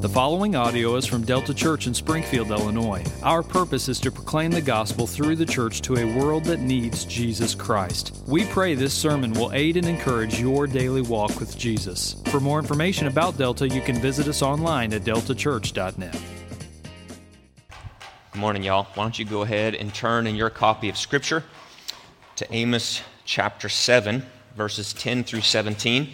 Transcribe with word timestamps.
The 0.00 0.08
following 0.08 0.54
audio 0.54 0.94
is 0.94 1.06
from 1.06 1.24
Delta 1.24 1.52
Church 1.52 1.88
in 1.88 1.92
Springfield, 1.92 2.52
Illinois. 2.52 3.04
Our 3.24 3.42
purpose 3.42 3.88
is 3.88 3.98
to 3.98 4.12
proclaim 4.12 4.52
the 4.52 4.60
gospel 4.60 5.08
through 5.08 5.34
the 5.34 5.44
church 5.44 5.82
to 5.82 5.96
a 5.96 6.16
world 6.16 6.44
that 6.44 6.60
needs 6.60 7.04
Jesus 7.04 7.52
Christ. 7.52 8.22
We 8.28 8.44
pray 8.44 8.76
this 8.76 8.94
sermon 8.94 9.32
will 9.32 9.52
aid 9.52 9.76
and 9.76 9.88
encourage 9.88 10.38
your 10.38 10.68
daily 10.68 11.02
walk 11.02 11.40
with 11.40 11.58
Jesus. 11.58 12.14
For 12.26 12.38
more 12.38 12.60
information 12.60 13.08
about 13.08 13.38
Delta, 13.38 13.68
you 13.68 13.80
can 13.80 13.96
visit 13.96 14.28
us 14.28 14.40
online 14.40 14.94
at 14.94 15.02
deltachurch.net. 15.02 16.20
Good 18.32 18.40
morning, 18.40 18.62
y'all. 18.62 18.84
Why 18.94 19.02
don't 19.02 19.18
you 19.18 19.24
go 19.24 19.42
ahead 19.42 19.74
and 19.74 19.92
turn 19.92 20.28
in 20.28 20.36
your 20.36 20.48
copy 20.48 20.88
of 20.88 20.96
Scripture 20.96 21.42
to 22.36 22.54
Amos 22.54 23.02
chapter 23.24 23.68
7, 23.68 24.24
verses 24.54 24.92
10 24.92 25.24
through 25.24 25.40
17. 25.40 26.08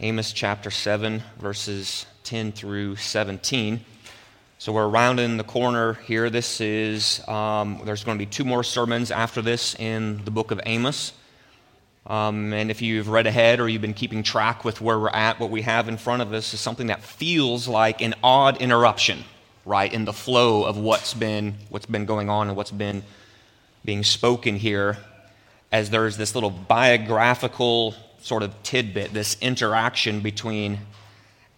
Amos 0.00 0.32
chapter 0.32 0.72
7, 0.72 1.22
verses 1.38 2.06
10 2.24 2.52
through 2.52 2.96
17. 2.96 3.84
So 4.58 4.72
we're 4.72 4.88
rounding 4.88 5.38
the 5.38 5.44
corner 5.44 5.94
here. 5.94 6.30
This 6.30 6.60
is, 6.60 7.26
um, 7.28 7.80
there's 7.84 8.04
going 8.04 8.16
to 8.16 8.24
be 8.24 8.30
two 8.30 8.44
more 8.44 8.62
sermons 8.62 9.10
after 9.10 9.42
this 9.42 9.74
in 9.74 10.24
the 10.24 10.30
book 10.30 10.50
of 10.52 10.60
Amos. 10.66 11.12
Um, 12.06 12.52
and 12.52 12.70
if 12.70 12.82
you've 12.82 13.08
read 13.08 13.26
ahead 13.26 13.60
or 13.60 13.68
you've 13.68 13.82
been 13.82 13.94
keeping 13.94 14.22
track 14.22 14.64
with 14.64 14.80
where 14.80 14.98
we're 14.98 15.08
at, 15.08 15.40
what 15.40 15.50
we 15.50 15.62
have 15.62 15.88
in 15.88 15.96
front 15.96 16.22
of 16.22 16.32
us 16.32 16.54
is 16.54 16.60
something 16.60 16.88
that 16.88 17.02
feels 17.02 17.66
like 17.68 18.00
an 18.02 18.14
odd 18.22 18.60
interruption, 18.60 19.24
right, 19.64 19.92
in 19.92 20.04
the 20.04 20.12
flow 20.12 20.64
of 20.64 20.76
what's 20.76 21.14
been, 21.14 21.54
what's 21.68 21.86
been 21.86 22.06
going 22.06 22.28
on 22.28 22.48
and 22.48 22.56
what's 22.56 22.70
been 22.70 23.02
being 23.84 24.04
spoken 24.04 24.56
here, 24.56 24.96
as 25.72 25.90
there's 25.90 26.16
this 26.16 26.34
little 26.34 26.50
biographical 26.50 27.94
sort 28.20 28.42
of 28.42 28.62
tidbit, 28.62 29.12
this 29.12 29.36
interaction 29.40 30.20
between 30.20 30.78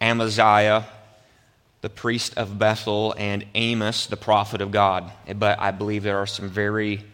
Amaziah, 0.01 0.87
the 1.81 1.91
priest 1.91 2.37
of 2.37 2.59
Bethel, 2.59 3.15
and 3.19 3.45
Amos, 3.55 4.07
the 4.07 4.17
prophet 4.17 4.61
of 4.61 4.71
God. 4.71 5.13
But 5.37 5.59
I 5.61 5.71
believe 5.71 6.03
there 6.03 6.19
are 6.19 6.27
some 6.27 6.49
very 6.49 7.05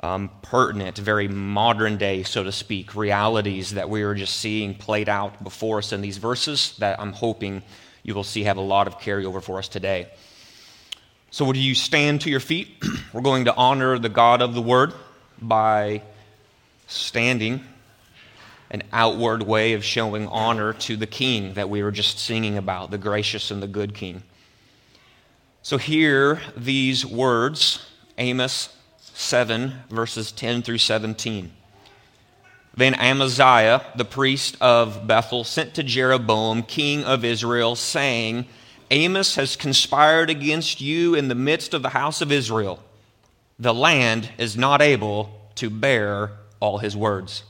um, 0.00 0.30
pertinent, 0.42 0.98
very 0.98 1.28
modern 1.28 1.96
day, 1.96 2.22
so 2.22 2.44
to 2.44 2.52
speak, 2.52 2.94
realities 2.94 3.72
that 3.72 3.88
we 3.88 4.02
are 4.02 4.14
just 4.14 4.36
seeing 4.36 4.74
played 4.74 5.08
out 5.08 5.42
before 5.42 5.78
us 5.78 5.92
in 5.92 6.00
these 6.00 6.18
verses 6.18 6.76
that 6.78 7.00
I'm 7.00 7.12
hoping 7.12 7.62
you 8.02 8.14
will 8.14 8.24
see 8.24 8.44
have 8.44 8.58
a 8.58 8.62
lot 8.62 8.86
of 8.86 8.98
carryover 8.98 9.42
for 9.42 9.58
us 9.58 9.66
today. 9.66 10.08
So, 11.30 11.46
would 11.46 11.56
you 11.56 11.74
stand 11.74 12.20
to 12.20 12.30
your 12.30 12.40
feet? 12.40 12.68
We're 13.12 13.22
going 13.22 13.46
to 13.46 13.54
honor 13.56 13.98
the 13.98 14.08
God 14.08 14.42
of 14.42 14.54
the 14.54 14.62
Word 14.62 14.92
by 15.40 16.02
standing 16.86 17.64
an 18.70 18.82
outward 18.92 19.42
way 19.42 19.72
of 19.74 19.84
showing 19.84 20.26
honor 20.28 20.72
to 20.72 20.96
the 20.96 21.06
king 21.06 21.54
that 21.54 21.68
we 21.70 21.82
were 21.82 21.92
just 21.92 22.18
singing 22.18 22.56
about, 22.56 22.90
the 22.90 22.98
gracious 22.98 23.50
and 23.50 23.62
the 23.62 23.68
good 23.68 23.94
king. 23.94 24.22
So, 25.62 25.78
here, 25.78 26.40
these 26.56 27.06
words 27.06 27.86
Amos 28.18 28.68
7, 28.98 29.72
verses 29.90 30.32
10 30.32 30.62
through 30.62 30.78
17. 30.78 31.52
Then 32.76 32.94
Amaziah, 32.94 33.84
the 33.96 34.04
priest 34.04 34.56
of 34.60 35.06
Bethel, 35.06 35.44
sent 35.44 35.74
to 35.74 35.82
Jeroboam, 35.82 36.62
king 36.62 37.04
of 37.04 37.24
Israel, 37.24 37.76
saying, 37.76 38.46
Amos 38.90 39.36
has 39.36 39.56
conspired 39.56 40.30
against 40.30 40.80
you 40.80 41.14
in 41.14 41.28
the 41.28 41.34
midst 41.34 41.72
of 41.74 41.82
the 41.82 41.90
house 41.90 42.20
of 42.20 42.32
Israel. 42.32 42.82
The 43.58 43.74
land 43.74 44.30
is 44.38 44.56
not 44.56 44.82
able 44.82 45.30
to 45.56 45.70
bear 45.70 46.32
all 46.58 46.78
his 46.78 46.96
words. 46.96 47.44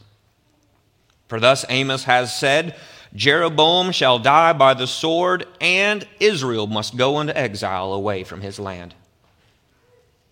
For 1.34 1.40
thus 1.40 1.64
Amos 1.68 2.04
has 2.04 2.32
said, 2.32 2.76
Jeroboam 3.12 3.90
shall 3.90 4.20
die 4.20 4.52
by 4.52 4.72
the 4.72 4.86
sword, 4.86 5.48
and 5.60 6.06
Israel 6.20 6.68
must 6.68 6.96
go 6.96 7.18
into 7.18 7.36
exile 7.36 7.92
away 7.92 8.22
from 8.22 8.40
his 8.40 8.60
land. 8.60 8.94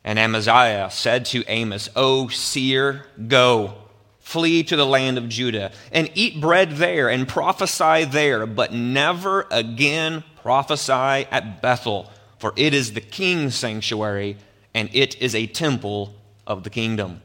And 0.05 0.17
Amaziah 0.17 0.91
said 0.92 1.25
to 1.25 1.42
Amos, 1.48 1.89
O 1.96 2.29
seer, 2.29 3.07
go, 3.27 3.74
flee 4.20 4.62
to 4.62 4.77
the 4.77 4.86
land 4.86 5.18
of 5.18 5.29
Judah, 5.29 5.73
and 5.91 6.08
eat 6.14 6.41
bread 6.41 6.77
there, 6.77 7.08
and 7.08 7.27
prophesy 7.27 8.05
there, 8.05 8.46
but 8.46 8.73
never 8.73 9.48
again 9.51 10.23
prophesy 10.41 11.27
at 11.33 11.61
Bethel, 11.61 12.12
for 12.39 12.52
it 12.55 12.74
is 12.74 12.92
the 12.92 13.01
king's 13.01 13.57
sanctuary, 13.57 14.36
and 14.73 14.89
it 14.92 15.20
is 15.20 15.35
a 15.35 15.48
temple 15.48 16.14
of 16.46 16.62
the 16.62 16.70
kingdom. 16.70 17.23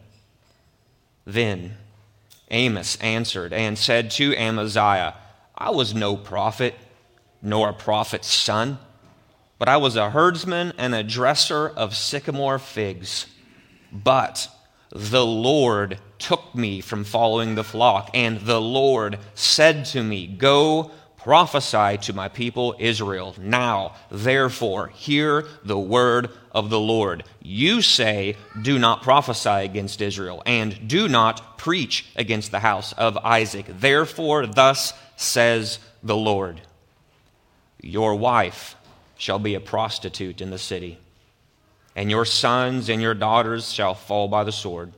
Then 1.25 1.77
Amos 2.49 2.97
answered 2.97 3.53
and 3.53 3.77
said 3.77 4.11
to 4.11 4.35
Amaziah, 4.35 5.15
I 5.55 5.71
was 5.71 5.93
no 5.93 6.15
prophet, 6.15 6.75
nor 7.41 7.69
a 7.69 7.73
prophet's 7.73 8.33
son, 8.33 8.79
but 9.59 9.67
I 9.67 9.77
was 9.77 9.95
a 9.95 10.11
herdsman 10.11 10.73
and 10.77 10.93
a 10.93 11.03
dresser 11.03 11.67
of 11.67 11.95
sycamore 11.95 12.59
figs. 12.59 13.25
But 13.91 14.49
the 14.91 15.25
Lord 15.25 15.99
took 16.19 16.53
me 16.55 16.81
from 16.81 17.03
following 17.03 17.55
the 17.55 17.63
flock, 17.63 18.09
and 18.13 18.39
the 18.41 18.61
Lord 18.61 19.19
said 19.33 19.85
to 19.85 20.03
me, 20.03 20.27
Go 20.27 20.91
prophesy 21.17 21.97
to 21.97 22.13
my 22.13 22.29
people 22.29 22.75
Israel. 22.79 23.35
Now, 23.37 23.95
therefore, 24.09 24.87
hear 24.87 25.45
the 25.63 25.77
word 25.77 26.29
of 26.57 26.71
the 26.71 26.79
Lord. 26.79 27.23
You 27.39 27.83
say, 27.83 28.35
Do 28.59 28.79
not 28.79 29.03
prophesy 29.03 29.63
against 29.63 30.01
Israel, 30.01 30.41
and 30.43 30.87
do 30.87 31.07
not 31.07 31.59
preach 31.59 32.07
against 32.15 32.49
the 32.49 32.61
house 32.61 32.93
of 32.93 33.15
Isaac. 33.17 33.67
Therefore, 33.69 34.47
thus 34.47 34.93
says 35.15 35.77
the 36.01 36.17
Lord 36.17 36.61
Your 37.79 38.15
wife 38.15 38.75
shall 39.19 39.37
be 39.37 39.53
a 39.53 39.59
prostitute 39.59 40.41
in 40.41 40.49
the 40.49 40.57
city, 40.57 40.97
and 41.95 42.09
your 42.09 42.25
sons 42.25 42.89
and 42.89 43.03
your 43.03 43.13
daughters 43.13 43.71
shall 43.71 43.93
fall 43.93 44.27
by 44.27 44.43
the 44.43 44.51
sword 44.51 44.93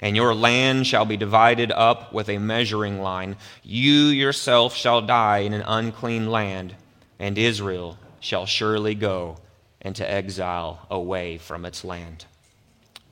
and 0.00 0.14
your 0.14 0.32
land 0.32 0.86
shall 0.86 1.04
be 1.04 1.16
divided 1.16 1.72
up 1.72 2.12
with 2.12 2.28
a 2.28 2.38
measuring 2.38 3.00
line. 3.00 3.36
You 3.64 4.06
yourself 4.06 4.76
shall 4.76 5.02
die 5.02 5.38
in 5.38 5.52
an 5.52 5.64
unclean 5.66 6.30
land, 6.30 6.76
and 7.18 7.36
Israel 7.36 7.98
shall 8.20 8.46
surely 8.46 8.94
go 8.94 9.38
into 9.80 10.08
exile 10.08 10.86
away 10.90 11.38
from 11.38 11.64
its 11.64 11.84
land. 11.84 12.24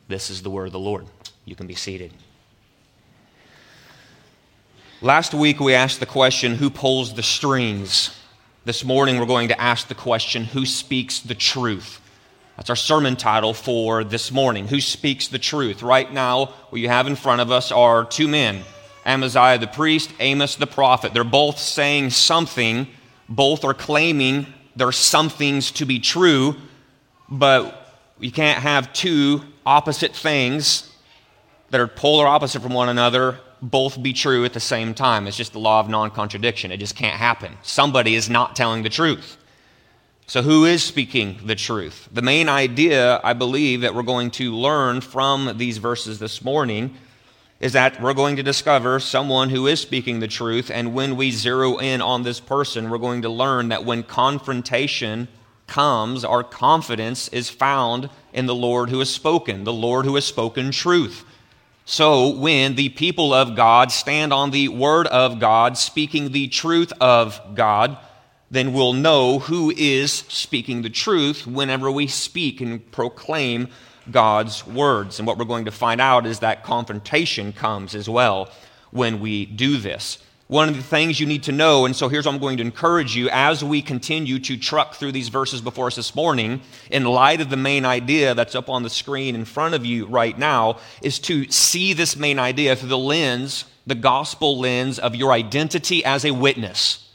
This 0.08 0.30
is 0.30 0.42
the 0.42 0.50
word 0.50 0.66
of 0.66 0.72
the 0.72 0.78
Lord. 0.78 1.06
You 1.44 1.56
can 1.56 1.66
be 1.66 1.74
seated. 1.74 2.12
Last 5.02 5.34
week 5.34 5.60
we 5.60 5.74
asked 5.74 6.00
the 6.00 6.06
question 6.06 6.54
who 6.54 6.70
pulls 6.70 7.14
the 7.14 7.22
strings? 7.22 8.18
This 8.64 8.84
morning 8.84 9.18
we're 9.18 9.26
going 9.26 9.48
to 9.48 9.60
ask 9.60 9.88
the 9.88 9.94
question 9.94 10.44
who 10.44 10.66
speaks 10.66 11.20
the 11.20 11.34
truth? 11.34 12.00
That's 12.56 12.70
our 12.70 12.76
sermon 12.76 13.16
title 13.16 13.52
for 13.52 14.02
this 14.02 14.32
morning. 14.32 14.66
Who 14.66 14.80
speaks 14.80 15.28
the 15.28 15.38
truth? 15.38 15.82
Right 15.82 16.10
now, 16.10 16.46
what 16.70 16.80
you 16.80 16.88
have 16.88 17.06
in 17.06 17.14
front 17.14 17.42
of 17.42 17.50
us 17.50 17.70
are 17.70 18.04
two 18.04 18.26
men 18.26 18.64
Amaziah 19.04 19.58
the 19.58 19.68
priest, 19.68 20.10
Amos 20.18 20.56
the 20.56 20.66
prophet. 20.66 21.14
They're 21.14 21.22
both 21.22 21.58
saying 21.58 22.10
something, 22.10 22.88
both 23.28 23.64
are 23.64 23.74
claiming 23.74 24.46
there's 24.76 24.96
some 24.96 25.28
things 25.28 25.70
to 25.72 25.86
be 25.86 25.98
true, 25.98 26.54
but 27.28 27.94
you 28.20 28.30
can't 28.30 28.62
have 28.62 28.92
two 28.92 29.42
opposite 29.64 30.14
things 30.14 30.92
that 31.70 31.80
are 31.80 31.88
polar 31.88 32.26
opposite 32.26 32.62
from 32.62 32.72
one 32.72 32.88
another 32.88 33.38
both 33.62 34.00
be 34.02 34.12
true 34.12 34.44
at 34.44 34.52
the 34.52 34.60
same 34.60 34.94
time. 34.94 35.26
It's 35.26 35.36
just 35.36 35.52
the 35.52 35.58
law 35.58 35.80
of 35.80 35.88
non 35.88 36.10
contradiction. 36.10 36.70
It 36.70 36.76
just 36.76 36.94
can't 36.94 37.16
happen. 37.16 37.56
Somebody 37.62 38.14
is 38.14 38.28
not 38.28 38.54
telling 38.54 38.82
the 38.82 38.90
truth. 38.90 39.38
So, 40.26 40.42
who 40.42 40.64
is 40.64 40.82
speaking 40.82 41.38
the 41.44 41.54
truth? 41.54 42.08
The 42.12 42.22
main 42.22 42.48
idea, 42.48 43.20
I 43.22 43.32
believe, 43.32 43.80
that 43.80 43.94
we're 43.94 44.02
going 44.02 44.30
to 44.32 44.54
learn 44.54 45.00
from 45.00 45.56
these 45.56 45.78
verses 45.78 46.18
this 46.18 46.44
morning 46.44 46.96
is 47.58 47.72
that 47.72 48.00
we're 48.00 48.14
going 48.14 48.36
to 48.36 48.42
discover 48.42 49.00
someone 49.00 49.50
who 49.50 49.66
is 49.66 49.80
speaking 49.80 50.20
the 50.20 50.28
truth. 50.28 50.70
And 50.70 50.94
when 50.94 51.16
we 51.16 51.30
zero 51.30 51.78
in 51.78 52.02
on 52.02 52.22
this 52.22 52.38
person, 52.38 52.90
we're 52.90 52.98
going 52.98 53.22
to 53.22 53.28
learn 53.28 53.68
that 53.68 53.84
when 53.84 54.02
confrontation 54.02 55.28
comes, 55.66 56.24
our 56.24 56.44
confidence 56.44 57.28
is 57.28 57.48
found 57.48 58.10
in 58.32 58.46
the 58.46 58.54
Lord 58.54 58.90
who 58.90 58.98
has 58.98 59.10
spoken, 59.10 59.64
the 59.64 59.72
Lord 59.72 60.04
who 60.04 60.14
has 60.14 60.24
spoken 60.24 60.70
truth. 60.70 61.24
So, 61.88 62.30
when 62.30 62.74
the 62.74 62.88
people 62.90 63.32
of 63.32 63.54
God 63.54 63.92
stand 63.92 64.32
on 64.32 64.50
the 64.50 64.68
word 64.68 65.06
of 65.06 65.38
God, 65.38 65.78
speaking 65.78 66.32
the 66.32 66.48
truth 66.48 66.92
of 67.00 67.40
God, 67.54 67.96
then 68.50 68.72
we'll 68.72 68.92
know 68.92 69.38
who 69.38 69.72
is 69.76 70.12
speaking 70.12 70.82
the 70.82 70.90
truth 70.90 71.46
whenever 71.46 71.90
we 71.90 72.08
speak 72.08 72.60
and 72.60 72.90
proclaim 72.90 73.68
God's 74.10 74.66
words. 74.66 75.18
And 75.18 75.26
what 75.26 75.38
we're 75.38 75.44
going 75.44 75.64
to 75.66 75.70
find 75.70 76.00
out 76.00 76.26
is 76.26 76.40
that 76.40 76.62
confrontation 76.62 77.52
comes 77.52 77.94
as 77.94 78.08
well 78.08 78.50
when 78.90 79.20
we 79.20 79.46
do 79.46 79.78
this. 79.78 80.18
One 80.48 80.68
of 80.68 80.76
the 80.76 80.82
things 80.82 81.18
you 81.18 81.26
need 81.26 81.42
to 81.44 81.52
know, 81.52 81.86
and 81.86 81.96
so 81.96 82.08
here's 82.08 82.24
what 82.24 82.32
I'm 82.32 82.40
going 82.40 82.58
to 82.58 82.62
encourage 82.62 83.16
you 83.16 83.28
as 83.30 83.64
we 83.64 83.82
continue 83.82 84.38
to 84.38 84.56
truck 84.56 84.94
through 84.94 85.10
these 85.10 85.28
verses 85.28 85.60
before 85.60 85.88
us 85.88 85.96
this 85.96 86.14
morning, 86.14 86.60
in 86.88 87.04
light 87.04 87.40
of 87.40 87.50
the 87.50 87.56
main 87.56 87.84
idea 87.84 88.32
that's 88.32 88.54
up 88.54 88.70
on 88.70 88.84
the 88.84 88.90
screen 88.90 89.34
in 89.34 89.44
front 89.44 89.74
of 89.74 89.84
you 89.84 90.06
right 90.06 90.38
now, 90.38 90.78
is 91.02 91.18
to 91.20 91.50
see 91.50 91.92
this 91.92 92.16
main 92.16 92.38
idea 92.38 92.76
through 92.76 92.90
the 92.90 92.98
lens, 92.98 93.64
the 93.88 93.96
gospel 93.96 94.56
lens 94.56 95.00
of 95.00 95.16
your 95.16 95.32
identity 95.32 96.04
as 96.04 96.24
a 96.24 96.30
witness 96.30 97.05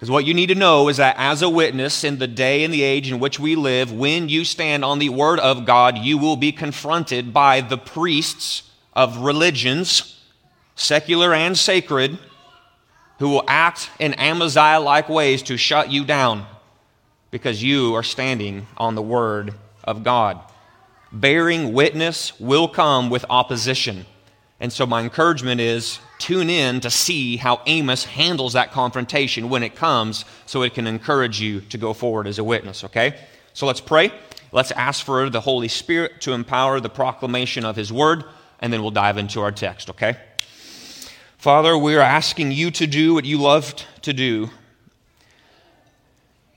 Because 0.00 0.10
what 0.10 0.24
you 0.24 0.32
need 0.32 0.46
to 0.46 0.54
know 0.54 0.88
is 0.88 0.96
that 0.96 1.16
as 1.18 1.42
a 1.42 1.50
witness 1.50 2.04
in 2.04 2.16
the 2.16 2.26
day 2.26 2.64
and 2.64 2.72
the 2.72 2.82
age 2.82 3.12
in 3.12 3.20
which 3.20 3.38
we 3.38 3.54
live, 3.54 3.92
when 3.92 4.30
you 4.30 4.46
stand 4.46 4.82
on 4.82 4.98
the 4.98 5.10
Word 5.10 5.38
of 5.40 5.66
God, 5.66 5.98
you 5.98 6.16
will 6.16 6.38
be 6.38 6.52
confronted 6.52 7.34
by 7.34 7.60
the 7.60 7.76
priests 7.76 8.62
of 8.94 9.18
religions, 9.18 10.18
secular 10.74 11.34
and 11.34 11.58
sacred, 11.58 12.18
who 13.18 13.28
will 13.28 13.44
act 13.46 13.90
in 13.98 14.14
Amaziah 14.14 14.80
like 14.80 15.10
ways 15.10 15.42
to 15.42 15.58
shut 15.58 15.92
you 15.92 16.06
down 16.06 16.46
because 17.30 17.62
you 17.62 17.94
are 17.94 18.02
standing 18.02 18.68
on 18.78 18.94
the 18.94 19.02
Word 19.02 19.52
of 19.84 20.02
God. 20.02 20.40
Bearing 21.12 21.74
witness 21.74 22.40
will 22.40 22.68
come 22.68 23.10
with 23.10 23.26
opposition. 23.28 24.06
And 24.60 24.72
so, 24.72 24.86
my 24.86 25.02
encouragement 25.02 25.60
is 25.60 25.98
tune 26.20 26.50
in 26.50 26.80
to 26.80 26.90
see 26.90 27.36
how 27.36 27.62
Amos 27.66 28.04
handles 28.04 28.52
that 28.52 28.70
confrontation 28.70 29.48
when 29.48 29.62
it 29.62 29.74
comes 29.74 30.24
so 30.46 30.62
it 30.62 30.74
can 30.74 30.86
encourage 30.86 31.40
you 31.40 31.60
to 31.62 31.78
go 31.78 31.92
forward 31.92 32.26
as 32.26 32.38
a 32.38 32.44
witness, 32.44 32.84
okay? 32.84 33.16
So, 33.54 33.66
let's 33.66 33.80
pray. 33.80 34.12
Let's 34.52 34.70
ask 34.72 35.04
for 35.04 35.30
the 35.30 35.40
Holy 35.40 35.68
Spirit 35.68 36.20
to 36.22 36.32
empower 36.32 36.80
the 36.80 36.88
proclamation 36.88 37.64
of 37.64 37.76
His 37.76 37.92
word, 37.92 38.24
and 38.60 38.72
then 38.72 38.82
we'll 38.82 38.90
dive 38.90 39.16
into 39.16 39.40
our 39.40 39.52
text, 39.52 39.90
okay? 39.90 40.16
Father, 41.38 41.76
we 41.76 41.96
are 41.96 42.00
asking 42.00 42.52
you 42.52 42.70
to 42.72 42.86
do 42.86 43.14
what 43.14 43.24
you 43.24 43.40
loved 43.40 43.86
to 44.02 44.12
do. 44.12 44.50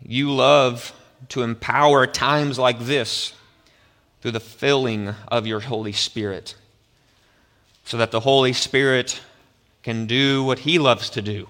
You 0.06 0.32
love 0.32 0.94
to 1.30 1.42
empower 1.42 2.06
times 2.06 2.60
like 2.60 2.80
this 2.80 3.34
through 4.22 4.32
the 4.32 4.40
filling 4.40 5.16
of 5.30 5.48
your 5.48 5.62
Holy 5.62 5.94
Spirit 5.94 6.56
so 7.86 7.98
that 7.98 8.12
the 8.12 8.20
Holy 8.20 8.54
Spirit 8.54 9.22
can 9.84 10.08
do 10.08 10.44
what 10.44 10.60
He 10.60 10.80
loves 10.80 11.10
to 11.12 11.22
do, 11.22 11.48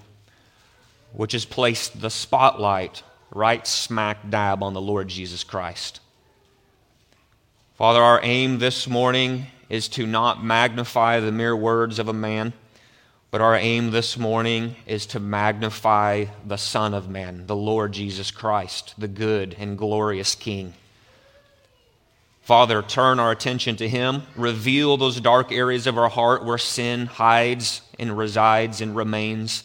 which 1.12 1.34
is 1.34 1.44
place 1.44 1.88
the 1.88 2.10
spotlight 2.10 3.02
right 3.30 3.66
smack 3.66 4.28
dab 4.28 4.62
on 4.62 4.74
the 4.74 4.80
Lord 4.80 5.08
Jesus 5.08 5.44
Christ. 5.44 6.00
Father, 7.74 8.02
our 8.02 8.20
aim 8.22 8.58
this 8.58 8.86
morning 8.86 9.46
is 9.68 9.88
to 9.88 10.06
not 10.06 10.44
magnify 10.44 11.20
the 11.20 11.32
mere 11.32 11.56
words 11.56 11.98
of 11.98 12.08
a 12.08 12.12
man, 12.12 12.52
but 13.30 13.40
our 13.40 13.56
aim 13.56 13.90
this 13.90 14.16
morning 14.16 14.76
is 14.86 15.06
to 15.06 15.18
magnify 15.18 16.26
the 16.46 16.56
Son 16.56 16.94
of 16.94 17.08
Man, 17.08 17.46
the 17.46 17.56
Lord 17.56 17.92
Jesus 17.92 18.30
Christ, 18.30 18.94
the 18.96 19.08
good 19.08 19.56
and 19.58 19.76
glorious 19.76 20.36
King. 20.36 20.74
Father, 22.44 22.82
turn 22.82 23.18
our 23.18 23.30
attention 23.30 23.76
to 23.76 23.88
Him. 23.88 24.22
Reveal 24.36 24.98
those 24.98 25.18
dark 25.18 25.50
areas 25.50 25.86
of 25.86 25.96
our 25.96 26.10
heart 26.10 26.44
where 26.44 26.58
sin 26.58 27.06
hides 27.06 27.80
and 27.98 28.18
resides 28.18 28.82
and 28.82 28.94
remains 28.94 29.64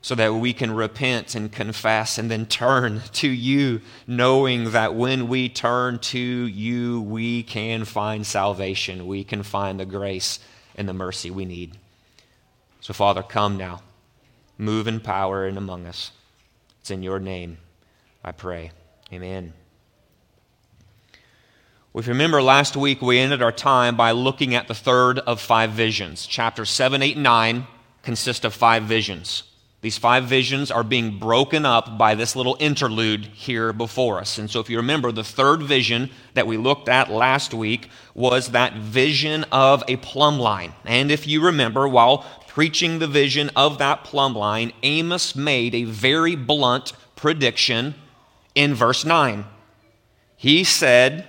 so 0.00 0.14
that 0.14 0.34
we 0.34 0.54
can 0.54 0.74
repent 0.74 1.34
and 1.34 1.52
confess 1.52 2.16
and 2.16 2.30
then 2.30 2.46
turn 2.46 3.02
to 3.12 3.28
you, 3.28 3.82
knowing 4.06 4.72
that 4.72 4.94
when 4.94 5.28
we 5.28 5.50
turn 5.50 5.98
to 5.98 6.18
you, 6.18 7.02
we 7.02 7.42
can 7.42 7.84
find 7.84 8.26
salvation. 8.26 9.06
We 9.06 9.22
can 9.22 9.42
find 9.42 9.78
the 9.78 9.84
grace 9.84 10.38
and 10.74 10.88
the 10.88 10.94
mercy 10.94 11.30
we 11.30 11.44
need. 11.44 11.76
So, 12.80 12.94
Father, 12.94 13.22
come 13.22 13.58
now. 13.58 13.82
Move 14.56 14.88
in 14.88 14.98
power 14.98 15.46
and 15.46 15.58
among 15.58 15.86
us. 15.86 16.10
It's 16.80 16.90
in 16.90 17.02
your 17.02 17.20
name 17.20 17.58
I 18.24 18.32
pray. 18.32 18.72
Amen. 19.12 19.52
If 21.94 22.06
you 22.06 22.14
remember 22.14 22.42
last 22.42 22.74
week, 22.74 23.02
we 23.02 23.18
ended 23.18 23.42
our 23.42 23.52
time 23.52 23.96
by 23.96 24.12
looking 24.12 24.54
at 24.54 24.66
the 24.66 24.74
third 24.74 25.18
of 25.18 25.42
five 25.42 25.72
visions. 25.72 26.26
Chapters 26.26 26.70
7, 26.70 27.02
8, 27.02 27.16
and 27.16 27.22
9 27.22 27.66
consist 28.02 28.46
of 28.46 28.54
five 28.54 28.84
visions. 28.84 29.42
These 29.82 29.98
five 29.98 30.24
visions 30.24 30.70
are 30.70 30.84
being 30.84 31.18
broken 31.18 31.66
up 31.66 31.98
by 31.98 32.14
this 32.14 32.34
little 32.34 32.56
interlude 32.58 33.26
here 33.26 33.74
before 33.74 34.20
us. 34.20 34.38
And 34.38 34.50
so, 34.50 34.58
if 34.58 34.70
you 34.70 34.78
remember, 34.78 35.12
the 35.12 35.22
third 35.22 35.62
vision 35.62 36.08
that 36.32 36.46
we 36.46 36.56
looked 36.56 36.88
at 36.88 37.10
last 37.10 37.52
week 37.52 37.90
was 38.14 38.52
that 38.52 38.74
vision 38.74 39.44
of 39.52 39.84
a 39.86 39.96
plumb 39.96 40.38
line. 40.38 40.72
And 40.86 41.10
if 41.10 41.26
you 41.26 41.44
remember, 41.44 41.86
while 41.86 42.24
preaching 42.48 43.00
the 43.00 43.06
vision 43.06 43.50
of 43.54 43.76
that 43.78 44.02
plumb 44.02 44.34
line, 44.34 44.72
Amos 44.82 45.36
made 45.36 45.74
a 45.74 45.84
very 45.84 46.36
blunt 46.36 46.94
prediction 47.16 47.94
in 48.54 48.72
verse 48.72 49.04
9. 49.04 49.44
He 50.36 50.64
said, 50.64 51.26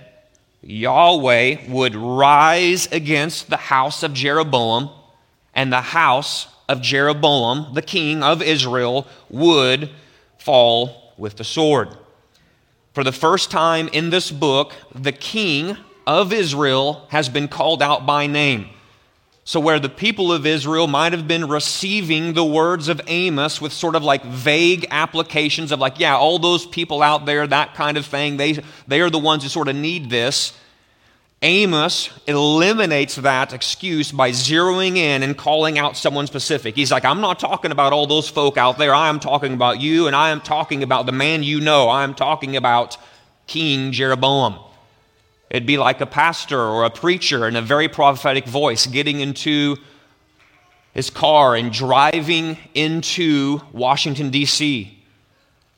Yahweh 0.66 1.68
would 1.68 1.94
rise 1.94 2.86
against 2.90 3.50
the 3.50 3.56
house 3.56 4.02
of 4.02 4.14
Jeroboam, 4.14 4.90
and 5.54 5.72
the 5.72 5.80
house 5.80 6.48
of 6.68 6.80
Jeroboam, 6.80 7.74
the 7.74 7.82
king 7.82 8.22
of 8.22 8.42
Israel, 8.42 9.06
would 9.28 9.90
fall 10.38 11.12
with 11.16 11.36
the 11.36 11.44
sword. 11.44 11.90
For 12.92 13.04
the 13.04 13.12
first 13.12 13.50
time 13.50 13.88
in 13.92 14.10
this 14.10 14.30
book, 14.30 14.72
the 14.94 15.12
king 15.12 15.76
of 16.06 16.32
Israel 16.32 17.06
has 17.10 17.28
been 17.28 17.48
called 17.48 17.82
out 17.82 18.06
by 18.06 18.26
name. 18.26 18.68
So, 19.46 19.60
where 19.60 19.78
the 19.78 19.90
people 19.90 20.32
of 20.32 20.46
Israel 20.46 20.86
might 20.86 21.12
have 21.12 21.28
been 21.28 21.46
receiving 21.48 22.32
the 22.32 22.44
words 22.44 22.88
of 22.88 22.98
Amos 23.06 23.60
with 23.60 23.74
sort 23.74 23.94
of 23.94 24.02
like 24.02 24.24
vague 24.24 24.86
applications 24.90 25.70
of, 25.70 25.78
like, 25.78 26.00
yeah, 26.00 26.16
all 26.16 26.38
those 26.38 26.64
people 26.64 27.02
out 27.02 27.26
there, 27.26 27.46
that 27.46 27.74
kind 27.74 27.98
of 27.98 28.06
thing, 28.06 28.38
they, 28.38 28.64
they 28.88 29.02
are 29.02 29.10
the 29.10 29.18
ones 29.18 29.42
who 29.42 29.50
sort 29.50 29.68
of 29.68 29.76
need 29.76 30.08
this. 30.08 30.54
Amos 31.42 32.08
eliminates 32.26 33.16
that 33.16 33.52
excuse 33.52 34.10
by 34.10 34.30
zeroing 34.30 34.96
in 34.96 35.22
and 35.22 35.36
calling 35.36 35.78
out 35.78 35.94
someone 35.94 36.26
specific. 36.26 36.74
He's 36.74 36.90
like, 36.90 37.04
I'm 37.04 37.20
not 37.20 37.38
talking 37.38 37.70
about 37.70 37.92
all 37.92 38.06
those 38.06 38.30
folk 38.30 38.56
out 38.56 38.78
there. 38.78 38.94
I 38.94 39.10
am 39.10 39.20
talking 39.20 39.52
about 39.52 39.78
you, 39.78 40.06
and 40.06 40.16
I 40.16 40.30
am 40.30 40.40
talking 40.40 40.82
about 40.82 41.04
the 41.04 41.12
man 41.12 41.42
you 41.42 41.60
know. 41.60 41.90
I 41.90 42.02
am 42.02 42.14
talking 42.14 42.56
about 42.56 42.96
King 43.46 43.92
Jeroboam. 43.92 44.58
It'd 45.54 45.66
be 45.68 45.78
like 45.78 46.00
a 46.00 46.06
pastor 46.06 46.60
or 46.60 46.82
a 46.82 46.90
preacher 46.90 47.46
in 47.46 47.54
a 47.54 47.62
very 47.62 47.86
prophetic 47.86 48.44
voice 48.44 48.86
getting 48.86 49.20
into 49.20 49.76
his 50.92 51.10
car 51.10 51.54
and 51.54 51.72
driving 51.72 52.58
into 52.74 53.60
Washington, 53.72 54.30
D.C., 54.30 55.00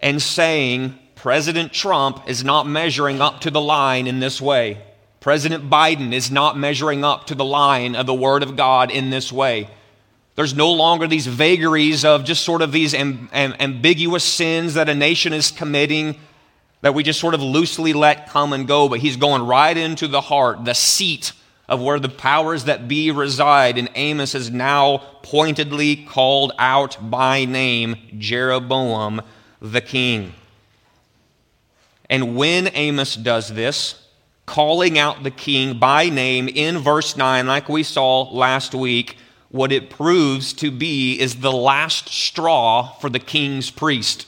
and 0.00 0.22
saying, 0.22 0.98
President 1.14 1.74
Trump 1.74 2.26
is 2.26 2.42
not 2.42 2.66
measuring 2.66 3.20
up 3.20 3.42
to 3.42 3.50
the 3.50 3.60
line 3.60 4.06
in 4.06 4.18
this 4.18 4.40
way. 4.40 4.82
President 5.20 5.68
Biden 5.68 6.14
is 6.14 6.30
not 6.30 6.56
measuring 6.56 7.04
up 7.04 7.26
to 7.26 7.34
the 7.34 7.44
line 7.44 7.94
of 7.94 8.06
the 8.06 8.14
Word 8.14 8.42
of 8.42 8.56
God 8.56 8.90
in 8.90 9.10
this 9.10 9.30
way. 9.30 9.68
There's 10.36 10.54
no 10.54 10.72
longer 10.72 11.06
these 11.06 11.26
vagaries 11.26 12.02
of 12.02 12.24
just 12.24 12.44
sort 12.44 12.62
of 12.62 12.72
these 12.72 12.94
amb- 12.94 13.28
amb- 13.28 13.60
ambiguous 13.60 14.24
sins 14.24 14.72
that 14.72 14.88
a 14.88 14.94
nation 14.94 15.34
is 15.34 15.50
committing 15.50 16.18
that 16.82 16.94
we 16.94 17.02
just 17.02 17.20
sort 17.20 17.34
of 17.34 17.42
loosely 17.42 17.92
let 17.92 18.28
come 18.28 18.52
and 18.52 18.68
go, 18.68 18.88
but 18.88 19.00
he's 19.00 19.16
going 19.16 19.42
right 19.42 19.76
into 19.76 20.06
the 20.06 20.20
heart, 20.20 20.64
the 20.64 20.74
seat 20.74 21.32
of 21.68 21.80
where 21.82 21.98
the 21.98 22.08
powers 22.08 22.64
that 22.64 22.86
be 22.86 23.10
reside. 23.10 23.78
And 23.78 23.90
Amos 23.94 24.34
is 24.34 24.50
now 24.50 24.98
pointedly 25.22 25.96
called 25.96 26.52
out 26.58 27.10
by 27.10 27.44
name 27.44 27.96
Jeroboam 28.18 29.22
the 29.60 29.80
king. 29.80 30.32
And 32.08 32.36
when 32.36 32.68
Amos 32.74 33.16
does 33.16 33.48
this, 33.48 34.06
calling 34.44 34.96
out 34.96 35.24
the 35.24 35.30
king 35.30 35.78
by 35.78 36.08
name 36.08 36.48
in 36.48 36.78
verse 36.78 37.16
9, 37.16 37.46
like 37.46 37.68
we 37.68 37.82
saw 37.82 38.22
last 38.30 38.74
week, 38.74 39.16
what 39.50 39.72
it 39.72 39.90
proves 39.90 40.52
to 40.52 40.70
be 40.70 41.18
is 41.18 41.36
the 41.36 41.52
last 41.52 42.08
straw 42.08 42.92
for 43.00 43.10
the 43.10 43.18
king's 43.18 43.70
priest. 43.70 44.26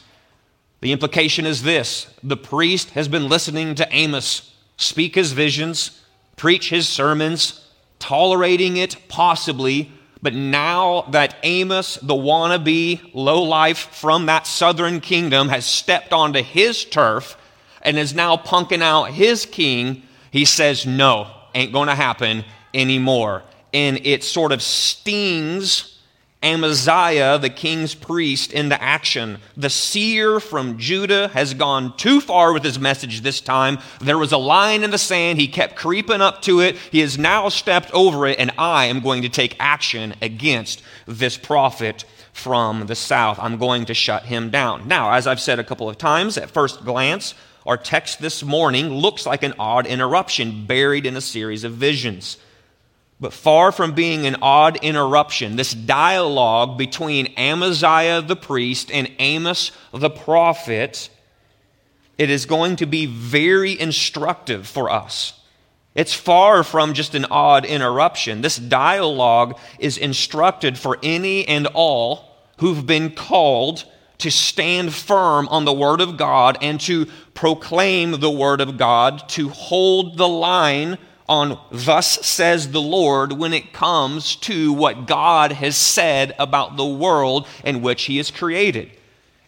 The 0.81 0.93
implication 0.93 1.47
is 1.47 1.63
this 1.63 2.07
the 2.23 2.37
priest 2.37 2.91
has 2.91 3.09
been 3.09 3.29
listening 3.29 3.75
to 3.77 3.89
Amos 3.91 4.55
speak 4.77 5.17
his 5.17 5.33
visions, 5.33 6.03
preach 6.37 6.71
his 6.71 6.89
sermons, 6.89 7.67
tolerating 7.99 8.77
it 8.77 8.97
possibly, 9.09 9.91
but 10.23 10.35
now 10.35 11.03
that 11.11 11.37
Amos, 11.43 11.97
the 11.97 12.15
wannabe 12.15 13.11
lowlife 13.13 13.89
from 13.93 14.27
that 14.27 14.47
southern 14.47 15.01
kingdom, 15.01 15.49
has 15.49 15.65
stepped 15.65 16.13
onto 16.13 16.43
his 16.43 16.85
turf 16.85 17.37
and 17.83 17.99
is 17.99 18.15
now 18.15 18.37
punking 18.37 18.83
out 18.83 19.11
his 19.11 19.47
king, 19.47 20.03
he 20.31 20.45
says, 20.45 20.87
No, 20.87 21.29
ain't 21.55 21.73
to 21.73 21.95
happen 21.95 22.45
anymore. 22.73 23.43
And 23.73 24.05
it 24.07 24.25
sort 24.25 24.53
of 24.53 24.63
stings 24.63 25.98
Amaziah, 26.43 27.39
the 27.39 27.51
king's 27.51 27.97
priest, 27.97 28.53
into 28.53 28.81
action. 28.81 29.39
The 29.57 29.71
seer 29.71 30.39
from 30.39 30.79
Judah 30.79 31.29
has 31.29 31.53
gone 31.53 31.97
too 31.97 32.21
far 32.21 32.53
with 32.53 32.63
his 32.63 32.79
message 32.79 33.23
this 33.23 33.41
time. 33.41 33.79
There 34.01 34.19
was 34.19 34.31
a 34.31 34.39
line 34.39 34.85
in 34.85 34.93
the 34.93 34.99
sand. 34.99 35.41
He 35.41 35.49
kept 35.49 35.75
creeping 35.75 36.21
up 36.21 36.43
to 36.43 36.61
it. 36.61 36.77
He 36.77 37.01
has 37.01 37.19
now 37.19 37.49
stepped 37.49 37.91
over 37.93 38.27
it, 38.27 38.39
and 38.39 38.53
I 38.57 38.85
am 38.85 39.01
going 39.01 39.23
to 39.23 39.29
take 39.29 39.57
action 39.59 40.15
against 40.23 40.81
this 41.07 41.37
prophet 41.37 42.05
from 42.33 42.87
the 42.87 42.95
south. 42.95 43.39
I'm 43.41 43.59
going 43.59 43.87
to 43.87 43.95
shut 43.95 44.27
him 44.27 44.51
down. 44.51 44.87
Now, 44.87 45.13
as 45.13 45.27
I've 45.27 45.41
said 45.41 45.59
a 45.59 45.65
couple 45.65 45.91
of 45.91 45.99
times, 45.99 46.39
at 46.39 46.51
first 46.51 46.85
glance, 46.85 47.35
our 47.67 47.77
text 47.77 48.21
this 48.21 48.45
morning 48.45 48.91
looks 48.91 49.27
like 49.27 49.43
an 49.43 49.55
odd 49.59 49.87
interruption 49.87 50.67
buried 50.67 51.05
in 51.05 51.17
a 51.17 51.21
series 51.21 51.65
of 51.65 51.73
visions. 51.73 52.37
But 53.21 53.33
far 53.33 53.73
from 53.73 53.95
being 53.95 54.27
an 54.27 54.37
odd 54.43 54.79
interruption, 54.83 55.57
this 55.57 55.75
dialogue 55.75 56.79
between 56.79 57.35
Amaziah 57.37 58.23
the 58.23 58.37
priest 58.37 58.91
and 58.93 59.11
Amos 59.19 59.73
the 59.93 60.11
prophet, 60.11 61.11
it 62.17 62.31
is 62.31 62.47
going 62.47 62.77
to 62.77 62.87
be 62.87 63.07
very 63.07 63.79
instructive 63.79 64.67
for 64.67 64.89
us. 64.89 65.33
It's 65.97 66.15
far 66.15 66.63
from 66.63 66.95
just 66.95 67.17
an 67.17 67.25
odd 67.25 67.65
interruption. 67.65 68.41
This 68.41 68.57
dialogue 68.57 69.59
is 69.81 69.99
instructed 69.99 70.79
for 70.79 70.97
any 71.03 71.47
and 71.49 71.67
all 71.75 72.37
who've 72.59 72.87
been 72.87 73.11
called 73.11 73.85
to 74.19 74.31
stand 74.31 74.95
firm 74.95 75.49
on 75.49 75.65
the 75.65 75.73
Word 75.73 76.01
of 76.01 76.17
God 76.17 76.59
and 76.61 76.81
to 76.83 77.07
proclaim 77.35 78.21
the 78.21 78.31
Word 78.31 78.61
of 78.61 78.77
God, 78.77 79.29
to 79.31 79.49
hold 79.49 80.19
the 80.19 80.29
line 80.29 80.99
on 81.29 81.59
thus 81.71 82.27
says 82.27 82.71
the 82.71 82.81
Lord 82.81 83.33
when 83.33 83.53
it 83.53 83.73
comes 83.73 84.37
to 84.37 84.73
what 84.73 85.07
God 85.07 85.53
has 85.53 85.77
said 85.77 86.35
about 86.39 86.77
the 86.77 86.87
world 86.87 87.47
in 87.65 87.83
which 87.83 88.05
He 88.05 88.17
has 88.17 88.31
created. 88.31 88.91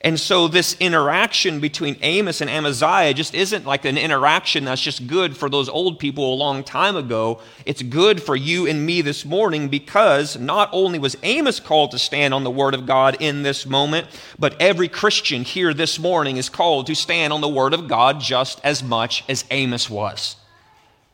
And 0.03 0.19
so, 0.19 0.49
this 0.49 0.77
interaction 0.81 1.61
between 1.61 1.99
Amos 2.01 2.41
and 2.41 2.49
Amaziah 2.49 3.13
just 3.13 3.35
isn't 3.35 3.67
like 3.67 3.85
an 3.85 3.99
interaction 3.99 4.65
that's 4.65 4.81
just 4.81 5.07
good 5.07 5.37
for 5.37 5.51
those 5.51 5.69
old 5.69 5.99
people 5.99 6.33
a 6.33 6.37
long 6.37 6.65
time 6.65 6.97
ago. 6.97 7.43
It's 7.67 7.83
good 7.83 8.23
for 8.23 8.35
you 8.35 8.67
and 8.67 8.87
me 8.87 9.03
this 9.03 9.27
morning 9.27 9.69
because 9.69 10.39
not 10.39 10.71
only 10.73 10.99
was 10.99 11.19
Amos 11.23 11.61
called 11.61 11.91
to 11.91 11.99
stand 11.99 12.33
on 12.33 12.45
the 12.45 12.51
Word 12.51 12.73
of 12.73 12.87
God 12.87 13.19
in 13.21 13.43
this 13.43 13.67
moment, 13.67 14.07
but 14.39 14.59
every 14.59 14.89
Christian 14.89 15.45
here 15.45 15.75
this 15.75 15.99
morning 15.99 16.39
is 16.39 16.49
called 16.49 16.87
to 16.87 16.95
stand 16.95 17.35
on 17.35 17.43
the 17.43 17.49
Word 17.49 17.75
of 17.75 17.87
God 17.87 18.21
just 18.21 18.59
as 18.65 18.83
much 18.83 19.23
as 19.29 19.45
Amos 19.51 19.91
was. 19.91 20.37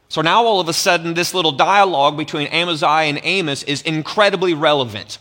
So 0.08 0.20
now 0.22 0.44
all 0.44 0.60
of 0.60 0.68
a 0.68 0.72
sudden, 0.72 1.14
this 1.14 1.34
little 1.34 1.52
dialogue 1.52 2.16
between 2.16 2.46
Amaziah 2.48 3.08
and 3.08 3.20
Amos 3.22 3.62
is 3.64 3.82
incredibly 3.82 4.54
relevant. 4.54 5.18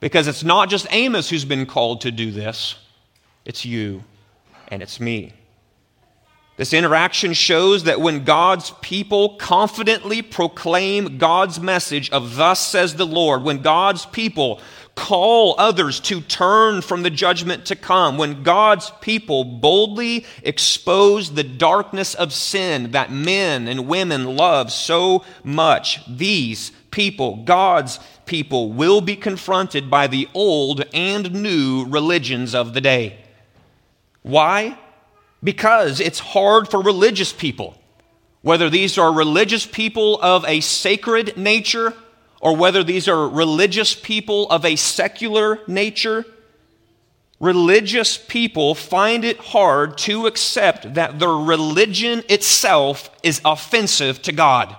Because 0.00 0.28
it's 0.28 0.44
not 0.44 0.68
just 0.68 0.86
Amos 0.90 1.28
who's 1.28 1.44
been 1.44 1.66
called 1.66 2.02
to 2.02 2.10
do 2.10 2.30
this, 2.30 2.76
it's 3.44 3.64
you 3.64 4.02
and 4.68 4.82
it's 4.82 5.00
me. 5.00 5.32
This 6.56 6.72
interaction 6.72 7.34
shows 7.34 7.84
that 7.84 8.00
when 8.00 8.24
God's 8.24 8.72
people 8.80 9.36
confidently 9.36 10.22
proclaim 10.22 11.18
God's 11.18 11.60
message 11.60 12.08
of 12.10 12.36
thus 12.36 12.66
says 12.66 12.94
the 12.94 13.06
Lord, 13.06 13.42
when 13.42 13.60
God's 13.60 14.06
people 14.06 14.60
call 14.96 15.54
others 15.58 16.00
to 16.00 16.20
turn 16.22 16.80
from 16.80 17.02
the 17.02 17.10
judgment 17.10 17.66
to 17.66 17.76
come, 17.76 18.18
when 18.18 18.42
God's 18.42 18.90
people 19.00 19.44
boldly 19.44 20.26
expose 20.42 21.34
the 21.34 21.44
darkness 21.44 22.14
of 22.14 22.32
sin 22.32 22.90
that 22.90 23.12
men 23.12 23.68
and 23.68 23.86
women 23.86 24.36
love 24.36 24.72
so 24.72 25.22
much, 25.44 26.00
these 26.08 26.72
people, 26.90 27.44
God's 27.44 28.00
people, 28.24 28.72
will 28.72 29.00
be 29.00 29.14
confronted 29.14 29.90
by 29.90 30.06
the 30.08 30.28
old 30.34 30.82
and 30.92 31.30
new 31.42 31.84
religions 31.84 32.54
of 32.54 32.74
the 32.74 32.80
day. 32.80 33.18
Why? 34.22 34.78
Because 35.44 36.00
it's 36.00 36.18
hard 36.18 36.68
for 36.68 36.80
religious 36.80 37.32
people, 37.32 37.78
whether 38.40 38.70
these 38.70 38.96
are 38.98 39.12
religious 39.12 39.66
people 39.66 40.18
of 40.20 40.44
a 40.46 40.60
sacred 40.60 41.36
nature 41.36 41.92
or 42.46 42.54
whether 42.54 42.84
these 42.84 43.08
are 43.08 43.28
religious 43.28 43.92
people 43.92 44.48
of 44.50 44.64
a 44.64 44.76
secular 44.76 45.58
nature, 45.66 46.24
religious 47.40 48.16
people 48.16 48.72
find 48.72 49.24
it 49.24 49.36
hard 49.36 49.98
to 49.98 50.28
accept 50.28 50.94
that 50.94 51.18
their 51.18 51.28
religion 51.28 52.22
itself 52.28 53.10
is 53.24 53.40
offensive 53.44 54.22
to 54.22 54.30
God. 54.30 54.76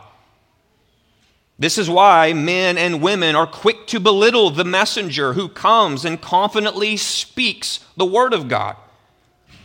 This 1.60 1.78
is 1.78 1.90
why 1.90 2.32
men 2.32 2.78
and 2.78 3.02
women 3.02 3.36
are 3.36 3.46
quick 3.46 3.86
to 3.88 4.00
belittle 4.00 4.50
the 4.50 4.64
messenger 4.64 5.34
who 5.34 5.50
comes 5.50 6.06
and 6.06 6.22
confidently 6.22 6.96
speaks 6.96 7.82
the 7.98 8.06
word 8.06 8.32
of 8.34 8.48
God. 8.48 8.78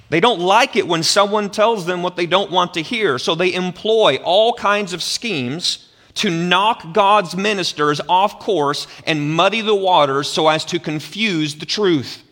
They 0.09 0.19
don't 0.19 0.41
like 0.41 0.75
it 0.75 0.89
when 0.89 1.05
someone 1.05 1.51
tells 1.51 1.87
them 1.87 2.03
what 2.03 2.17
they 2.17 2.27
don't 2.27 2.51
want 2.51 2.75
to 2.75 2.83
hear, 2.83 3.21
so 3.21 3.37
they 3.37 3.55
employ 3.55 4.17
all 4.25 4.55
kinds 4.55 4.93
of 4.93 5.05
schemes 5.05 5.89
to 6.14 6.31
knock 6.31 6.92
God's 6.92 7.37
ministers 7.37 8.00
off 8.09 8.38
course 8.38 8.87
and 9.07 9.35
muddy 9.35 9.61
the 9.61 9.75
waters 9.75 10.28
so 10.28 10.49
as 10.49 10.64
to 10.66 10.78
confuse 10.78 11.54
the 11.54 11.66
truth. 11.66 12.23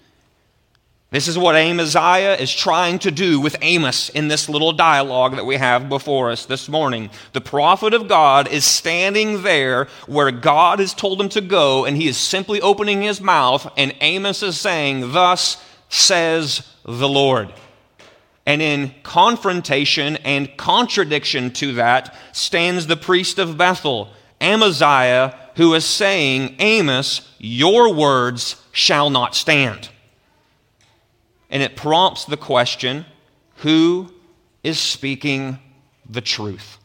This 1.10 1.26
is 1.26 1.37
what 1.37 1.56
Amaziah 1.56 2.37
is 2.37 2.54
trying 2.54 3.00
to 3.00 3.10
do 3.10 3.40
with 3.40 3.56
Amos 3.62 4.10
in 4.10 4.28
this 4.28 4.49
little 4.49 4.72
dialogue 4.72 5.34
that 5.34 5.46
we 5.46 5.56
have 5.56 5.88
before 5.88 6.30
us 6.30 6.46
this 6.46 6.68
morning. 6.68 7.10
The 7.32 7.40
prophet 7.40 7.94
of 7.94 8.06
God 8.06 8.46
is 8.46 8.64
standing 8.64 9.42
there 9.42 9.88
where 10.06 10.30
God 10.30 10.78
has 10.78 10.94
told 10.94 11.20
him 11.20 11.28
to 11.30 11.40
go, 11.40 11.84
and 11.84 11.96
he 11.96 12.06
is 12.06 12.16
simply 12.16 12.60
opening 12.60 13.02
his 13.02 13.20
mouth, 13.20 13.66
and 13.76 13.92
Amos 14.00 14.44
is 14.44 14.60
saying, 14.60 15.10
Thus 15.12 15.60
says 15.88 16.62
the 16.84 17.08
Lord. 17.08 17.52
And 18.50 18.61
in 18.61 18.92
confrontation 19.04 20.16
and 20.16 20.57
contradiction 20.57 21.52
to 21.52 21.75
that 21.75 22.12
stands 22.33 22.88
the 22.88 22.97
priest 22.97 23.38
of 23.38 23.57
Bethel, 23.57 24.11
Amaziah, 24.40 25.38
who 25.54 25.73
is 25.75 25.85
saying, 25.85 26.57
Amos, 26.59 27.33
your 27.38 27.95
words 27.95 28.61
shall 28.73 29.09
not 29.09 29.37
stand. 29.37 29.90
And 31.49 31.62
it 31.62 31.76
prompts 31.76 32.25
the 32.25 32.37
question 32.37 33.07
who 33.59 34.12
is 34.64 34.80
speaking 34.80 35.61
the 36.09 36.21
truth? 36.21 36.78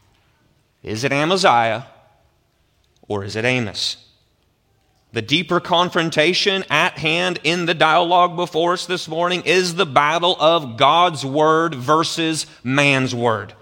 Is 0.84 1.03
it 1.03 1.12
Amaziah 1.12 1.88
or 3.07 3.24
is 3.24 3.36
it 3.36 3.43
Amos? 3.43 4.04
The 5.15 5.22
deeper 5.22 5.62
confrontation 5.62 6.65
at 6.69 6.98
hand 6.98 7.39
in 7.45 7.67
the 7.67 7.74
dialogue 7.74 8.36
before 8.36 8.74
us 8.74 8.86
this 8.86 9.07
morning 9.07 9.43
is 9.45 9.75
the 9.75 9.86
battle 9.86 10.36
of 10.41 10.75
God's 10.75 11.24
word 11.25 11.74
versus 11.74 12.45
man's 12.65 13.15
word. 13.15 13.53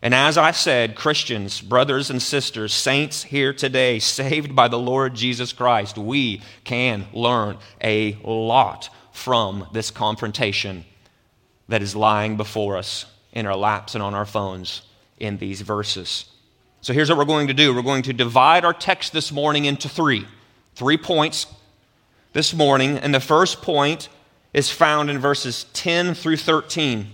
And 0.00 0.14
as 0.14 0.38
I 0.38 0.52
said, 0.52 0.96
Christians, 0.96 1.60
brothers 1.60 2.08
and 2.08 2.22
sisters, 2.22 2.72
saints 2.72 3.22
here 3.22 3.52
today, 3.52 3.98
saved 4.18 4.56
by 4.56 4.68
the 4.68 4.78
Lord 4.78 5.14
Jesus 5.14 5.52
Christ, 5.52 5.98
we 5.98 6.40
can 6.64 7.04
learn 7.12 7.58
a 7.84 8.14
lot 8.24 8.88
from 9.12 9.68
this 9.74 9.90
confrontation 9.90 10.86
that 11.68 11.82
is 11.82 11.94
lying 11.94 12.38
before 12.38 12.78
us 12.78 13.04
in 13.30 13.44
our 13.44 13.56
laps 13.56 13.94
and 13.94 14.02
on 14.02 14.14
our 14.14 14.24
phones 14.24 14.80
in 15.18 15.36
these 15.36 15.60
verses. 15.60 16.24
So 16.80 16.94
here's 16.94 17.10
what 17.10 17.18
we're 17.18 17.26
going 17.26 17.48
to 17.48 17.54
do 17.54 17.74
we're 17.74 17.82
going 17.82 18.04
to 18.04 18.14
divide 18.14 18.64
our 18.64 18.72
text 18.72 19.12
this 19.12 19.30
morning 19.30 19.66
into 19.66 19.90
three. 19.90 20.26
Three 20.76 20.98
points 20.98 21.46
this 22.34 22.52
morning, 22.52 22.98
and 22.98 23.14
the 23.14 23.18
first 23.18 23.62
point 23.62 24.10
is 24.52 24.70
found 24.70 25.08
in 25.08 25.18
verses 25.18 25.64
10 25.72 26.12
through 26.12 26.36
13, 26.36 27.06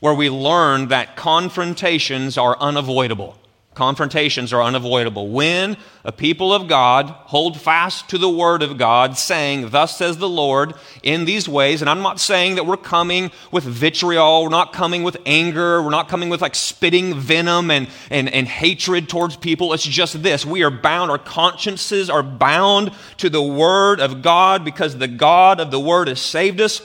where 0.00 0.14
we 0.14 0.28
learn 0.28 0.88
that 0.88 1.14
confrontations 1.14 2.36
are 2.36 2.58
unavoidable. 2.58 3.38
Confrontations 3.74 4.52
are 4.52 4.62
unavoidable. 4.62 5.28
When 5.28 5.76
a 6.04 6.12
people 6.12 6.54
of 6.54 6.68
God 6.68 7.06
hold 7.08 7.60
fast 7.60 8.08
to 8.10 8.18
the 8.18 8.28
word 8.28 8.62
of 8.62 8.78
God, 8.78 9.18
saying, 9.18 9.70
Thus 9.70 9.98
says 9.98 10.18
the 10.18 10.28
Lord, 10.28 10.74
in 11.02 11.24
these 11.24 11.48
ways, 11.48 11.80
and 11.80 11.90
I'm 11.90 12.00
not 12.00 12.20
saying 12.20 12.54
that 12.54 12.66
we're 12.66 12.76
coming 12.76 13.32
with 13.50 13.64
vitriol, 13.64 14.44
we're 14.44 14.48
not 14.48 14.72
coming 14.72 15.02
with 15.02 15.16
anger, 15.26 15.82
we're 15.82 15.90
not 15.90 16.08
coming 16.08 16.28
with 16.28 16.40
like 16.40 16.54
spitting 16.54 17.14
venom 17.18 17.72
and, 17.72 17.88
and, 18.10 18.28
and 18.28 18.46
hatred 18.46 19.08
towards 19.08 19.36
people. 19.36 19.72
It's 19.72 19.82
just 19.82 20.22
this. 20.22 20.46
We 20.46 20.62
are 20.62 20.70
bound, 20.70 21.10
our 21.10 21.18
consciences 21.18 22.08
are 22.08 22.22
bound 22.22 22.92
to 23.16 23.28
the 23.28 23.42
word 23.42 23.98
of 23.98 24.22
God 24.22 24.64
because 24.64 24.96
the 24.98 25.08
God 25.08 25.58
of 25.58 25.72
the 25.72 25.80
word 25.80 26.06
has 26.06 26.20
saved 26.20 26.60
us. 26.60 26.80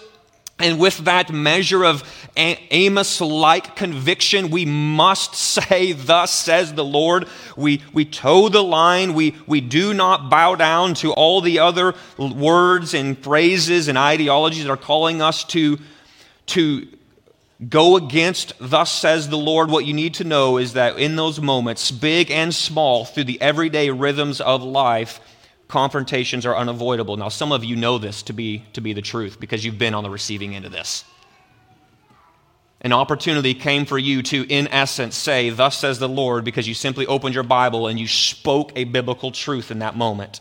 And 0.60 0.78
with 0.78 0.98
that 1.06 1.32
measure 1.32 1.86
of 1.86 2.04
Amos 2.36 3.22
like 3.22 3.76
conviction, 3.76 4.50
we 4.50 4.66
must 4.66 5.34
say, 5.36 5.94
Thus 5.94 6.32
says 6.32 6.74
the 6.74 6.84
Lord. 6.84 7.28
We, 7.56 7.82
we 7.94 8.06
toe 8.06 8.50
the 8.50 8.64
line. 8.64 9.14
We, 9.14 9.36
we 9.48 9.62
do 9.62 9.94
not 9.94 10.30
bow 10.30 10.56
down 10.56 10.94
to 10.96 11.14
all 11.14 11.42
the 11.42 11.60
other 11.60 11.96
words 12.18 12.94
and 12.94 13.18
phrases 13.18 13.88
and 13.88 13.98
ideologies 13.98 14.66
that 14.66 14.70
are 14.70 14.78
calling 14.78 15.22
us 15.22 15.46
to, 15.46 15.80
to 16.48 16.88
go 17.68 17.96
against, 17.98 18.54
Thus 18.60 18.92
says 18.92 19.30
the 19.30 19.38
Lord. 19.38 19.70
What 19.70 19.86
you 19.86 19.94
need 19.94 20.16
to 20.16 20.24
know 20.24 20.58
is 20.58 20.74
that 20.74 20.98
in 20.98 21.16
those 21.16 21.42
moments, 21.42 21.92
big 21.92 22.32
and 22.32 22.54
small, 22.54 23.06
through 23.06 23.26
the 23.26 23.42
everyday 23.42 23.90
rhythms 23.90 24.40
of 24.42 24.64
life, 24.64 25.20
confrontations 25.70 26.46
are 26.46 26.58
unavoidable. 26.58 27.16
Now, 27.16 27.30
some 27.30 27.54
of 27.54 27.64
you 27.64 27.78
know 27.78 27.98
this 27.98 28.24
to 28.24 28.34
be, 28.34 28.66
to 28.74 28.82
be 28.82 28.92
the 28.92 29.02
truth 29.02 29.40
because 29.40 29.64
you've 29.64 29.78
been 29.78 29.94
on 29.94 30.04
the 30.04 30.10
receiving 30.10 30.56
end 30.56 30.66
of 30.66 30.72
this. 30.74 31.06
An 32.82 32.92
opportunity 32.92 33.54
came 33.54 33.86
for 33.86 33.98
you 33.98 34.24
to, 34.24 34.48
in 34.48 34.68
essence, 34.70 35.16
say, 35.16 35.50
Thus 35.50 35.78
says 35.78 36.00
the 36.00 36.10
Lord, 36.10 36.44
because 36.44 36.68
you 36.68 36.74
simply 36.74 37.06
opened 37.06 37.36
your 37.36 37.44
Bible 37.44 37.88
and 37.88 38.00
you 38.00 38.08
spoke 38.08 38.72
a 38.76 38.86
biblical 38.86 39.32
truth 39.32 39.70
in 39.70 39.80
that 39.80 39.96
moment, 39.96 40.40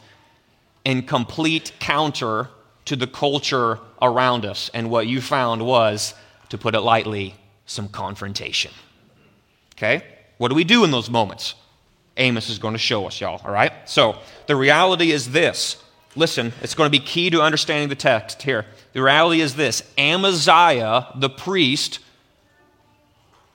in 0.85 1.03
complete 1.03 1.73
counter 1.79 2.49
to 2.87 2.97
the 2.97 3.07
culture 3.07 3.81
around 4.01 4.47
us. 4.47 4.71
And 4.73 4.89
what 4.89 5.09
you 5.09 5.21
found 5.21 5.65
was, 5.67 6.15
to 6.49 6.57
put 6.57 6.75
it 6.75 6.81
lightly, 6.81 7.35
some 7.67 7.89
confrontation. 7.89 8.71
Okay? 9.77 10.03
What 10.39 10.49
do 10.49 10.55
we 10.55 10.65
do 10.65 10.85
in 10.85 10.91
those 10.91 11.11
moments? 11.11 11.55
Amos 12.19 12.51
is 12.51 12.59
going 12.59 12.75
to 12.75 12.79
show 12.79 13.07
us, 13.07 13.21
y'all, 13.21 13.41
all 13.45 13.53
right? 13.53 13.73
So 13.87 14.19
the 14.47 14.57
reality 14.57 15.13
is 15.13 15.31
this. 15.31 15.83
Listen, 16.17 16.53
it's 16.63 16.75
going 16.75 16.91
to 16.91 16.99
be 16.99 17.05
key 17.05 17.31
to 17.31 17.41
understanding 17.43 17.89
the 17.89 17.95
text 17.95 18.43
here. 18.43 18.67
The 18.93 19.03
reality 19.03 19.41
is 19.41 19.55
this 19.55 19.83
Amaziah, 19.97 21.07
the 21.15 21.31
priest, 21.31 22.01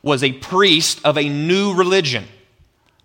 was 0.01 0.23
a 0.23 0.31
priest 0.33 1.01
of 1.03 1.17
a 1.17 1.27
new 1.27 1.73
religion. 1.73 2.25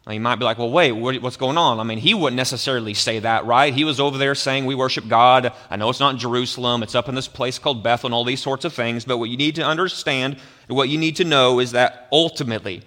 Now, 0.07 0.15
you 0.15 0.21
might 0.21 0.37
be 0.37 0.45
like, 0.45 0.57
well, 0.57 0.71
wait, 0.71 0.93
what's 0.93 1.37
going 1.37 1.59
on? 1.59 1.81
I 1.81 1.83
mean, 1.83 1.99
he 1.99 2.15
wouldn't 2.15 2.37
necessarily 2.37 2.95
say 2.95 3.19
that, 3.19 3.45
right? 3.45 3.75
He 3.75 3.85
was 3.85 4.01
over 4.01 4.17
there 4.17 4.35
saying, 4.35 4.65
we 4.65 4.75
worship 4.75 5.07
God. 5.07 5.53
I 5.69 5.77
know 5.77 5.91
it's 5.91 6.01
not 6.01 6.15
in 6.15 6.19
Jerusalem, 6.19 6.83
it's 6.83 6.95
up 6.95 7.11
in 7.11 7.15
this 7.15 7.29
place 7.29 7.59
called 7.59 7.83
Bethel 7.83 8.07
and 8.07 8.15
all 8.15 8.25
these 8.25 8.41
sorts 8.41 8.65
of 8.65 8.73
things. 8.73 9.05
But 9.05 9.19
what 9.19 9.29
you 9.29 9.37
need 9.37 9.57
to 9.57 9.63
understand, 9.63 10.39
what 10.67 10.89
you 10.89 10.97
need 10.97 11.17
to 11.17 11.25
know 11.25 11.61
is 11.61 11.73
that 11.73 12.09
ultimately, 12.11 12.83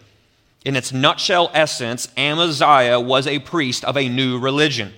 in 0.63 0.75
its 0.75 0.93
nutshell 0.93 1.49
essence, 1.53 2.07
Amaziah 2.17 2.99
was 2.99 3.27
a 3.27 3.39
priest 3.39 3.83
of 3.85 3.97
a 3.97 4.09
new 4.09 4.39
religion. 4.39 4.93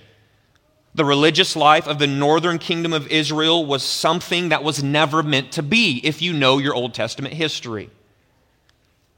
The 0.94 1.04
religious 1.04 1.56
life 1.56 1.88
of 1.88 1.98
the 1.98 2.06
northern 2.06 2.58
kingdom 2.58 2.92
of 2.92 3.08
Israel 3.08 3.66
was 3.66 3.82
something 3.82 4.50
that 4.50 4.62
was 4.62 4.82
never 4.82 5.22
meant 5.22 5.52
to 5.52 5.62
be, 5.62 6.00
if 6.04 6.22
you 6.22 6.32
know 6.32 6.58
your 6.58 6.74
Old 6.74 6.94
Testament 6.94 7.34
history 7.34 7.90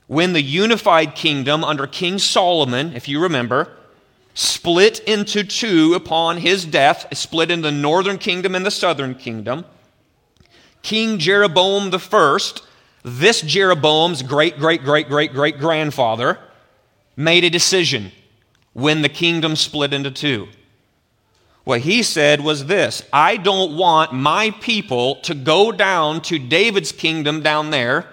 when 0.06 0.32
the 0.32 0.42
unified 0.42 1.14
kingdom 1.14 1.64
under 1.64 1.86
King 1.86 2.18
Solomon, 2.18 2.94
if 2.94 3.08
you 3.08 3.20
remember, 3.20 3.72
split 4.34 5.00
into 5.00 5.42
two 5.42 5.94
upon 5.94 6.38
his 6.38 6.64
death, 6.64 7.06
split 7.16 7.50
into 7.50 7.68
the 7.68 7.72
northern 7.72 8.18
kingdom 8.18 8.54
and 8.54 8.64
the 8.64 8.70
southern 8.70 9.14
kingdom. 9.14 9.64
King 10.82 11.18
Jeroboam 11.18 11.90
the 11.90 11.98
first, 11.98 12.62
this 13.06 13.40
Jeroboam's 13.40 14.20
great, 14.22 14.58
great, 14.58 14.82
great, 14.82 15.08
great, 15.08 15.32
great 15.32 15.60
grandfather, 15.60 16.40
made 17.14 17.44
a 17.44 17.50
decision 17.50 18.10
when 18.72 19.02
the 19.02 19.08
kingdom 19.08 19.54
split 19.54 19.92
into 19.92 20.10
two. 20.10 20.48
What 21.62 21.82
he 21.82 22.02
said 22.02 22.40
was 22.40 22.66
this 22.66 23.04
I 23.12 23.36
don't 23.36 23.76
want 23.76 24.12
my 24.12 24.50
people 24.60 25.16
to 25.22 25.34
go 25.34 25.70
down 25.70 26.20
to 26.22 26.38
David's 26.38 26.90
kingdom 26.90 27.42
down 27.42 27.70
there 27.70 28.06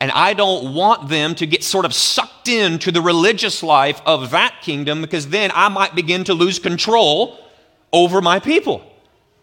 and 0.00 0.12
I 0.12 0.34
don't 0.34 0.74
want 0.74 1.08
them 1.08 1.34
to 1.36 1.46
get 1.46 1.64
sort 1.64 1.86
of 1.86 1.94
sucked 1.94 2.48
into 2.48 2.92
the 2.92 3.00
religious 3.00 3.62
life 3.62 4.02
of 4.04 4.32
that 4.32 4.60
kingdom 4.60 5.00
because 5.00 5.28
then 5.28 5.50
I 5.54 5.68
might 5.70 5.94
begin 5.94 6.24
to 6.24 6.34
lose 6.34 6.58
control 6.58 7.38
over 7.90 8.20
my 8.20 8.38
people. 8.38 8.82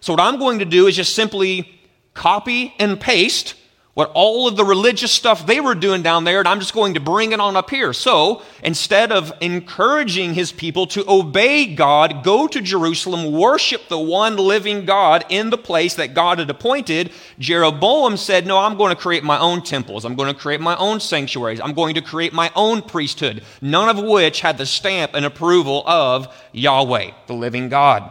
So, 0.01 0.13
what 0.13 0.19
I'm 0.19 0.37
going 0.37 0.59
to 0.59 0.65
do 0.65 0.85
is 0.85 0.95
just 0.95 1.15
simply 1.15 1.79
copy 2.13 2.75
and 2.77 2.99
paste 2.99 3.55
what 3.93 4.11
all 4.15 4.47
of 4.47 4.55
the 4.55 4.65
religious 4.65 5.11
stuff 5.11 5.45
they 5.45 5.59
were 5.59 5.75
doing 5.75 6.01
down 6.01 6.23
there, 6.23 6.39
and 6.39 6.47
I'm 6.47 6.59
just 6.59 6.73
going 6.73 6.95
to 6.95 6.99
bring 6.99 7.31
it 7.31 7.39
on 7.39 7.55
up 7.55 7.69
here. 7.69 7.93
So 7.93 8.41
instead 8.63 9.11
of 9.11 9.31
encouraging 9.39 10.33
his 10.33 10.51
people 10.51 10.87
to 10.87 11.05
obey 11.07 11.67
God, 11.67 12.23
go 12.23 12.47
to 12.47 12.59
Jerusalem, 12.59 13.31
worship 13.31 13.87
the 13.89 13.99
one 13.99 14.35
living 14.35 14.85
God 14.85 15.25
in 15.29 15.51
the 15.51 15.59
place 15.59 15.93
that 15.95 16.15
God 16.15 16.39
had 16.39 16.49
appointed, 16.49 17.11
Jeroboam 17.37 18.17
said, 18.17 18.47
No, 18.47 18.57
I'm 18.57 18.77
going 18.77 18.95
to 18.95 18.99
create 18.99 19.23
my 19.23 19.37
own 19.37 19.61
temples. 19.61 20.05
I'm 20.05 20.15
going 20.15 20.33
to 20.33 20.39
create 20.39 20.61
my 20.61 20.75
own 20.77 20.99
sanctuaries. 20.99 21.61
I'm 21.61 21.73
going 21.73 21.93
to 21.93 22.01
create 22.01 22.33
my 22.33 22.51
own 22.55 22.81
priesthood, 22.81 23.43
none 23.61 23.95
of 23.95 24.03
which 24.03 24.41
had 24.41 24.57
the 24.57 24.65
stamp 24.65 25.13
and 25.13 25.23
approval 25.23 25.83
of 25.87 26.35
Yahweh, 26.51 27.11
the 27.27 27.33
living 27.33 27.69
God. 27.69 28.09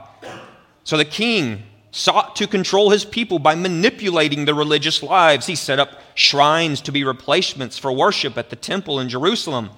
So 0.84 0.96
the 0.96 1.04
king 1.04 1.64
sought 1.92 2.34
to 2.36 2.46
control 2.46 2.90
his 2.90 3.04
people 3.04 3.38
by 3.38 3.54
manipulating 3.54 4.46
their 4.46 4.54
religious 4.54 5.02
lives. 5.02 5.46
He 5.46 5.54
set 5.54 5.78
up 5.78 6.00
shrines 6.14 6.80
to 6.80 6.92
be 6.92 7.04
replacements 7.04 7.78
for 7.78 7.92
worship 7.92 8.36
at 8.36 8.50
the 8.50 8.56
temple 8.56 8.98
in 8.98 9.10
Jerusalem. 9.10 9.70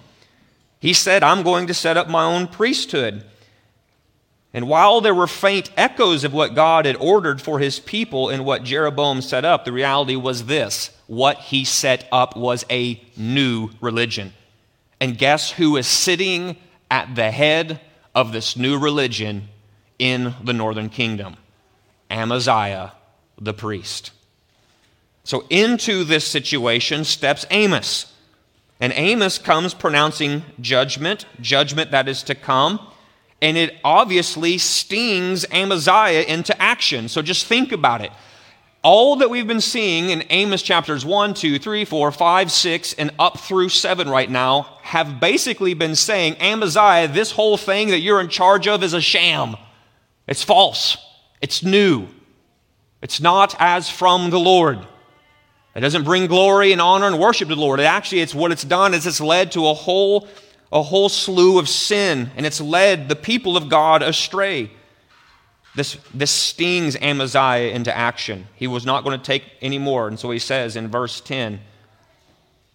He 0.78 0.94
said, 0.94 1.22
I'm 1.22 1.42
going 1.42 1.66
to 1.66 1.74
set 1.74 1.96
up 1.96 2.08
my 2.08 2.24
own 2.24 2.46
priesthood. 2.46 3.24
And 4.52 4.68
while 4.68 5.00
there 5.00 5.14
were 5.14 5.26
faint 5.26 5.72
echoes 5.76 6.22
of 6.22 6.32
what 6.32 6.54
God 6.54 6.86
had 6.86 6.96
ordered 6.96 7.42
for 7.42 7.58
his 7.58 7.80
people 7.80 8.28
and 8.28 8.44
what 8.44 8.62
Jeroboam 8.62 9.20
set 9.20 9.44
up, 9.44 9.64
the 9.64 9.72
reality 9.72 10.14
was 10.14 10.46
this 10.46 10.96
what 11.08 11.38
he 11.38 11.64
set 11.64 12.06
up 12.12 12.36
was 12.36 12.64
a 12.70 13.02
new 13.16 13.70
religion. 13.80 14.32
And 15.00 15.18
guess 15.18 15.50
who 15.50 15.76
is 15.76 15.88
sitting 15.88 16.56
at 16.88 17.16
the 17.16 17.32
head 17.32 17.80
of 18.14 18.32
this 18.32 18.56
new 18.56 18.78
religion 18.78 19.48
in 19.98 20.34
the 20.44 20.52
northern 20.52 20.88
kingdom? 20.88 21.36
Amaziah 22.10 22.92
the 23.40 23.54
priest. 23.54 24.10
So 25.24 25.44
into 25.50 26.04
this 26.04 26.26
situation 26.26 27.04
steps 27.04 27.46
Amos. 27.50 28.12
And 28.80 28.92
Amos 28.94 29.38
comes 29.38 29.72
pronouncing 29.72 30.42
judgment, 30.60 31.26
judgment 31.40 31.92
that 31.92 32.08
is 32.08 32.22
to 32.24 32.34
come. 32.34 32.80
And 33.40 33.56
it 33.56 33.76
obviously 33.84 34.58
stings 34.58 35.46
Amaziah 35.50 36.22
into 36.22 36.60
action. 36.60 37.08
So 37.08 37.22
just 37.22 37.46
think 37.46 37.72
about 37.72 38.00
it. 38.00 38.12
All 38.82 39.16
that 39.16 39.30
we've 39.30 39.46
been 39.46 39.62
seeing 39.62 40.10
in 40.10 40.24
Amos 40.28 40.60
chapters 40.60 41.06
1, 41.06 41.32
2, 41.32 41.58
3, 41.58 41.84
4, 41.86 42.12
5, 42.12 42.52
6, 42.52 42.92
and 42.94 43.10
up 43.18 43.38
through 43.40 43.70
7 43.70 44.10
right 44.10 44.30
now 44.30 44.78
have 44.82 45.20
basically 45.20 45.72
been 45.72 45.94
saying, 45.94 46.34
Amaziah, 46.34 47.08
this 47.08 47.30
whole 47.30 47.56
thing 47.56 47.88
that 47.88 48.00
you're 48.00 48.20
in 48.20 48.28
charge 48.28 48.68
of 48.68 48.82
is 48.82 48.92
a 48.92 49.00
sham. 49.00 49.56
It's 50.26 50.42
false. 50.42 50.98
It's 51.40 51.62
new. 51.62 52.08
It's 53.02 53.20
not 53.20 53.54
as 53.58 53.90
from 53.90 54.30
the 54.30 54.40
Lord. 54.40 54.78
It 55.74 55.80
doesn't 55.80 56.04
bring 56.04 56.26
glory 56.26 56.72
and 56.72 56.80
honor 56.80 57.06
and 57.06 57.18
worship 57.18 57.48
to 57.48 57.54
the 57.54 57.60
Lord. 57.60 57.80
It 57.80 57.84
actually, 57.84 58.20
it's 58.20 58.34
what 58.34 58.52
it's 58.52 58.64
done 58.64 58.94
is 58.94 59.06
it's 59.06 59.20
led 59.20 59.52
to 59.52 59.66
a 59.66 59.74
whole, 59.74 60.28
a 60.72 60.82
whole 60.82 61.08
slew 61.08 61.58
of 61.58 61.68
sin, 61.68 62.30
and 62.36 62.46
it's 62.46 62.60
led 62.60 63.08
the 63.08 63.16
people 63.16 63.56
of 63.56 63.68
God 63.68 64.02
astray. 64.02 64.70
This, 65.74 65.98
this 66.14 66.30
stings 66.30 66.96
Amaziah 66.96 67.74
into 67.74 67.94
action. 67.94 68.46
He 68.54 68.68
was 68.68 68.86
not 68.86 69.02
going 69.02 69.18
to 69.18 69.24
take 69.24 69.42
any 69.60 69.78
more. 69.78 70.06
And 70.06 70.18
so 70.18 70.30
he 70.30 70.38
says 70.38 70.76
in 70.76 70.88
verse 70.88 71.20
10, 71.20 71.60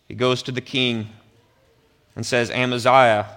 he 0.09 0.15
goes 0.15 0.43
to 0.43 0.51
the 0.51 0.61
king 0.61 1.09
and 2.15 2.25
says, 2.25 2.51
Amaziah, 2.51 3.27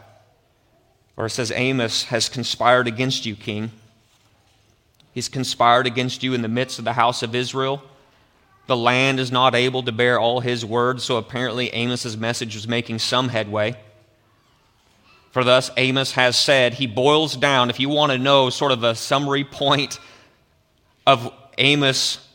or 1.16 1.26
it 1.26 1.30
says, 1.30 1.52
Amos 1.54 2.04
has 2.04 2.28
conspired 2.28 2.88
against 2.88 3.24
you, 3.24 3.36
king. 3.36 3.70
He's 5.12 5.28
conspired 5.28 5.86
against 5.86 6.22
you 6.22 6.34
in 6.34 6.42
the 6.42 6.48
midst 6.48 6.78
of 6.78 6.84
the 6.84 6.94
house 6.94 7.22
of 7.22 7.34
Israel. 7.34 7.82
The 8.66 8.76
land 8.76 9.20
is 9.20 9.30
not 9.30 9.54
able 9.54 9.82
to 9.82 9.92
bear 9.92 10.18
all 10.18 10.40
his 10.40 10.64
words, 10.64 11.04
so 11.04 11.16
apparently 11.16 11.70
Amos's 11.70 12.16
message 12.16 12.54
was 12.54 12.66
making 12.66 12.98
some 13.00 13.28
headway. 13.28 13.76
For 15.32 15.44
thus 15.44 15.70
Amos 15.76 16.12
has 16.12 16.38
said, 16.38 16.74
he 16.74 16.86
boils 16.86 17.36
down, 17.36 17.70
if 17.70 17.80
you 17.80 17.88
want 17.88 18.12
to 18.12 18.18
know 18.18 18.50
sort 18.50 18.72
of 18.72 18.84
a 18.84 18.94
summary 18.94 19.44
point 19.44 19.98
of 21.06 21.32
Amos 21.58 22.26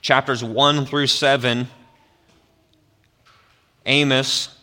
chapters 0.00 0.42
1 0.42 0.86
through 0.86 1.08
7, 1.08 1.68
Amos 3.84 4.56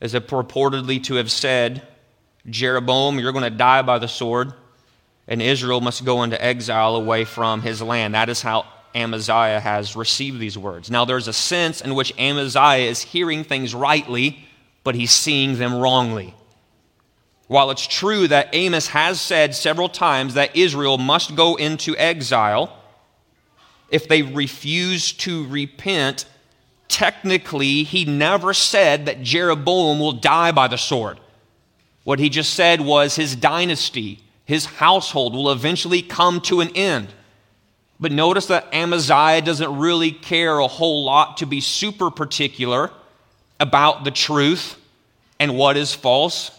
is 0.00 0.14
purportedly 0.14 1.02
to 1.04 1.14
have 1.14 1.30
said, 1.30 1.82
Jeroboam, 2.48 3.18
you're 3.18 3.32
going 3.32 3.44
to 3.44 3.50
die 3.50 3.82
by 3.82 3.98
the 3.98 4.08
sword 4.08 4.52
and 5.28 5.40
Israel 5.40 5.80
must 5.80 6.04
go 6.04 6.22
into 6.22 6.42
exile 6.42 6.96
away 6.96 7.24
from 7.24 7.62
his 7.62 7.80
land. 7.80 8.14
That 8.14 8.28
is 8.28 8.42
how 8.42 8.66
Amaziah 8.94 9.60
has 9.60 9.96
received 9.96 10.38
these 10.38 10.58
words. 10.58 10.90
Now, 10.90 11.04
there's 11.04 11.28
a 11.28 11.32
sense 11.32 11.80
in 11.80 11.94
which 11.94 12.12
Amaziah 12.18 12.88
is 12.88 13.00
hearing 13.02 13.44
things 13.44 13.74
rightly, 13.74 14.44
but 14.84 14.94
he's 14.94 15.12
seeing 15.12 15.58
them 15.58 15.74
wrongly. 15.74 16.34
While 17.46 17.70
it's 17.70 17.86
true 17.86 18.28
that 18.28 18.50
Amos 18.52 18.88
has 18.88 19.20
said 19.20 19.54
several 19.54 19.88
times 19.88 20.34
that 20.34 20.56
Israel 20.56 20.98
must 20.98 21.34
go 21.34 21.56
into 21.56 21.96
exile, 21.96 22.76
if 23.90 24.08
they 24.08 24.22
refuse 24.22 25.12
to 25.12 25.46
repent, 25.48 26.24
technically, 26.88 27.82
he 27.84 28.04
never 28.04 28.54
said 28.54 29.06
that 29.06 29.22
Jeroboam 29.22 30.00
will 30.00 30.12
die 30.12 30.50
by 30.52 30.66
the 30.66 30.78
sword. 30.78 31.20
What 32.04 32.18
he 32.18 32.28
just 32.28 32.54
said 32.54 32.80
was 32.80 33.16
his 33.16 33.36
dynasty, 33.36 34.20
his 34.44 34.64
household 34.66 35.34
will 35.34 35.50
eventually 35.50 36.02
come 36.02 36.40
to 36.42 36.60
an 36.60 36.70
end. 36.74 37.08
But 38.00 38.12
notice 38.12 38.46
that 38.46 38.72
Amaziah 38.72 39.42
doesn't 39.42 39.78
really 39.78 40.10
care 40.10 40.58
a 40.58 40.66
whole 40.66 41.04
lot 41.04 41.36
to 41.38 41.46
be 41.46 41.60
super 41.60 42.10
particular 42.10 42.90
about 43.60 44.04
the 44.04 44.10
truth 44.10 44.76
and 45.38 45.56
what 45.56 45.76
is 45.76 45.94
false 45.94 46.50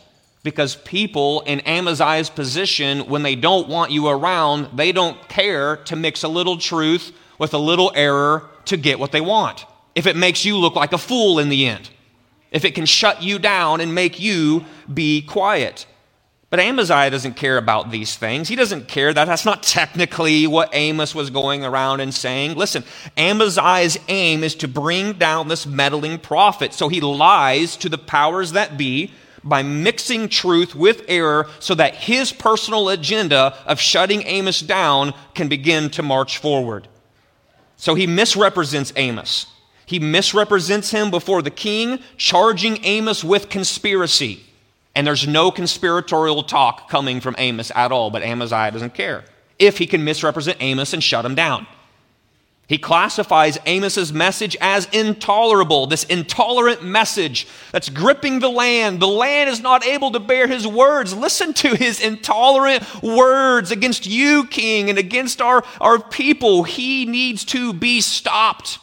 because 0.44 0.76
people 0.76 1.42
in 1.42 1.66
Amaziah's 1.66 2.30
position, 2.30 3.08
when 3.08 3.24
they 3.24 3.36
don't 3.36 3.70
want 3.70 3.92
you 3.92 4.08
around, 4.08 4.78
they 4.78 4.92
don't 4.92 5.28
care 5.30 5.78
to 5.78 5.96
mix 5.96 6.24
a 6.24 6.28
little 6.28 6.58
truth 6.58 7.14
with 7.40 7.54
a 7.54 7.58
little 7.58 7.92
error 7.96 8.50
to 8.66 8.78
get 8.78 9.00
what 9.00 9.12
they 9.12 9.22
want. 9.22 9.66
If 9.96 10.06
it 10.06 10.16
makes 10.16 10.44
you 10.44 10.58
look 10.58 10.76
like 10.76 10.94
a 10.94 10.98
fool 10.98 11.40
in 11.40 11.50
the 11.50 11.66
end, 11.66 11.90
if 12.52 12.66
it 12.66 12.76
can 12.76 12.86
shut 12.86 13.24
you 13.24 13.40
down 13.40 13.82
and 13.82 13.96
make 13.96 14.20
you 14.20 14.66
be 14.94 15.22
quiet. 15.22 15.86
But 16.54 16.60
Amaziah 16.60 17.10
doesn't 17.10 17.36
care 17.36 17.58
about 17.58 17.90
these 17.90 18.16
things. 18.16 18.48
He 18.48 18.56
doesn't 18.56 18.88
care 18.88 19.12
that 19.12 19.26
that's 19.26 19.44
not 19.44 19.64
technically 19.64 20.46
what 20.46 20.70
Amos 20.72 21.16
was 21.16 21.32
going 21.32 21.66
around 21.66 22.00
and 22.00 22.14
saying. 22.14 22.54
Listen, 22.54 22.84
Amaziah's 23.18 23.98
aim 24.08 24.44
is 24.44 24.54
to 24.58 24.68
bring 24.68 25.14
down 25.14 25.48
this 25.48 25.66
meddling 25.66 26.20
prophet. 26.20 26.72
So 26.72 26.90
he 26.90 27.02
lies 27.02 27.76
to 27.78 27.90
the 27.90 27.98
powers 27.98 28.52
that 28.52 28.78
be 28.78 29.12
by 29.44 29.64
mixing 29.64 30.30
truth 30.30 30.76
with 30.76 31.04
error 31.08 31.50
so 31.58 31.74
that 31.74 31.96
his 31.96 32.32
personal 32.32 32.88
agenda 32.90 33.58
of 33.66 33.80
shutting 33.80 34.22
Amos 34.28 34.60
down 34.60 35.16
can 35.34 35.48
begin 35.48 35.90
to 35.90 36.04
march 36.04 36.38
forward. 36.38 36.88
So 37.78 37.96
he 37.96 38.06
misrepresents 38.06 38.94
Amos. 38.96 39.48
He 39.88 39.98
misrepresents 39.98 40.92
him 40.92 41.10
before 41.10 41.42
the 41.42 41.50
king, 41.50 41.98
charging 42.16 42.78
Amos 42.86 43.24
with 43.24 43.50
conspiracy. 43.50 44.44
And 44.96 45.08
there's 45.08 45.28
no 45.28 45.52
conspiratorial 45.52 46.44
talk 46.44 46.90
coming 46.90 47.20
from 47.20 47.36
Amos 47.38 47.72
at 47.76 47.92
all, 47.92 48.12
but 48.12 48.22
Amaziah 48.22 48.72
doesn't 48.72 48.94
care 48.94 49.24
if 49.60 49.78
he 49.78 49.88
can 49.88 50.04
misrepresent 50.04 50.58
Amos 50.62 50.94
and 50.94 51.04
shut 51.04 51.26
him 51.26 51.36
down. 51.36 51.66
He 52.68 52.78
classifies 52.78 53.58
Amos's 53.68 54.14
message 54.14 54.56
as 54.62 54.88
intolerable, 54.94 55.86
this 55.86 56.06
intolerant 56.06 56.84
message 56.84 57.46
that's 57.72 57.90
gripping 57.90 58.40
the 58.40 58.50
land. 58.50 59.02
The 59.02 59.08
land 59.08 59.50
is 59.50 59.60
not 59.60 59.86
able 59.86 60.12
to 60.12 60.20
bear 60.20 60.48
his 60.48 60.66
words. 60.66 61.14
Listen 61.14 61.54
to 61.56 61.76
his 61.76 62.02
intolerant 62.02 63.04
words 63.04 63.70
against 63.72 64.08
you, 64.08 64.48
king, 64.48 64.90
and 64.90 64.98
against 64.98 65.42
our, 65.42 65.64
our 65.82 66.00
people. 66.00 66.64
He 66.64 67.06
needs 67.06 67.44
to 67.46 67.74
be 67.74 68.00
stopped. 68.00 68.80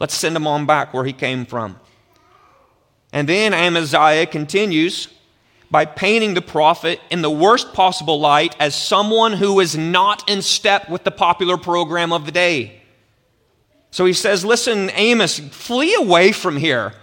Let's 0.00 0.14
send 0.14 0.34
him 0.34 0.48
on 0.48 0.66
back 0.66 0.92
where 0.92 1.04
he 1.04 1.12
came 1.12 1.46
from. 1.46 1.78
And 3.12 3.28
then 3.28 3.52
Amaziah 3.52 4.26
continues 4.26 5.08
by 5.70 5.84
painting 5.84 6.34
the 6.34 6.42
prophet 6.42 7.00
in 7.10 7.22
the 7.22 7.30
worst 7.30 7.72
possible 7.72 8.20
light 8.20 8.56
as 8.58 8.74
someone 8.74 9.34
who 9.34 9.60
is 9.60 9.76
not 9.76 10.28
in 10.28 10.42
step 10.42 10.88
with 10.88 11.04
the 11.04 11.10
popular 11.10 11.56
program 11.56 12.12
of 12.12 12.26
the 12.26 12.32
day. 12.32 12.80
So 13.90 14.06
he 14.06 14.12
says, 14.12 14.44
Listen, 14.44 14.90
Amos, 14.94 15.38
flee 15.38 15.94
away 15.94 16.32
from 16.32 16.56
here. 16.56 16.94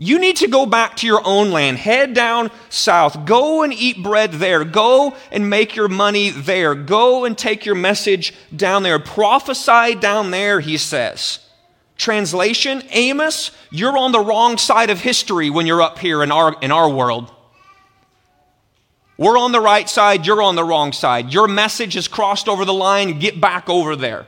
You 0.00 0.20
need 0.20 0.36
to 0.36 0.46
go 0.46 0.64
back 0.64 0.96
to 0.98 1.06
your 1.06 1.20
own 1.24 1.50
land. 1.50 1.78
Head 1.78 2.14
down 2.14 2.50
south. 2.68 3.26
Go 3.26 3.64
and 3.64 3.72
eat 3.72 4.00
bread 4.00 4.32
there. 4.32 4.64
Go 4.64 5.16
and 5.32 5.50
make 5.50 5.74
your 5.74 5.88
money 5.88 6.30
there. 6.30 6.76
Go 6.76 7.24
and 7.24 7.36
take 7.36 7.66
your 7.66 7.74
message 7.74 8.32
down 8.54 8.84
there. 8.84 9.00
Prophesy 9.00 9.96
down 9.96 10.30
there, 10.30 10.60
he 10.60 10.76
says. 10.78 11.40
Translation 11.98 12.82
Amos, 12.90 13.50
you're 13.70 13.98
on 13.98 14.12
the 14.12 14.20
wrong 14.20 14.56
side 14.56 14.88
of 14.88 15.00
history 15.00 15.50
when 15.50 15.66
you're 15.66 15.82
up 15.82 15.98
here 15.98 16.22
in 16.22 16.32
our, 16.32 16.56
in 16.62 16.72
our 16.72 16.88
world. 16.88 17.30
We're 19.18 19.36
on 19.36 19.50
the 19.50 19.60
right 19.60 19.88
side, 19.88 20.24
you're 20.24 20.40
on 20.40 20.54
the 20.54 20.62
wrong 20.62 20.92
side. 20.92 21.32
Your 21.32 21.48
message 21.48 21.94
has 21.94 22.06
crossed 22.06 22.48
over 22.48 22.64
the 22.64 22.72
line, 22.72 23.18
get 23.18 23.40
back 23.40 23.68
over 23.68 23.96
there. 23.96 24.26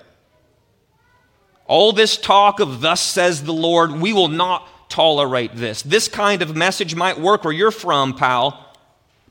All 1.67 1.93
this 1.93 2.17
talk 2.17 2.59
of, 2.59 2.81
Thus 2.81 3.01
says 3.01 3.45
the 3.45 3.53
Lord, 3.53 3.93
we 3.93 4.13
will 4.13 4.27
not 4.27 4.67
tolerate 4.91 5.55
this. 5.55 5.83
This 5.83 6.09
kind 6.09 6.43
of 6.43 6.57
message 6.57 6.97
might 6.97 7.21
work 7.21 7.45
where 7.45 7.55
you're 7.55 7.71
from, 7.71 8.15
pal, 8.15 8.67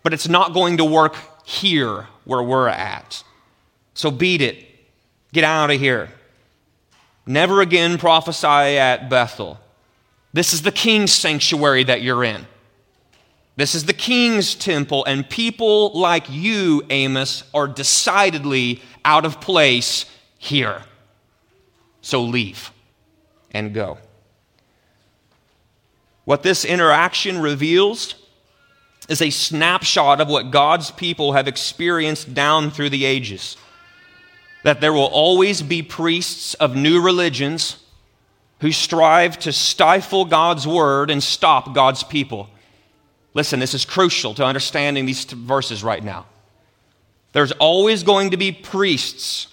but 0.01 0.13
it's 0.13 0.29
not 0.29 0.53
going 0.53 0.77
to 0.77 0.85
work 0.85 1.17
here 1.43 2.07
where 2.23 2.41
we're 2.41 2.69
at. 2.69 3.21
So 3.93 4.09
beat 4.09 4.41
it. 4.41 4.65
Get 5.33 5.43
out 5.43 5.71
of 5.71 5.79
here. 5.79 6.09
Never 7.29 7.61
again 7.61 7.99
prophesy 7.99 8.47
at 8.47 9.07
Bethel. 9.07 9.59
This 10.33 10.51
is 10.51 10.63
the 10.63 10.71
king's 10.71 11.11
sanctuary 11.11 11.83
that 11.83 12.01
you're 12.01 12.23
in. 12.23 12.47
This 13.55 13.75
is 13.75 13.85
the 13.85 13.93
king's 13.93 14.55
temple, 14.55 15.05
and 15.05 15.29
people 15.29 15.91
like 15.91 16.25
you, 16.27 16.81
Amos, 16.89 17.43
are 17.53 17.67
decidedly 17.67 18.81
out 19.05 19.25
of 19.25 19.39
place 19.39 20.05
here. 20.39 20.81
So 22.01 22.23
leave 22.23 22.71
and 23.51 23.75
go. 23.75 23.99
What 26.25 26.41
this 26.41 26.65
interaction 26.65 27.37
reveals 27.37 28.15
is 29.07 29.21
a 29.21 29.29
snapshot 29.29 30.19
of 30.19 30.29
what 30.29 30.49
God's 30.49 30.89
people 30.89 31.33
have 31.33 31.47
experienced 31.47 32.33
down 32.33 32.71
through 32.71 32.89
the 32.89 33.05
ages. 33.05 33.55
That 34.63 34.81
there 34.81 34.93
will 34.93 35.05
always 35.05 35.61
be 35.61 35.81
priests 35.81 36.53
of 36.55 36.75
new 36.75 37.01
religions 37.01 37.77
who 38.61 38.71
strive 38.71 39.39
to 39.39 39.53
stifle 39.53 40.25
God's 40.25 40.67
word 40.67 41.09
and 41.09 41.23
stop 41.23 41.73
God's 41.73 42.03
people. 42.03 42.49
Listen, 43.33 43.59
this 43.59 43.73
is 43.73 43.85
crucial 43.85 44.33
to 44.33 44.45
understanding 44.45 45.05
these 45.05 45.23
verses 45.23 45.83
right 45.83 46.03
now. 46.03 46.25
There's 47.31 47.51
always 47.53 48.03
going 48.03 48.31
to 48.31 48.37
be 48.37 48.51
priests, 48.51 49.47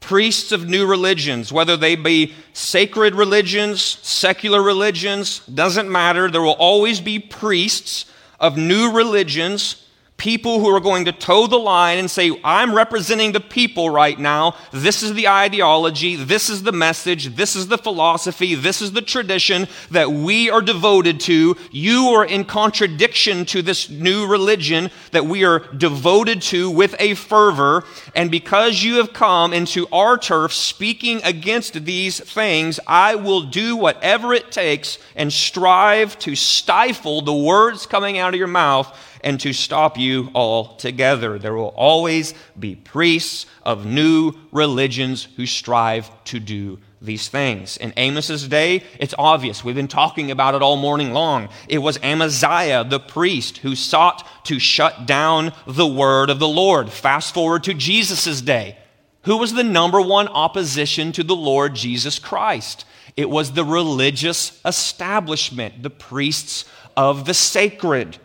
priests 0.00 0.52
of 0.52 0.68
new 0.68 0.86
religions, 0.86 1.52
whether 1.52 1.76
they 1.76 1.96
be 1.96 2.34
sacred 2.52 3.14
religions, 3.14 3.82
secular 3.82 4.62
religions, 4.62 5.40
doesn't 5.40 5.90
matter. 5.90 6.30
There 6.30 6.40
will 6.40 6.52
always 6.52 7.00
be 7.00 7.18
priests 7.18 8.06
of 8.38 8.56
new 8.56 8.92
religions 8.92 9.85
people 10.16 10.60
who 10.60 10.74
are 10.74 10.80
going 10.80 11.04
to 11.04 11.12
toe 11.12 11.46
the 11.46 11.58
line 11.58 11.98
and 11.98 12.10
say, 12.10 12.38
I'm 12.42 12.74
representing 12.74 13.32
the 13.32 13.40
people 13.40 13.90
right 13.90 14.18
now. 14.18 14.56
This 14.72 15.02
is 15.02 15.12
the 15.14 15.28
ideology. 15.28 16.16
This 16.16 16.48
is 16.48 16.62
the 16.62 16.72
message. 16.72 17.36
This 17.36 17.54
is 17.54 17.68
the 17.68 17.76
philosophy. 17.76 18.54
This 18.54 18.80
is 18.80 18.92
the 18.92 19.02
tradition 19.02 19.68
that 19.90 20.10
we 20.10 20.48
are 20.48 20.62
devoted 20.62 21.20
to. 21.20 21.56
You 21.70 22.08
are 22.14 22.24
in 22.24 22.44
contradiction 22.44 23.44
to 23.46 23.60
this 23.60 23.90
new 23.90 24.26
religion 24.26 24.90
that 25.10 25.26
we 25.26 25.44
are 25.44 25.60
devoted 25.74 26.40
to 26.42 26.70
with 26.70 26.94
a 26.98 27.14
fervor. 27.14 27.84
And 28.14 28.30
because 28.30 28.82
you 28.82 28.96
have 28.96 29.12
come 29.12 29.52
into 29.52 29.86
our 29.92 30.16
turf 30.16 30.52
speaking 30.52 31.20
against 31.24 31.84
these 31.84 32.20
things, 32.20 32.80
I 32.86 33.16
will 33.16 33.42
do 33.42 33.76
whatever 33.76 34.32
it 34.32 34.50
takes 34.50 34.98
and 35.14 35.30
strive 35.30 36.18
to 36.20 36.34
stifle 36.34 37.20
the 37.20 37.34
words 37.34 37.84
coming 37.84 38.16
out 38.16 38.32
of 38.32 38.38
your 38.38 38.46
mouth 38.46 38.96
and 39.26 39.40
to 39.40 39.52
stop 39.52 39.98
you 39.98 40.30
altogether. 40.36 41.36
There 41.36 41.52
will 41.52 41.74
always 41.76 42.32
be 42.58 42.76
priests 42.76 43.44
of 43.64 43.84
new 43.84 44.34
religions 44.52 45.26
who 45.36 45.46
strive 45.46 46.08
to 46.26 46.38
do 46.38 46.78
these 47.02 47.28
things. 47.28 47.76
In 47.76 47.92
Amos's 47.96 48.46
day, 48.46 48.84
it's 49.00 49.16
obvious. 49.18 49.64
We've 49.64 49.74
been 49.74 49.88
talking 49.88 50.30
about 50.30 50.54
it 50.54 50.62
all 50.62 50.76
morning 50.76 51.12
long. 51.12 51.48
It 51.68 51.78
was 51.78 51.98
Amaziah, 52.04 52.84
the 52.84 53.00
priest, 53.00 53.58
who 53.58 53.74
sought 53.74 54.24
to 54.44 54.60
shut 54.60 55.06
down 55.06 55.52
the 55.66 55.88
word 55.88 56.30
of 56.30 56.38
the 56.38 56.46
Lord. 56.46 56.92
Fast 56.92 57.34
forward 57.34 57.64
to 57.64 57.74
Jesus' 57.74 58.40
day. 58.40 58.78
Who 59.22 59.38
was 59.38 59.54
the 59.54 59.64
number 59.64 60.00
one 60.00 60.28
opposition 60.28 61.10
to 61.10 61.24
the 61.24 61.34
Lord 61.34 61.74
Jesus 61.74 62.20
Christ? 62.20 62.84
It 63.16 63.28
was 63.28 63.52
the 63.52 63.64
religious 63.64 64.60
establishment, 64.64 65.82
the 65.82 65.90
priests 65.90 66.64
of 66.96 67.24
the 67.24 67.34
sacred 67.34 68.18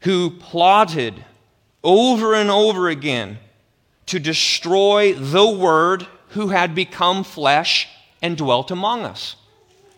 who 0.00 0.30
plotted 0.30 1.24
over 1.82 2.34
and 2.34 2.50
over 2.50 2.88
again 2.88 3.38
to 4.06 4.18
destroy 4.18 5.12
the 5.14 5.48
Word 5.48 6.06
who 6.30 6.48
had 6.48 6.74
become 6.74 7.24
flesh 7.24 7.88
and 8.22 8.36
dwelt 8.36 8.70
among 8.70 9.04
us. 9.04 9.36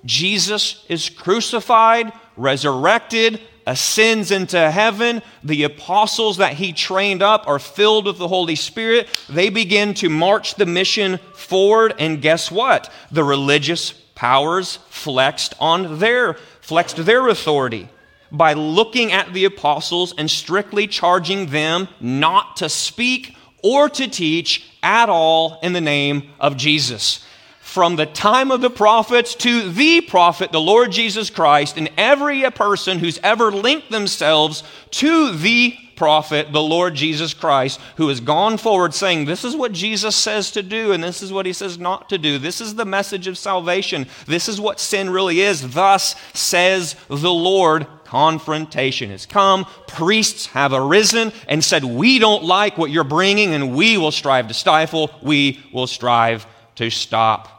Jesus 0.04 0.84
is 0.88 1.08
crucified, 1.08 2.12
resurrected, 2.36 3.40
ascends 3.66 4.30
into 4.30 4.70
heaven. 4.70 5.20
The 5.44 5.64
apostles 5.64 6.38
that 6.38 6.54
he 6.54 6.72
trained 6.72 7.22
up 7.22 7.46
are 7.46 7.58
filled 7.58 8.06
with 8.06 8.18
the 8.18 8.28
Holy 8.28 8.54
Spirit. 8.54 9.08
They 9.28 9.50
begin 9.50 9.94
to 9.94 10.08
march 10.08 10.54
the 10.54 10.66
mission 10.66 11.18
forward, 11.34 11.94
and 11.98 12.22
guess 12.22 12.50
what? 12.50 12.90
The 13.10 13.24
religious 13.24 13.92
powers 14.14 14.78
flexed 14.88 15.54
on 15.60 15.98
their 15.98 16.34
flexed 16.60 16.96
their 16.96 17.28
authority 17.28 17.88
by 18.30 18.52
looking 18.52 19.12
at 19.12 19.32
the 19.32 19.44
apostles 19.44 20.14
and 20.16 20.30
strictly 20.30 20.86
charging 20.86 21.46
them 21.46 21.88
not 22.00 22.56
to 22.56 22.68
speak 22.68 23.34
or 23.62 23.88
to 23.88 24.08
teach 24.08 24.64
at 24.82 25.08
all 25.08 25.58
in 25.62 25.72
the 25.72 25.80
name 25.80 26.30
of 26.38 26.56
Jesus. 26.56 27.24
From 27.60 27.96
the 27.96 28.06
time 28.06 28.50
of 28.50 28.60
the 28.60 28.70
prophets 28.70 29.34
to 29.36 29.70
the 29.70 30.00
prophet, 30.00 30.52
the 30.52 30.60
Lord 30.60 30.90
Jesus 30.90 31.28
Christ, 31.28 31.76
and 31.76 31.90
every 31.98 32.42
person 32.50 32.98
who's 32.98 33.18
ever 33.22 33.52
linked 33.52 33.90
themselves 33.90 34.62
to 34.92 35.36
the 35.36 35.76
prophet, 35.98 36.52
the 36.52 36.62
Lord 36.62 36.94
Jesus 36.94 37.34
Christ, 37.34 37.78
who 37.96 38.08
has 38.08 38.20
gone 38.20 38.56
forward 38.56 38.94
saying, 38.94 39.26
This 39.26 39.44
is 39.44 39.54
what 39.54 39.72
Jesus 39.72 40.16
says 40.16 40.50
to 40.52 40.62
do, 40.62 40.92
and 40.92 41.04
this 41.04 41.22
is 41.22 41.32
what 41.32 41.44
he 41.44 41.52
says 41.52 41.78
not 41.78 42.08
to 42.08 42.16
do. 42.16 42.38
This 42.38 42.60
is 42.62 42.76
the 42.76 42.86
message 42.86 43.26
of 43.26 43.36
salvation. 43.36 44.06
This 44.26 44.48
is 44.48 44.60
what 44.60 44.80
sin 44.80 45.10
really 45.10 45.40
is. 45.40 45.72
Thus 45.74 46.14
says 46.32 46.96
the 47.08 47.32
Lord. 47.32 47.86
Confrontation 48.08 49.10
has 49.10 49.26
come. 49.26 49.66
Priests 49.86 50.46
have 50.46 50.72
arisen 50.72 51.30
and 51.46 51.62
said, 51.62 51.84
We 51.84 52.18
don't 52.18 52.42
like 52.42 52.78
what 52.78 52.90
you're 52.90 53.04
bringing, 53.04 53.52
and 53.52 53.76
we 53.76 53.98
will 53.98 54.12
strive 54.12 54.48
to 54.48 54.54
stifle. 54.54 55.10
We 55.20 55.60
will 55.74 55.86
strive 55.86 56.46
to 56.76 56.88
stop. 56.88 57.58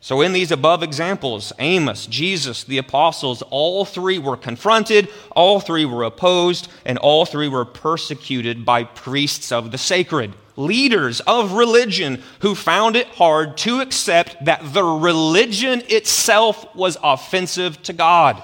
So, 0.00 0.20
in 0.20 0.34
these 0.34 0.52
above 0.52 0.82
examples, 0.82 1.50
Amos, 1.58 2.04
Jesus, 2.04 2.64
the 2.64 2.76
apostles, 2.76 3.40
all 3.48 3.86
three 3.86 4.18
were 4.18 4.36
confronted, 4.36 5.08
all 5.30 5.60
three 5.60 5.86
were 5.86 6.02
opposed, 6.04 6.68
and 6.84 6.98
all 6.98 7.24
three 7.24 7.48
were 7.48 7.64
persecuted 7.64 8.66
by 8.66 8.84
priests 8.84 9.50
of 9.50 9.70
the 9.70 9.78
sacred, 9.78 10.34
leaders 10.56 11.20
of 11.20 11.52
religion 11.52 12.22
who 12.40 12.54
found 12.54 12.96
it 12.96 13.06
hard 13.06 13.56
to 13.56 13.80
accept 13.80 14.44
that 14.44 14.74
the 14.74 14.84
religion 14.84 15.82
itself 15.88 16.66
was 16.76 16.98
offensive 17.02 17.82
to 17.84 17.94
God. 17.94 18.42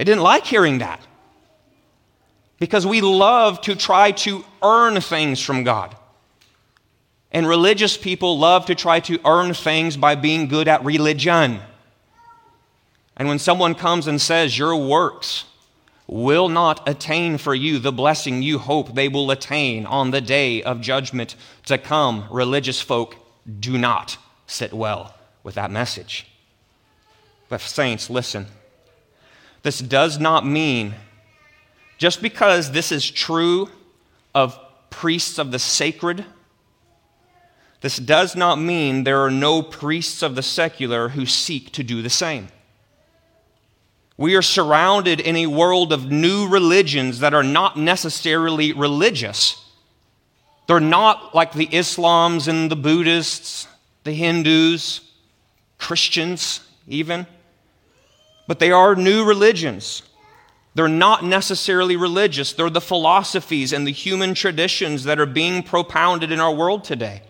They 0.00 0.04
didn't 0.04 0.22
like 0.22 0.46
hearing 0.46 0.78
that 0.78 0.98
because 2.58 2.86
we 2.86 3.02
love 3.02 3.60
to 3.60 3.76
try 3.76 4.12
to 4.12 4.42
earn 4.62 4.98
things 5.02 5.42
from 5.42 5.62
God. 5.62 5.94
And 7.32 7.46
religious 7.46 7.98
people 7.98 8.38
love 8.38 8.64
to 8.64 8.74
try 8.74 9.00
to 9.00 9.20
earn 9.26 9.52
things 9.52 9.98
by 9.98 10.14
being 10.14 10.48
good 10.48 10.68
at 10.68 10.82
religion. 10.86 11.60
And 13.14 13.28
when 13.28 13.38
someone 13.38 13.74
comes 13.74 14.06
and 14.06 14.18
says, 14.18 14.56
Your 14.56 14.74
works 14.74 15.44
will 16.06 16.48
not 16.48 16.88
attain 16.88 17.36
for 17.36 17.54
you 17.54 17.78
the 17.78 17.92
blessing 17.92 18.40
you 18.40 18.58
hope 18.58 18.94
they 18.94 19.08
will 19.08 19.30
attain 19.30 19.84
on 19.84 20.12
the 20.12 20.22
day 20.22 20.62
of 20.62 20.80
judgment 20.80 21.36
to 21.66 21.76
come, 21.76 22.24
religious 22.30 22.80
folk 22.80 23.16
do 23.60 23.76
not 23.76 24.16
sit 24.46 24.72
well 24.72 25.14
with 25.42 25.56
that 25.56 25.70
message. 25.70 26.26
But, 27.50 27.60
saints, 27.60 28.08
listen. 28.08 28.46
This 29.62 29.78
does 29.80 30.18
not 30.18 30.46
mean, 30.46 30.94
just 31.98 32.22
because 32.22 32.70
this 32.70 32.90
is 32.90 33.10
true 33.10 33.68
of 34.34 34.58
priests 34.88 35.38
of 35.38 35.50
the 35.50 35.58
sacred, 35.58 36.24
this 37.80 37.96
does 37.96 38.36
not 38.36 38.56
mean 38.56 39.04
there 39.04 39.22
are 39.22 39.30
no 39.30 39.62
priests 39.62 40.22
of 40.22 40.34
the 40.34 40.42
secular 40.42 41.10
who 41.10 41.24
seek 41.24 41.72
to 41.72 41.82
do 41.82 42.02
the 42.02 42.10
same. 42.10 42.48
We 44.16 44.36
are 44.36 44.42
surrounded 44.42 45.18
in 45.18 45.36
a 45.36 45.46
world 45.46 45.92
of 45.92 46.10
new 46.10 46.46
religions 46.46 47.20
that 47.20 47.32
are 47.32 47.42
not 47.42 47.78
necessarily 47.78 48.72
religious. 48.74 49.64
They're 50.66 50.78
not 50.78 51.34
like 51.34 51.54
the 51.54 51.68
Islams 51.68 52.46
and 52.46 52.70
the 52.70 52.76
Buddhists, 52.76 53.66
the 54.04 54.12
Hindus, 54.12 55.00
Christians, 55.78 56.60
even. 56.86 57.26
But 58.50 58.58
they 58.58 58.72
are 58.72 58.96
new 58.96 59.24
religions. 59.24 60.02
They're 60.74 60.88
not 60.88 61.24
necessarily 61.24 61.94
religious. 61.94 62.52
They're 62.52 62.68
the 62.68 62.80
philosophies 62.80 63.72
and 63.72 63.86
the 63.86 63.92
human 63.92 64.34
traditions 64.34 65.04
that 65.04 65.20
are 65.20 65.24
being 65.24 65.62
propounded 65.62 66.32
in 66.32 66.40
our 66.40 66.52
world 66.52 66.82
today. 66.82 67.22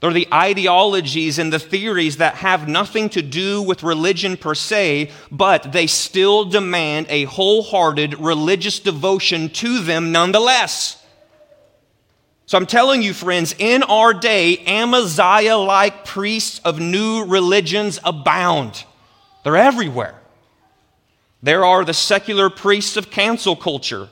They're 0.00 0.14
the 0.14 0.28
ideologies 0.32 1.38
and 1.38 1.52
the 1.52 1.58
theories 1.58 2.16
that 2.16 2.36
have 2.36 2.68
nothing 2.68 3.10
to 3.10 3.20
do 3.20 3.60
with 3.60 3.82
religion 3.82 4.38
per 4.38 4.54
se, 4.54 5.10
but 5.30 5.72
they 5.72 5.86
still 5.86 6.46
demand 6.46 7.08
a 7.10 7.24
wholehearted 7.24 8.18
religious 8.18 8.80
devotion 8.80 9.50
to 9.50 9.80
them 9.80 10.10
nonetheless. 10.10 11.04
So 12.46 12.56
I'm 12.56 12.64
telling 12.64 13.02
you, 13.02 13.12
friends, 13.12 13.54
in 13.58 13.82
our 13.82 14.14
day, 14.14 14.56
Amaziah 14.64 15.58
like 15.58 16.06
priests 16.06 16.62
of 16.64 16.80
new 16.80 17.26
religions 17.26 18.00
abound. 18.02 18.84
They're 19.44 19.58
everywhere. 19.58 20.22
There 21.42 21.64
are 21.64 21.84
the 21.84 21.94
secular 21.94 22.50
priests 22.50 22.96
of 22.96 23.10
cancel 23.10 23.56
culture 23.56 24.08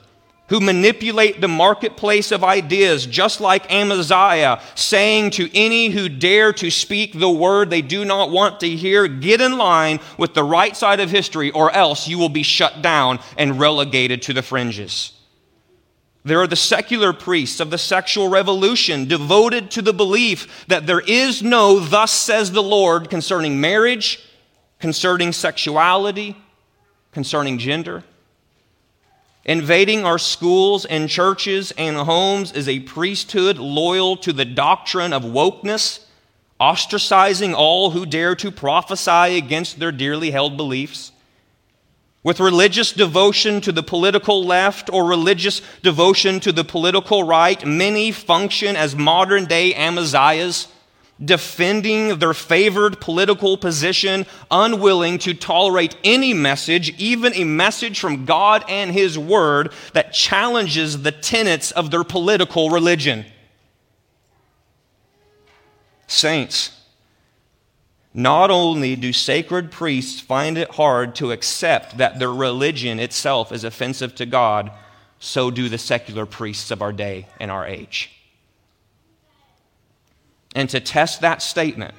who 0.47 0.59
manipulate 0.59 1.41
the 1.41 1.47
marketplace 1.47 2.31
of 2.31 2.43
ideas, 2.43 3.07
just 3.07 3.41
like 3.41 3.71
Amaziah, 3.71 4.61
saying 4.75 5.31
to 5.31 5.49
any 5.57 5.89
who 5.89 6.07
dare 6.07 6.53
to 6.53 6.69
speak 6.69 7.13
the 7.13 7.29
word 7.29 7.69
they 7.69 7.81
do 7.81 8.05
not 8.05 8.29
want 8.29 8.59
to 8.59 8.69
hear, 8.69 9.07
get 9.07 9.41
in 9.41 9.57
line 9.57 9.99
with 10.19 10.35
the 10.35 10.43
right 10.43 10.75
side 10.75 10.99
of 10.99 11.09
history, 11.09 11.49
or 11.49 11.71
else 11.71 12.07
you 12.07 12.19
will 12.19 12.29
be 12.29 12.43
shut 12.43 12.83
down 12.83 13.19
and 13.37 13.59
relegated 13.59 14.21
to 14.21 14.33
the 14.33 14.43
fringes. 14.43 15.13
There 16.23 16.41
are 16.41 16.47
the 16.47 16.55
secular 16.55 17.11
priests 17.11 17.59
of 17.59 17.71
the 17.71 17.77
sexual 17.77 18.29
revolution 18.29 19.07
devoted 19.07 19.71
to 19.71 19.81
the 19.81 19.93
belief 19.93 20.65
that 20.67 20.85
there 20.85 21.01
is 21.01 21.41
no 21.41 21.79
thus 21.79 22.11
says 22.11 22.51
the 22.51 22.63
Lord 22.63 23.09
concerning 23.09 23.59
marriage, 23.61 24.23
concerning 24.79 25.31
sexuality, 25.31 26.35
concerning 27.15 27.57
gender. 27.57 28.03
Invading 29.45 30.03
our 30.05 30.19
schools 30.19 30.83
and 30.83 31.07
churches 31.07 31.71
and 31.77 31.95
homes 31.95 32.51
is 32.51 32.67
a 32.67 32.81
priesthood 32.81 33.57
loyal 33.57 34.17
to 34.17 34.33
the 34.33 34.43
doctrine 34.43 35.13
of 35.13 35.23
wokeness, 35.23 36.03
ostracizing 36.59 37.53
all 37.55 37.91
who 37.91 38.05
dare 38.05 38.35
to 38.35 38.51
prophesy 38.51 39.37
against 39.37 39.79
their 39.79 39.93
dearly 39.93 40.31
held 40.31 40.57
beliefs. 40.57 41.13
With 42.21 42.41
religious 42.41 42.91
devotion 42.91 43.61
to 43.61 43.71
the 43.71 43.83
political 43.83 44.43
left 44.43 44.89
or 44.91 45.05
religious 45.05 45.61
devotion 45.83 46.41
to 46.41 46.51
the 46.51 46.65
political 46.65 47.23
right, 47.23 47.65
many 47.65 48.11
function 48.11 48.75
as 48.75 48.93
modern 48.93 49.45
day 49.45 49.73
Amaziahs 49.73 50.67
defending 51.23 52.19
their 52.19 52.33
favored 52.33 52.99
political 52.99 53.57
position, 53.57 54.25
unwilling 54.51 55.17
to 55.19 55.33
tolerate 55.33 55.95
any 56.03 56.33
message, 56.33 56.89
even 56.99 57.33
a 57.33 57.43
message 57.43 57.99
from 57.99 58.25
God 58.25 58.65
and 58.67 58.91
His 58.91 59.17
Word, 59.17 59.71
that 59.93 60.13
challenges 60.13 61.03
the 61.03 61.11
tenets 61.11 61.71
of 61.71 61.89
their 61.89 62.03
political 62.03 62.69
religion. 62.69 63.25
Saints, 66.07 66.71
not 68.13 68.51
only 68.51 68.95
do 68.95 69.11
sacred 69.11 69.71
priests 69.71 70.21
find 70.21 70.57
it 70.57 70.71
hard 70.71 71.15
to 71.15 71.31
accept 71.31 71.97
that 71.97 72.19
their 72.19 72.31
religion 72.31 72.99
itself 72.99 73.51
is 73.51 73.63
offensive 73.63 74.15
to 74.15 74.25
God, 74.25 74.71
so 75.19 75.49
do 75.49 75.69
the 75.69 75.77
secular 75.77 76.25
priests 76.25 76.71
of 76.71 76.81
our 76.81 76.93
day 76.93 77.27
and 77.39 77.49
our 77.49 77.65
age. 77.65 78.11
And 80.55 80.69
to 80.69 80.79
test 80.79 81.19
that 81.19 81.41
statement, 81.41 81.93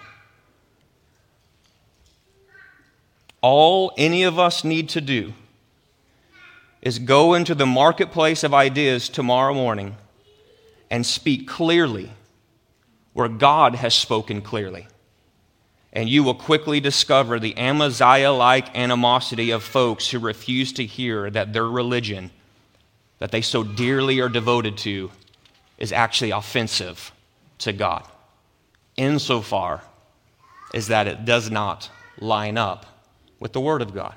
all 3.43 3.93
any 3.99 4.23
of 4.23 4.39
us 4.39 4.65
need 4.65 4.89
to 4.89 5.03
do 5.03 5.35
is 6.81 6.99
go 6.99 7.35
into 7.35 7.55
the 7.55 7.67
marketplace 7.67 8.43
of 8.43 8.55
ideas 8.55 9.11
tomorrow 9.11 9.53
morning 9.53 9.95
and 10.91 11.05
speak 11.05 11.47
clearly 11.47 12.11
where 13.13 13.29
God 13.29 13.75
has 13.75 13.95
spoken 13.95 14.41
clearly. 14.41 14.89
And 15.93 16.09
you 16.09 16.23
will 16.23 16.35
quickly 16.35 16.81
discover 16.81 17.39
the 17.39 17.57
Amaziah 17.59 18.33
like 18.33 18.77
animosity 18.77 19.51
of 19.51 19.63
folks 19.63 20.11
who 20.11 20.19
refuse 20.19 20.73
to 20.75 20.85
hear 20.85 21.31
that 21.31 21.53
their 21.53 21.67
religion, 21.67 22.31
that 23.19 23.33
they 23.33 23.43
so 23.43 23.63
dearly 23.63 24.21
are 24.21 24.29
devoted 24.29 24.79
to, 24.79 25.11
is 25.79 25.93
actually 25.93 26.31
offensive 26.31 27.13
to 27.59 27.73
God 27.73 28.07
insofar 28.97 29.83
as 30.75 30.89
that 30.89 31.07
it 31.07 31.25
does 31.25 31.51
not 31.51 31.91
line 32.19 32.59
up 32.59 32.87
with 33.39 33.53
the 33.53 33.61
Word 33.61 33.83
of 33.83 33.95
God. 33.95 34.15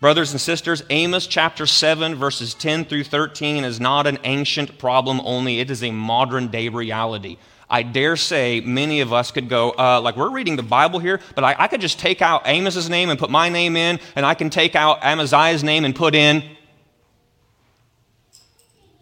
Brothers 0.00 0.32
and 0.32 0.40
sisters, 0.40 0.82
Amos 0.90 1.28
chapter 1.28 1.64
7, 1.64 2.16
verses 2.16 2.54
10 2.54 2.86
through 2.86 3.04
13 3.04 3.62
is 3.62 3.78
not 3.78 4.08
an 4.08 4.18
ancient 4.24 4.76
problem 4.76 5.20
only, 5.22 5.60
it 5.60 5.70
is 5.70 5.82
a 5.84 5.92
modern 5.92 6.48
day 6.48 6.68
reality. 6.68 7.36
I 7.70 7.84
dare 7.84 8.16
say 8.16 8.60
many 8.60 9.00
of 9.00 9.12
us 9.12 9.30
could 9.30 9.48
go, 9.48 9.70
uh, 9.70 10.00
like, 10.00 10.16
we're 10.16 10.30
reading 10.30 10.56
the 10.56 10.62
Bible 10.62 10.98
here, 10.98 11.20
but 11.34 11.44
I, 11.44 11.54
I 11.56 11.68
could 11.68 11.80
just 11.80 11.98
take 11.98 12.20
out 12.20 12.46
Amos's 12.46 12.90
name 12.90 13.10
and 13.10 13.18
put 13.18 13.30
my 13.30 13.48
name 13.48 13.76
in, 13.76 14.00
and 14.16 14.26
I 14.26 14.34
can 14.34 14.50
take 14.50 14.74
out 14.74 15.02
Amaziah's 15.02 15.64
name 15.64 15.84
and 15.84 15.94
put 15.94 16.14
in 16.14 16.42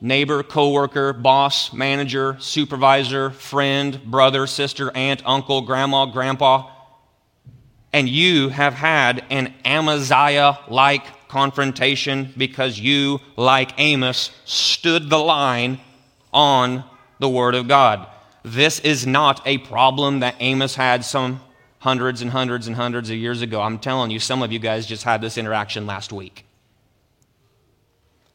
neighbor, 0.00 0.42
coworker, 0.42 1.12
boss, 1.12 1.72
manager, 1.72 2.36
supervisor, 2.40 3.30
friend, 3.30 4.00
brother, 4.04 4.46
sister, 4.46 4.90
aunt, 4.96 5.22
uncle, 5.26 5.60
grandma, 5.62 6.06
grandpa, 6.06 6.70
and 7.92 8.08
you 8.08 8.48
have 8.48 8.74
had 8.74 9.24
an 9.30 9.52
Amaziah 9.64 10.58
like 10.68 11.28
confrontation 11.28 12.32
because 12.36 12.78
you, 12.78 13.20
like 13.36 13.72
Amos, 13.78 14.30
stood 14.44 15.10
the 15.10 15.18
line 15.18 15.80
on 16.32 16.84
the 17.18 17.28
Word 17.28 17.54
of 17.54 17.68
God. 17.68 18.06
This 18.42 18.80
is 18.80 19.06
not 19.06 19.42
a 19.46 19.58
problem 19.58 20.20
that 20.20 20.36
Amos 20.40 20.74
had 20.74 21.04
some 21.04 21.40
hundreds 21.80 22.22
and 22.22 22.30
hundreds 22.30 22.66
and 22.66 22.76
hundreds 22.76 23.10
of 23.10 23.16
years 23.16 23.42
ago. 23.42 23.60
I'm 23.60 23.78
telling 23.78 24.10
you, 24.10 24.20
some 24.20 24.42
of 24.42 24.52
you 24.52 24.58
guys 24.58 24.86
just 24.86 25.04
had 25.04 25.20
this 25.20 25.36
interaction 25.36 25.86
last 25.86 26.12
week. 26.12 26.44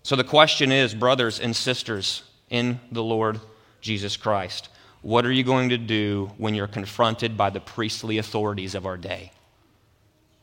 So 0.06 0.16
the 0.16 0.24
question 0.24 0.72
is, 0.72 0.94
brothers 0.94 1.40
and 1.40 1.56
sisters 1.56 2.22
in 2.52 2.80
the 2.92 3.02
Lord 3.02 3.40
Jesus 3.82 4.18
Christ, 4.18 4.70
what 5.02 5.26
are 5.26 5.32
you 5.32 5.44
going 5.44 5.70
to 5.70 5.80
do 5.80 6.30
when 6.38 6.54
you're 6.54 6.68
confronted 6.68 7.36
by 7.36 7.50
the 7.50 7.60
priestly 7.60 8.20
authorities 8.20 8.76
of 8.76 8.86
our 8.86 8.98
day? 8.98 9.32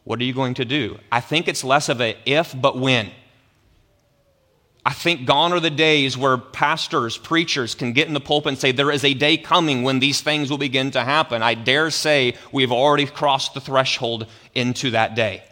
What 0.03 0.19
are 0.19 0.25
you 0.25 0.35
going 0.35 0.55
to 0.55 0.65
do? 0.65 0.99
I 1.13 1.21
think 1.21 1.47
it's 1.47 1.63
less 1.63 1.89
of 1.89 2.01
a 2.01 2.17
if, 2.27 2.61
but 2.61 2.77
when. 2.77 3.13
I 4.85 4.95
think 4.95 5.27
gone 5.27 5.53
are 5.53 5.61
the 5.61 5.71
days 5.71 6.19
where 6.19 6.39
pastors, 6.39 7.17
preachers 7.17 7.77
can 7.77 7.93
get 7.93 8.09
in 8.09 8.15
the 8.15 8.21
pulpit 8.21 8.49
and 8.49 8.59
say, 8.59 8.73
There 8.73 8.91
is 8.91 9.05
a 9.05 9.15
day 9.15 9.37
coming 9.37 9.85
when 9.85 10.01
these 10.01 10.21
things 10.23 10.51
will 10.51 10.59
begin 10.59 10.91
to 10.91 11.05
happen. 11.05 11.41
I 11.41 11.55
dare 11.55 11.93
say 11.93 12.35
we've 12.51 12.73
already 12.73 13.07
crossed 13.07 13.55
the 13.55 13.61
threshold 13.61 14.27
into 14.57 14.91
that 14.91 15.15
day. 15.15 15.45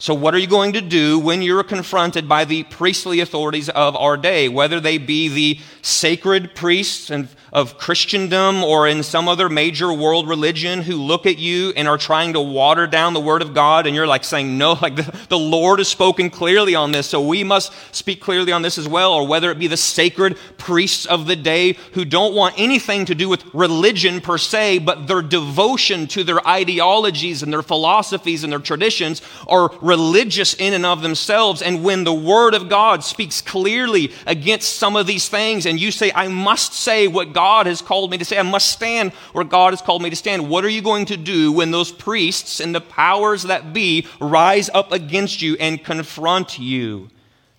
So, 0.00 0.14
what 0.14 0.32
are 0.32 0.38
you 0.38 0.46
going 0.46 0.74
to 0.74 0.80
do 0.80 1.18
when 1.18 1.42
you're 1.42 1.64
confronted 1.64 2.28
by 2.28 2.44
the 2.44 2.62
priestly 2.62 3.18
authorities 3.18 3.68
of 3.68 3.96
our 3.96 4.16
day, 4.16 4.48
whether 4.48 4.78
they 4.78 4.96
be 4.96 5.28
the 5.28 5.60
sacred 5.82 6.54
priests 6.54 7.10
and 7.10 7.28
of 7.52 7.78
Christendom 7.78 8.62
or 8.62 8.86
in 8.86 9.02
some 9.02 9.28
other 9.28 9.48
major 9.48 9.92
world 9.92 10.28
religion 10.28 10.82
who 10.82 10.96
look 10.96 11.26
at 11.26 11.38
you 11.38 11.72
and 11.76 11.88
are 11.88 11.98
trying 11.98 12.34
to 12.34 12.40
water 12.40 12.86
down 12.86 13.14
the 13.14 13.20
Word 13.20 13.42
of 13.42 13.54
God, 13.54 13.86
and 13.86 13.96
you're 13.96 14.06
like 14.06 14.24
saying, 14.24 14.58
No, 14.58 14.72
like 14.82 14.96
the, 14.96 15.26
the 15.28 15.38
Lord 15.38 15.78
has 15.78 15.88
spoken 15.88 16.30
clearly 16.30 16.74
on 16.74 16.92
this, 16.92 17.08
so 17.08 17.20
we 17.20 17.44
must 17.44 17.72
speak 17.94 18.20
clearly 18.20 18.52
on 18.52 18.62
this 18.62 18.78
as 18.78 18.88
well, 18.88 19.12
or 19.12 19.26
whether 19.26 19.50
it 19.50 19.58
be 19.58 19.66
the 19.66 19.76
sacred 19.76 20.36
priests 20.58 21.06
of 21.06 21.26
the 21.26 21.36
day 21.36 21.72
who 21.92 22.04
don't 22.04 22.34
want 22.34 22.54
anything 22.58 23.04
to 23.06 23.14
do 23.14 23.28
with 23.28 23.44
religion 23.54 24.20
per 24.20 24.38
se, 24.38 24.80
but 24.80 25.06
their 25.06 25.22
devotion 25.22 26.06
to 26.08 26.24
their 26.24 26.46
ideologies 26.46 27.42
and 27.42 27.52
their 27.52 27.62
philosophies 27.62 28.44
and 28.44 28.52
their 28.52 28.60
traditions 28.60 29.22
are 29.46 29.70
religious 29.80 30.54
in 30.54 30.74
and 30.74 30.84
of 30.84 31.02
themselves. 31.02 31.62
And 31.62 31.82
when 31.82 32.04
the 32.04 32.14
Word 32.14 32.54
of 32.54 32.68
God 32.68 33.02
speaks 33.04 33.40
clearly 33.40 34.12
against 34.26 34.76
some 34.76 34.96
of 34.96 35.06
these 35.06 35.28
things, 35.28 35.66
and 35.66 35.80
you 35.80 35.90
say, 35.90 36.12
I 36.14 36.28
must 36.28 36.74
say 36.74 37.08
what 37.08 37.32
God 37.32 37.37
has 37.38 37.80
called 37.80 38.10
me 38.10 38.18
to 38.18 38.24
say. 38.24 38.38
I 38.38 38.42
must 38.42 38.70
stand 38.70 39.12
where 39.32 39.44
God 39.44 39.72
has 39.72 39.82
called 39.82 40.02
me 40.02 40.10
to 40.10 40.16
stand. 40.16 40.48
What 40.48 40.64
are 40.64 40.68
you 40.68 40.82
going 40.82 41.06
to 41.06 41.16
do 41.16 41.52
when 41.52 41.70
those 41.70 41.92
priests 41.92 42.60
and 42.60 42.74
the 42.74 42.80
powers 42.80 43.44
that 43.44 43.72
be 43.72 44.06
rise 44.20 44.68
up 44.74 44.92
against 44.92 45.40
you 45.40 45.56
and 45.58 45.82
confront 45.82 46.58
you? 46.58 47.10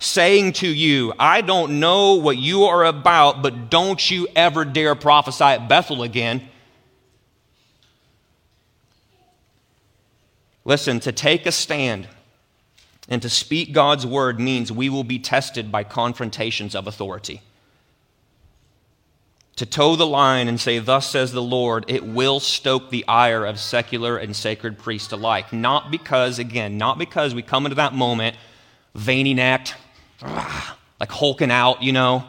Saying 0.01 0.53
to 0.53 0.67
you, 0.67 1.13
I 1.19 1.41
don't 1.41 1.79
know 1.79 2.15
what 2.15 2.37
you 2.37 2.63
are 2.63 2.85
about, 2.85 3.41
but 3.41 3.69
don't 3.69 4.09
you 4.09 4.27
ever 4.35 4.63
dare 4.63 4.95
prophesy 4.95 5.43
at 5.43 5.67
Bethel 5.67 6.03
again. 6.03 6.47
Listen, 10.63 10.99
to 11.01 11.11
take 11.11 11.45
a 11.45 11.51
stand 11.51 12.07
and 13.09 13.21
to 13.21 13.29
speak 13.29 13.73
God's 13.73 14.05
word 14.05 14.39
means 14.39 14.71
we 14.71 14.87
will 14.87 15.03
be 15.03 15.19
tested 15.19 15.71
by 15.71 15.83
confrontations 15.83 16.75
of 16.75 16.87
authority 16.87 17.41
to 19.59 19.65
toe 19.65 19.97
the 19.97 20.07
line 20.07 20.47
and 20.47 20.57
say, 20.57 20.79
Thus 20.79 21.05
says 21.09 21.33
the 21.33 21.41
Lord, 21.41 21.83
it 21.89 22.05
will 22.05 22.39
stoke 22.39 22.89
the 22.89 23.05
ire 23.09 23.45
of 23.45 23.59
secular 23.59 24.17
and 24.17 24.33
sacred 24.33 24.79
priests 24.79 25.11
alike. 25.11 25.51
Not 25.51 25.91
because, 25.91 26.39
again, 26.39 26.77
not 26.77 26.97
because 26.97 27.35
we 27.35 27.41
come 27.41 27.65
into 27.65 27.75
that 27.75 27.93
moment, 27.93 28.37
veiny 28.95 29.33
necked, 29.33 29.75
like 30.21 31.11
hulking 31.11 31.51
out, 31.51 31.83
you 31.83 31.91
know, 31.91 32.23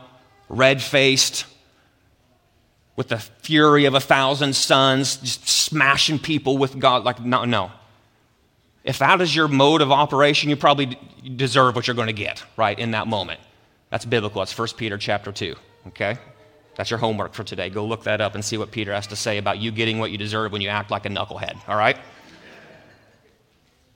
red 0.49 0.83
faced, 0.83 1.47
with 2.97 3.07
the 3.07 3.19
fury 3.19 3.85
of 3.85 3.95
a 3.95 4.01
thousand 4.01 4.57
suns, 4.57 5.17
just 5.19 5.49
smashing 5.49 6.19
people 6.19 6.59
with 6.59 6.81
God. 6.81 7.05
Like, 7.05 7.21
no, 7.21 7.45
no. 7.45 7.71
If 8.83 8.99
that 8.99 9.21
is 9.21 9.35
your 9.35 9.47
mode 9.47 9.83
of 9.83 9.93
operation, 9.93 10.51
you 10.51 10.57
probably 10.57 10.99
deserve 11.37 11.77
what 11.77 11.87
you're 11.87 11.95
going 11.95 12.09
to 12.09 12.13
get, 12.13 12.43
right, 12.57 12.77
in 12.77 12.91
that 12.91 13.07
moment. 13.07 13.39
That's 13.91 14.05
biblical. 14.05 14.41
That's 14.41 14.59
1 14.59 14.69
Peter 14.77 14.99
chapter 14.99 15.31
2, 15.31 15.55
okay? 15.89 16.19
That's 16.81 16.91
your 16.91 16.97
homework 16.97 17.35
for 17.35 17.45
today. 17.45 17.69
Go 17.69 17.85
look 17.85 18.05
that 18.05 18.23
up 18.23 18.35
and 18.35 18.43
see 18.43 18.57
what 18.57 18.71
Peter 18.71 18.95
has 18.95 19.07
to 19.09 19.17
say 19.17 19.37
about 19.37 19.59
you 19.59 19.71
getting 19.71 19.99
what 19.99 20.11
you 20.11 20.17
deserve 20.17 20.51
when 20.51 20.63
you 20.63 20.71
act 20.71 20.91
like 20.91 21.05
a 21.05 21.11
knucklehead, 21.11 21.59
all 21.69 21.77
right? 21.77 21.99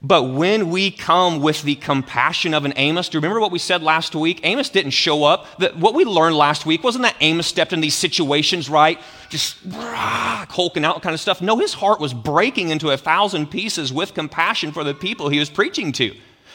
But 0.03 0.25
when 0.25 0.69
we 0.69 0.91
come 0.91 1.41
with 1.41 1.63
the 1.63 1.77
compassion 1.77 2.53
of 2.53 2.67
an 2.67 2.75
Amos, 2.77 3.09
do 3.09 3.17
you 3.17 3.23
remember 3.23 3.41
what 3.41 3.53
we 3.53 3.59
said 3.59 3.83
last 3.83 4.15
week? 4.15 4.41
Amos 4.43 4.69
didn't 4.69 4.91
show 4.91 5.25
up. 5.25 5.47
What 5.77 5.95
we 5.95 6.05
learned 6.05 6.37
last 6.37 6.67
week 6.67 6.85
wasn't 6.85 7.05
that 7.05 7.17
Amos 7.23 7.47
stepped 7.47 7.73
in 7.73 7.81
these 7.81 7.95
situations, 7.95 8.69
right? 8.69 9.01
Just 9.31 9.57
rah, 9.65 10.45
hulking 10.51 10.85
out 10.85 11.01
kind 11.01 11.15
of 11.15 11.21
stuff. 11.21 11.41
No, 11.41 11.57
his 11.57 11.73
heart 11.73 12.01
was 12.01 12.13
breaking 12.13 12.69
into 12.69 12.91
a 12.91 12.99
thousand 12.99 13.51
pieces 13.51 13.95
with 13.95 14.13
compassion 14.13 14.73
for 14.73 14.85
the 14.85 14.93
people 14.93 15.31
he 15.31 15.39
was 15.39 15.49
preaching 15.49 15.91
to. 15.93 16.15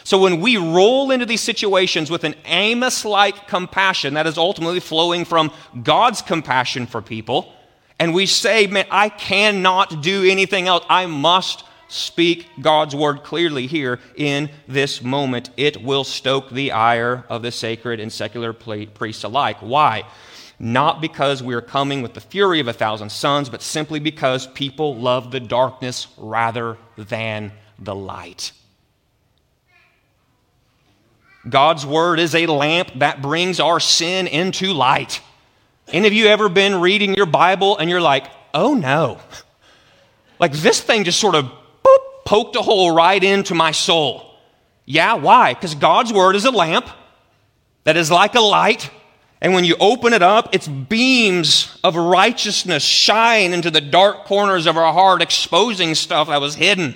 So 0.10 0.17
when 0.17 0.41
we 0.41 0.58
roll 0.58 1.12
into 1.12 1.28
these 1.28 1.39
situations 1.39 2.10
with 2.10 2.24
an 2.24 2.34
Amos 2.45 3.06
like 3.06 3.48
compassion 3.48 4.15
that 4.15 4.26
is 4.26 4.39
ultimately 4.39 4.80
flowing 4.80 5.24
from 5.24 5.52
God's 5.84 6.24
compassion 6.24 6.88
for 6.88 7.00
people, 7.00 7.54
and 8.00 8.12
we 8.12 8.26
say, 8.26 8.65
man, 8.65 8.88
I 8.89 9.10
cannot 9.10 10.02
do 10.02 10.24
anything 10.28 10.67
else, 10.67 10.84
I 10.89 11.06
must 11.06 11.63
speak 11.89 12.48
God's 12.60 12.95
word 12.95 13.22
clearly 13.22 13.67
here 13.67 14.00
in 14.15 14.50
this 14.67 15.04
moment, 15.04 15.52
it 15.58 15.84
will 15.84 16.04
stoke 16.04 16.50
the 16.50 16.72
ire 16.72 17.24
of 17.30 17.43
the 17.43 17.52
sacred 17.52 18.00
and 18.00 18.12
secular 18.12 18.52
priests 18.52 19.24
alike. 19.24 19.58
Why? 19.60 20.06
Not 20.58 21.02
because 21.02 21.43
we 21.43 21.54
are 21.54 21.62
coming 21.62 22.02
with 22.02 22.15
the 22.15 22.22
fury 22.22 22.60
of 22.60 22.67
a 22.67 22.74
thousand 22.74 23.12
suns, 23.12 23.48
but 23.48 23.62
simply 23.62 24.00
because 24.00 24.48
people 24.48 24.95
love 24.95 25.30
the 25.30 25.39
darkness 25.39 26.08
rather 26.17 26.80
than 26.98 27.52
the 27.78 27.93
light. 27.93 28.54
God's 31.49 31.85
word 31.85 32.19
is 32.19 32.35
a 32.35 32.45
lamp 32.47 32.91
that 32.95 33.21
brings 33.21 33.59
our 33.59 33.79
sin 33.79 34.27
into 34.27 34.73
light. 34.73 35.21
Any 35.88 36.07
of 36.07 36.13
you 36.13 36.27
ever 36.27 36.49
been 36.49 36.81
reading 36.81 37.15
your 37.15 37.25
Bible 37.25 37.77
and 37.77 37.89
you're 37.89 38.01
like, 38.01 38.25
oh 38.53 38.73
no, 38.73 39.19
like 40.39 40.53
this 40.53 40.81
thing 40.81 41.03
just 41.03 41.19
sort 41.19 41.35
of 41.35 41.45
boop, 41.45 42.25
poked 42.25 42.55
a 42.55 42.62
hole 42.62 42.91
right 42.91 43.23
into 43.23 43.55
my 43.55 43.71
soul? 43.71 44.35
Yeah, 44.85 45.15
why? 45.15 45.53
Because 45.53 45.75
God's 45.75 46.12
word 46.12 46.35
is 46.35 46.45
a 46.45 46.51
lamp 46.51 46.88
that 47.83 47.97
is 47.97 48.12
like 48.12 48.35
a 48.35 48.41
light. 48.41 48.89
And 49.41 49.53
when 49.53 49.63
you 49.63 49.75
open 49.79 50.13
it 50.13 50.21
up, 50.21 50.53
its 50.53 50.67
beams 50.67 51.79
of 51.83 51.95
righteousness 51.95 52.83
shine 52.83 53.53
into 53.53 53.71
the 53.71 53.81
dark 53.81 54.25
corners 54.25 54.65
of 54.65 54.77
our 54.77 54.91
heart, 54.91 55.21
exposing 55.21 55.95
stuff 55.95 56.27
that 56.27 56.41
was 56.41 56.55
hidden. 56.55 56.95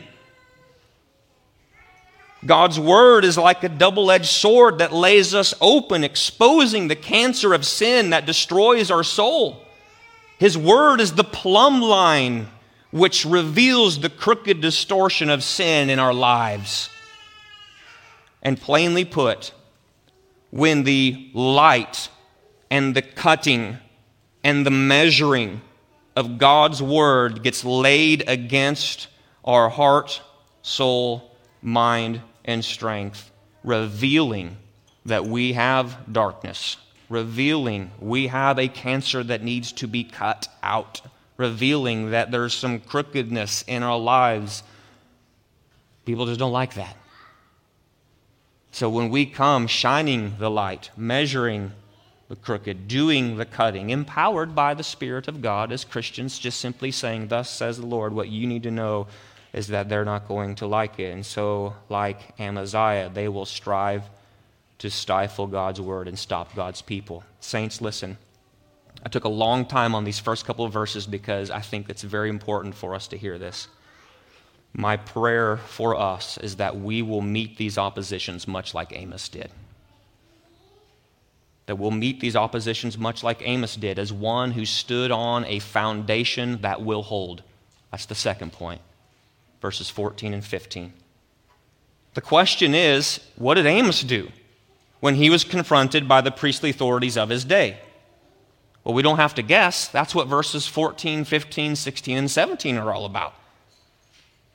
God's 2.46 2.80
word 2.80 3.24
is 3.24 3.38
like 3.38 3.64
a 3.64 3.70
double 3.70 4.12
edged 4.12 4.26
sword 4.26 4.80
that 4.80 4.92
lays 4.92 5.34
us 5.34 5.54
open, 5.62 6.04
exposing 6.04 6.88
the 6.88 6.96
cancer 6.96 7.54
of 7.54 7.66
sin 7.66 8.10
that 8.10 8.26
destroys 8.26 8.92
our 8.92 9.04
soul. 9.04 9.64
His 10.40 10.58
word 10.58 11.00
is 11.00 11.14
the 11.14 11.24
plumb 11.24 11.82
line 11.82 12.48
which 12.92 13.26
reveals 13.26 14.00
the 14.00 14.10
crooked 14.10 14.62
distortion 14.62 15.30
of 15.30 15.44
sin 15.44 15.90
in 15.90 16.00
our 16.00 16.14
lives. 16.14 16.90
And 18.42 18.60
plainly 18.60 19.06
put, 19.06 19.54
when 20.52 20.84
the 20.84 21.32
light 21.34 22.10
and 22.70 22.94
the 22.94 23.02
cutting 23.02 23.78
and 24.44 24.66
the 24.66 24.72
measuring 24.72 25.62
of 26.16 26.38
God's 26.38 26.84
word 26.84 27.42
gets 27.42 27.64
laid 27.64 28.28
against 28.28 29.08
our 29.46 29.70
heart, 29.70 30.22
soul, 30.62 31.32
mind, 31.62 32.22
and 32.46 32.64
strength, 32.64 33.32
revealing 33.64 34.58
that 35.06 35.26
we 35.26 35.54
have 35.54 35.98
darkness, 36.12 36.78
revealing 37.10 37.92
we 38.00 38.28
have 38.28 38.58
a 38.58 38.68
cancer 38.68 39.24
that 39.24 39.44
needs 39.44 39.72
to 39.74 39.88
be 39.88 40.04
cut 40.04 40.48
out, 40.62 41.02
revealing 41.38 42.12
that 42.12 42.32
there's 42.32 42.54
some 42.54 42.80
crookedness 42.80 43.64
in 43.68 43.84
our 43.84 44.00
lives. 44.00 44.64
People 46.06 46.26
just 46.26 46.40
don't 46.40 46.52
like 46.52 46.76
that. 46.76 46.98
So 48.72 48.90
when 48.90 49.10
we 49.10 49.26
come 49.26 49.68
shining 49.68 50.36
the 50.40 50.50
light, 50.50 50.90
measuring 50.98 51.74
the 52.28 52.36
crooked, 52.36 52.88
doing 52.88 53.38
the 53.38 53.46
cutting, 53.46 53.92
empowered 53.92 54.56
by 54.56 54.74
the 54.74 54.84
Spirit 54.84 55.28
of 55.28 55.42
God 55.42 55.72
as 55.72 55.86
Christians, 55.86 56.40
just 56.40 56.60
simply 56.60 56.90
saying, 56.90 57.28
Thus 57.28 57.50
says 57.50 57.78
the 57.78 57.86
Lord, 57.86 58.14
what 58.14 58.30
you 58.30 58.48
need 58.48 58.64
to 58.64 58.72
know 58.72 59.08
is 59.54 59.68
that 59.68 59.88
they're 59.88 60.04
not 60.04 60.28
going 60.28 60.56
to 60.56 60.68
like 60.68 61.00
it. 61.00 61.14
And 61.14 61.26
so, 61.26 61.76
like 61.88 62.40
Amaziah, 62.40 63.10
they 63.14 63.28
will 63.28 63.46
strive 63.46 64.04
to 64.80 64.90
stifle 64.90 65.48
God's 65.48 65.80
word 65.80 66.08
and 66.08 66.18
stop 66.18 66.56
God's 66.56 66.82
people. 66.82 67.24
Saints, 67.40 67.80
listen. 67.80 68.18
I 69.06 69.10
took 69.10 69.26
a 69.26 69.30
long 69.30 69.66
time 69.66 69.94
on 69.96 70.06
these 70.06 70.20
first 70.20 70.46
couple 70.46 70.66
of 70.66 70.74
verses 70.74 71.06
because 71.06 71.52
I 71.52 71.60
think 71.60 71.90
it's 71.90 72.02
very 72.02 72.30
important 72.30 72.74
for 72.74 72.96
us 72.96 73.08
to 73.10 73.18
hear 73.18 73.38
this. 73.38 73.68
My 74.74 74.98
prayer 74.98 75.58
for 75.58 75.96
us 75.96 76.38
is 76.40 76.56
that 76.56 76.80
we 76.80 77.04
will 77.04 77.22
meet 77.22 77.58
these 77.58 77.78
oppositions 77.78 78.48
much 78.48 78.74
like 78.74 78.92
Amos 78.92 79.30
did. 79.30 79.52
That 81.68 81.78
we'll 81.78 81.92
meet 81.92 82.20
these 82.20 82.36
oppositions 82.36 82.98
much 82.98 83.24
like 83.24 83.42
Amos 83.48 83.76
did, 83.76 84.00
as 84.00 84.12
one 84.12 84.52
who 84.52 84.66
stood 84.66 85.12
on 85.12 85.46
a 85.46 85.60
foundation 85.60 86.62
that 86.62 86.82
will 86.82 87.04
hold. 87.04 87.44
That's 87.92 88.08
the 88.08 88.16
second 88.16 88.52
point 88.52 88.82
verses 89.64 89.90
14 89.90 90.34
and 90.34 90.44
15. 90.44 90.92
The 92.16 92.22
question 92.22 92.76
is 92.76 93.22
what 93.38 93.54
did 93.54 93.66
Amos 93.66 94.04
do 94.04 94.30
when 95.00 95.16
he 95.16 95.30
was 95.30 95.46
confronted 95.46 96.06
by 96.06 96.20
the 96.20 96.32
priestly 96.32 96.70
authorities 96.70 97.18
of 97.18 97.30
his 97.30 97.46
day? 97.46 97.78
Well, 98.84 98.94
we 98.94 99.02
don't 99.02 99.20
have 99.20 99.36
to 99.36 99.42
guess. 99.42 99.88
That's 99.88 100.14
what 100.14 100.28
verses 100.28 100.68
14, 100.68 101.24
15, 101.24 101.78
16, 101.78 102.18
and 102.18 102.30
17 102.30 102.76
are 102.76 102.94
all 102.94 103.06
about. 103.06 103.36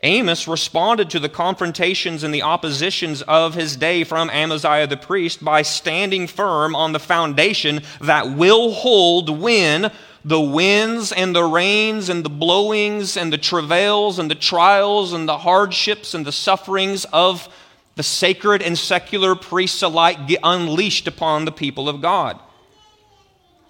Amos 0.03 0.47
responded 0.47 1.09
to 1.11 1.18
the 1.18 1.30
confrontations 1.30 2.22
and 2.22 2.32
the 2.32 2.43
oppositions 2.43 3.22
of 3.22 3.55
his 3.55 3.76
day 3.76 4.05
from 4.05 4.28
Amaziah 4.28 4.87
the 4.87 4.99
priest 4.99 5.43
by 5.43 5.62
standing 5.62 6.26
firm 6.26 6.76
on 6.76 6.93
the 6.93 7.01
foundation 7.01 7.80
that 8.03 8.37
will 8.37 8.72
hold 8.72 9.41
when 9.41 9.91
the 10.25 10.41
winds 10.41 11.12
and 11.12 11.35
the 11.35 11.45
rains 11.45 12.09
and 12.09 12.25
the 12.25 12.31
blowings 12.31 13.16
and 13.16 13.33
the 13.33 13.39
travails 13.39 14.19
and 14.19 14.31
the 14.31 14.35
trials 14.35 15.12
and 15.12 15.29
the 15.29 15.39
hardships 15.39 16.14
and 16.14 16.27
the 16.27 16.33
sufferings 16.33 17.05
of 17.12 17.49
the 17.95 18.03
sacred 18.03 18.62
and 18.62 18.79
secular 18.79 19.35
priests 19.35 19.83
alike 19.83 20.29
get 20.29 20.41
unleashed 20.43 21.07
upon 21.09 21.45
the 21.45 21.53
people 21.53 21.89
of 21.89 22.01
God. 22.01 22.39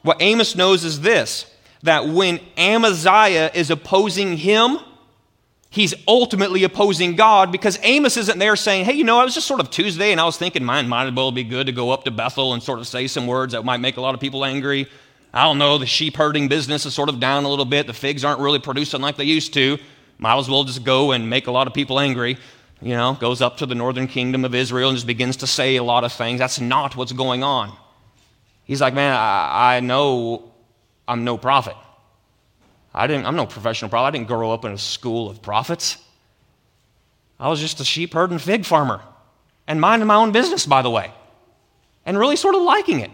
What 0.03 0.19
Amos 0.21 0.55
knows 0.55 0.85
is 0.85 1.01
this 1.01 1.47
that 1.83 2.09
when 2.09 2.41
Amaziah 2.57 3.51
is 3.55 3.71
opposing 3.71 4.37
him, 4.37 4.79
he's 5.71 5.95
ultimately 6.09 6.65
opposing 6.65 7.15
God 7.15 7.53
because 7.53 7.79
Amos 7.83 8.17
isn't 8.17 8.39
there 8.39 8.57
saying, 8.57 8.85
hey, 8.85 8.95
you 8.95 9.05
know, 9.05 9.19
I 9.19 9.25
was 9.25 9.35
just 9.35 9.47
sort 9.47 9.61
of 9.61 9.71
Tuesday 9.71 10.11
and 10.11 10.21
I 10.21 10.25
was 10.25 10.37
thinking 10.37 10.65
mine 10.65 10.89
might 10.89 11.07
as 11.07 11.15
well 11.15 11.31
be 11.31 11.45
good 11.45 11.67
to 11.67 11.73
go 11.73 11.91
up 11.91 12.05
to 12.05 12.11
Bethel 12.11 12.53
and 12.53 12.63
sort 12.63 12.81
of 12.81 12.87
say 12.87 13.07
some 13.07 13.27
words 13.27 13.53
that 13.53 13.65
might 13.65 13.79
make 13.79 13.97
a 13.97 14.01
lot 14.01 14.15
of 14.15 14.21
people 14.21 14.45
angry. 14.45 14.89
I 15.33 15.45
don't 15.45 15.59
know, 15.59 15.79
the 15.79 15.87
sheep 15.87 16.17
herding 16.17 16.49
business 16.49 16.87
is 16.87 16.95
sort 16.95 17.09
of 17.09 17.21
down 17.21 17.45
a 17.45 17.49
little 17.49 17.65
bit. 17.65 17.87
The 17.87 17.93
figs 17.93 18.25
aren't 18.25 18.41
really 18.41 18.59
producing 18.59 19.01
like 19.01 19.17
they 19.17 19.25
used 19.25 19.53
to. 19.55 19.79
Might 20.19 20.39
as 20.39 20.49
well 20.49 20.65
just 20.65 20.85
go 20.85 21.13
and 21.13 21.29
make 21.29 21.47
a 21.47 21.51
lot 21.51 21.67
of 21.67 21.75
people 21.75 22.01
angry. 22.01 22.39
You 22.81 22.95
know, 22.95 23.15
goes 23.15 23.43
up 23.43 23.57
to 23.59 23.67
the 23.67 23.75
northern 23.75 24.07
kingdom 24.07 24.45
of 24.45 24.55
Israel 24.55 24.89
and 24.89 24.97
just 24.97 25.07
begins 25.07 25.37
to 25.39 25.47
say 25.47 25.77
a 25.77 25.83
lot 25.83 26.05
of 26.05 26.13
things. 26.13 26.39
That's 26.39 26.61
not 26.61 26.97
what's 26.97 27.13
going 27.13 27.43
on. 27.43 27.77
He's 28.65 28.81
like, 28.81 28.95
man, 28.95 29.15
I, 29.15 29.77
I 29.77 29.81
know 29.81 30.53
I'm 31.07 31.25
no 31.25 31.39
prophet. 31.39 31.77
I 32.95 33.07
didn't, 33.07 33.27
I'm 33.27 33.37
no 33.37 33.47
professional 33.47 33.91
prophet. 33.91 34.07
I 34.07 34.11
didn't 34.11 34.29
grow 34.29 34.53
up 34.53 34.65
in 34.65 34.73
a 34.73 34.79
school 34.79 35.31
of 35.31 35.43
prophets. 35.43 35.99
I 37.41 37.49
was 37.49 37.61
just 37.61 37.81
a 37.81 37.85
sheep 37.85 38.15
herding 38.15 38.39
fig 38.39 38.65
farmer 38.65 39.01
and 39.67 39.81
minding 39.81 40.07
my 40.07 40.17
own 40.17 40.33
business, 40.33 40.67
by 40.67 40.83
the 40.83 40.91
way, 40.91 41.13
and 42.05 42.19
really 42.19 42.37
sort 42.37 42.55
of 42.55 42.63
liking 42.63 43.01
it. 43.01 43.11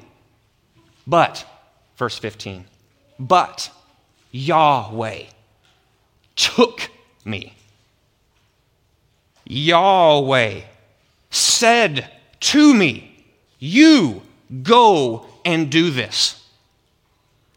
But, 1.07 1.45
verse 1.97 2.19
15, 2.19 2.65
but 3.19 3.71
Yahweh 4.31 5.25
took 6.37 6.91
me. 7.25 7.55
Yahweh 9.45 10.63
said 11.31 12.11
to 12.41 12.75
me, 12.75 13.25
You 13.59 14.23
go 14.63 15.27
and 15.45 15.71
do 15.71 15.91
this. 15.91 16.41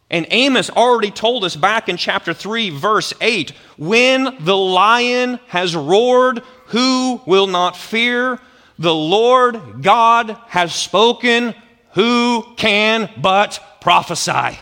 And 0.10 0.26
Amos 0.30 0.70
already 0.70 1.12
told 1.12 1.44
us 1.44 1.56
back 1.56 1.90
in 1.90 1.98
chapter 1.98 2.34
3, 2.34 2.70
verse 2.70 3.14
8 3.20 3.52
when 3.78 4.38
the 4.40 4.56
lion 4.56 5.40
has 5.48 5.76
roared, 5.76 6.42
who 6.68 7.22
will 7.26 7.48
not 7.48 7.76
fear? 7.76 8.40
The 8.80 8.94
Lord 8.94 9.82
God 9.82 10.38
has 10.48 10.74
spoken, 10.74 11.54
who 11.98 12.46
can 12.58 13.10
but 13.18 13.60
prophesy? 13.82 14.60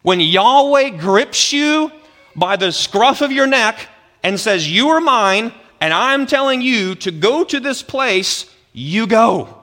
When 0.00 0.20
Yahweh 0.20 0.96
grips 0.96 1.52
you 1.52 1.92
by 2.34 2.56
the 2.56 2.72
scruff 2.72 3.20
of 3.20 3.30
your 3.30 3.46
neck 3.46 3.88
and 4.22 4.40
says, 4.40 4.72
You 4.72 4.88
are 4.88 5.00
mine, 5.02 5.52
and 5.82 5.92
I'm 5.92 6.26
telling 6.26 6.62
you 6.62 6.94
to 6.94 7.10
go 7.10 7.44
to 7.44 7.60
this 7.60 7.82
place, 7.82 8.50
you 8.72 9.06
go. 9.06 9.54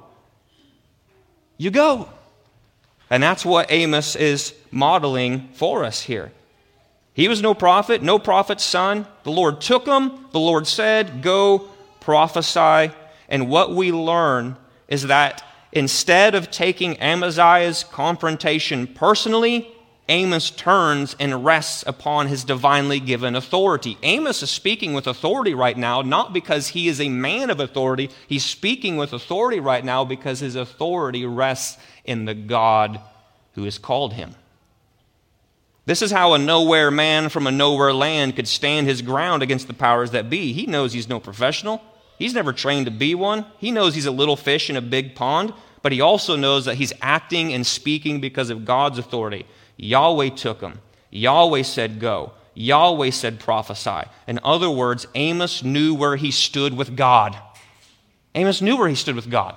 You 1.58 1.72
go. 1.72 2.10
And 3.10 3.24
that's 3.24 3.44
what 3.44 3.72
Amos 3.72 4.16
is 4.16 4.54
modeling 4.70 5.50
for 5.54 5.84
us 5.84 6.04
here. 6.04 6.32
He 7.16 7.28
was 7.28 7.42
no 7.42 7.56
prophet, 7.56 8.04
no 8.04 8.20
prophet's 8.20 8.64
son. 8.64 9.08
The 9.24 9.32
Lord 9.32 9.62
took 9.62 9.88
him. 9.88 10.28
The 10.32 10.40
Lord 10.40 10.68
said, 10.68 11.24
Go 11.24 11.70
prophesy. 12.02 12.94
And 13.28 13.50
what 13.50 13.74
we 13.74 13.92
learn 13.92 14.58
is 14.88 15.08
that 15.08 15.44
instead 15.72 16.36
of 16.36 16.52
taking 16.52 17.00
Amaziah's 17.02 17.84
confrontation 17.84 18.88
personally, 18.88 19.72
Amos 20.10 20.50
turns 20.50 21.16
and 21.20 21.46
rests 21.46 21.84
upon 21.86 22.28
his 22.28 22.44
divinely 22.44 23.00
given 23.00 23.36
authority. 23.36 23.96
Amos 24.02 24.42
is 24.42 24.50
speaking 24.50 24.94
with 24.94 25.06
authority 25.06 25.54
right 25.54 25.78
now, 25.78 26.02
not 26.02 26.34
because 26.34 26.70
he 26.70 26.88
is 26.88 27.00
a 27.00 27.10
man 27.10 27.52
of 27.52 27.60
authority. 27.60 28.10
He's 28.28 28.44
speaking 28.44 28.98
with 28.98 29.14
authority 29.14 29.60
right 29.60 29.86
now 29.86 30.04
because 30.04 30.40
his 30.40 30.56
authority 30.56 31.28
rests 31.28 31.78
in 32.06 32.26
the 32.26 32.34
God 32.34 33.00
who 33.54 33.66
has 33.66 33.78
called 33.78 34.14
him. 34.14 34.34
This 35.86 36.02
is 36.02 36.12
how 36.12 36.34
a 36.34 36.40
nowhere 36.40 36.90
man 36.90 37.30
from 37.30 37.46
a 37.46 37.52
nowhere 37.52 37.94
land 37.94 38.36
could 38.36 38.48
stand 38.48 38.88
his 38.88 39.04
ground 39.04 39.44
against 39.44 39.68
the 39.68 39.74
powers 39.74 40.12
that 40.12 40.30
be. 40.30 40.54
He 40.54 40.66
knows 40.66 40.94
he's 40.94 41.10
no 41.10 41.20
professional. 41.20 41.84
He's 42.20 42.34
never 42.34 42.54
trained 42.54 42.86
to 42.86 42.92
be 42.92 43.16
one. 43.16 43.46
He 43.58 43.72
knows 43.72 43.96
he's 43.96 44.06
a 44.06 44.12
little 44.12 44.36
fish 44.36 44.70
in 44.70 44.76
a 44.76 44.82
big 44.82 45.16
pond, 45.16 45.54
but 45.82 45.94
he 45.94 46.02
also 46.02 46.36
knows 46.36 46.66
that 46.66 46.76
he's 46.76 46.94
acting 47.02 47.54
and 47.54 47.66
speaking 47.66 48.20
because 48.20 48.50
of 48.50 48.66
God's 48.66 49.00
authority. 49.00 49.46
Yahweh 49.78 50.30
took 50.32 50.60
him. 50.60 50.82
Yahweh 51.10 51.64
said, 51.64 52.00
Go. 52.00 52.34
Yahweh 52.54 53.12
said, 53.12 53.40
Prophesy. 53.40 54.02
In 54.28 54.40
other 54.44 54.70
words, 54.70 55.08
Amos 55.16 55.64
knew 55.64 55.96
where 55.96 56.18
he 56.18 56.30
stood 56.30 56.76
with 56.76 56.98
God. 56.98 57.38
Amos 58.36 58.62
knew 58.62 58.76
where 58.76 58.90
he 58.90 58.96
stood 58.96 59.16
with 59.16 59.32
God. 59.32 59.56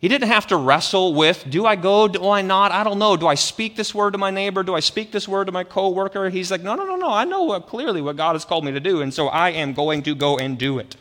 He 0.00 0.06
didn't 0.06 0.28
have 0.28 0.46
to 0.48 0.56
wrestle 0.56 1.14
with, 1.14 1.44
do 1.48 1.66
I 1.66 1.74
go, 1.74 2.06
do 2.06 2.28
I 2.28 2.40
not? 2.42 2.70
I 2.70 2.84
don't 2.84 3.00
know. 3.00 3.16
Do 3.16 3.26
I 3.26 3.34
speak 3.34 3.74
this 3.74 3.92
word 3.92 4.12
to 4.12 4.18
my 4.18 4.30
neighbor? 4.30 4.62
Do 4.62 4.74
I 4.74 4.80
speak 4.80 5.10
this 5.10 5.26
word 5.26 5.46
to 5.46 5.52
my 5.52 5.64
coworker? 5.64 6.30
He's 6.30 6.52
like, 6.52 6.60
no, 6.60 6.76
no, 6.76 6.84
no, 6.84 6.94
no. 6.94 7.10
I 7.10 7.24
know 7.24 7.42
what, 7.42 7.66
clearly 7.66 8.00
what 8.00 8.16
God 8.16 8.34
has 8.34 8.44
called 8.44 8.64
me 8.64 8.70
to 8.70 8.80
do, 8.80 9.00
and 9.00 9.12
so 9.12 9.26
I 9.26 9.50
am 9.50 9.72
going 9.72 10.02
to 10.02 10.14
go 10.14 10.38
and 10.38 10.56
do 10.56 10.78
it. 10.78 10.94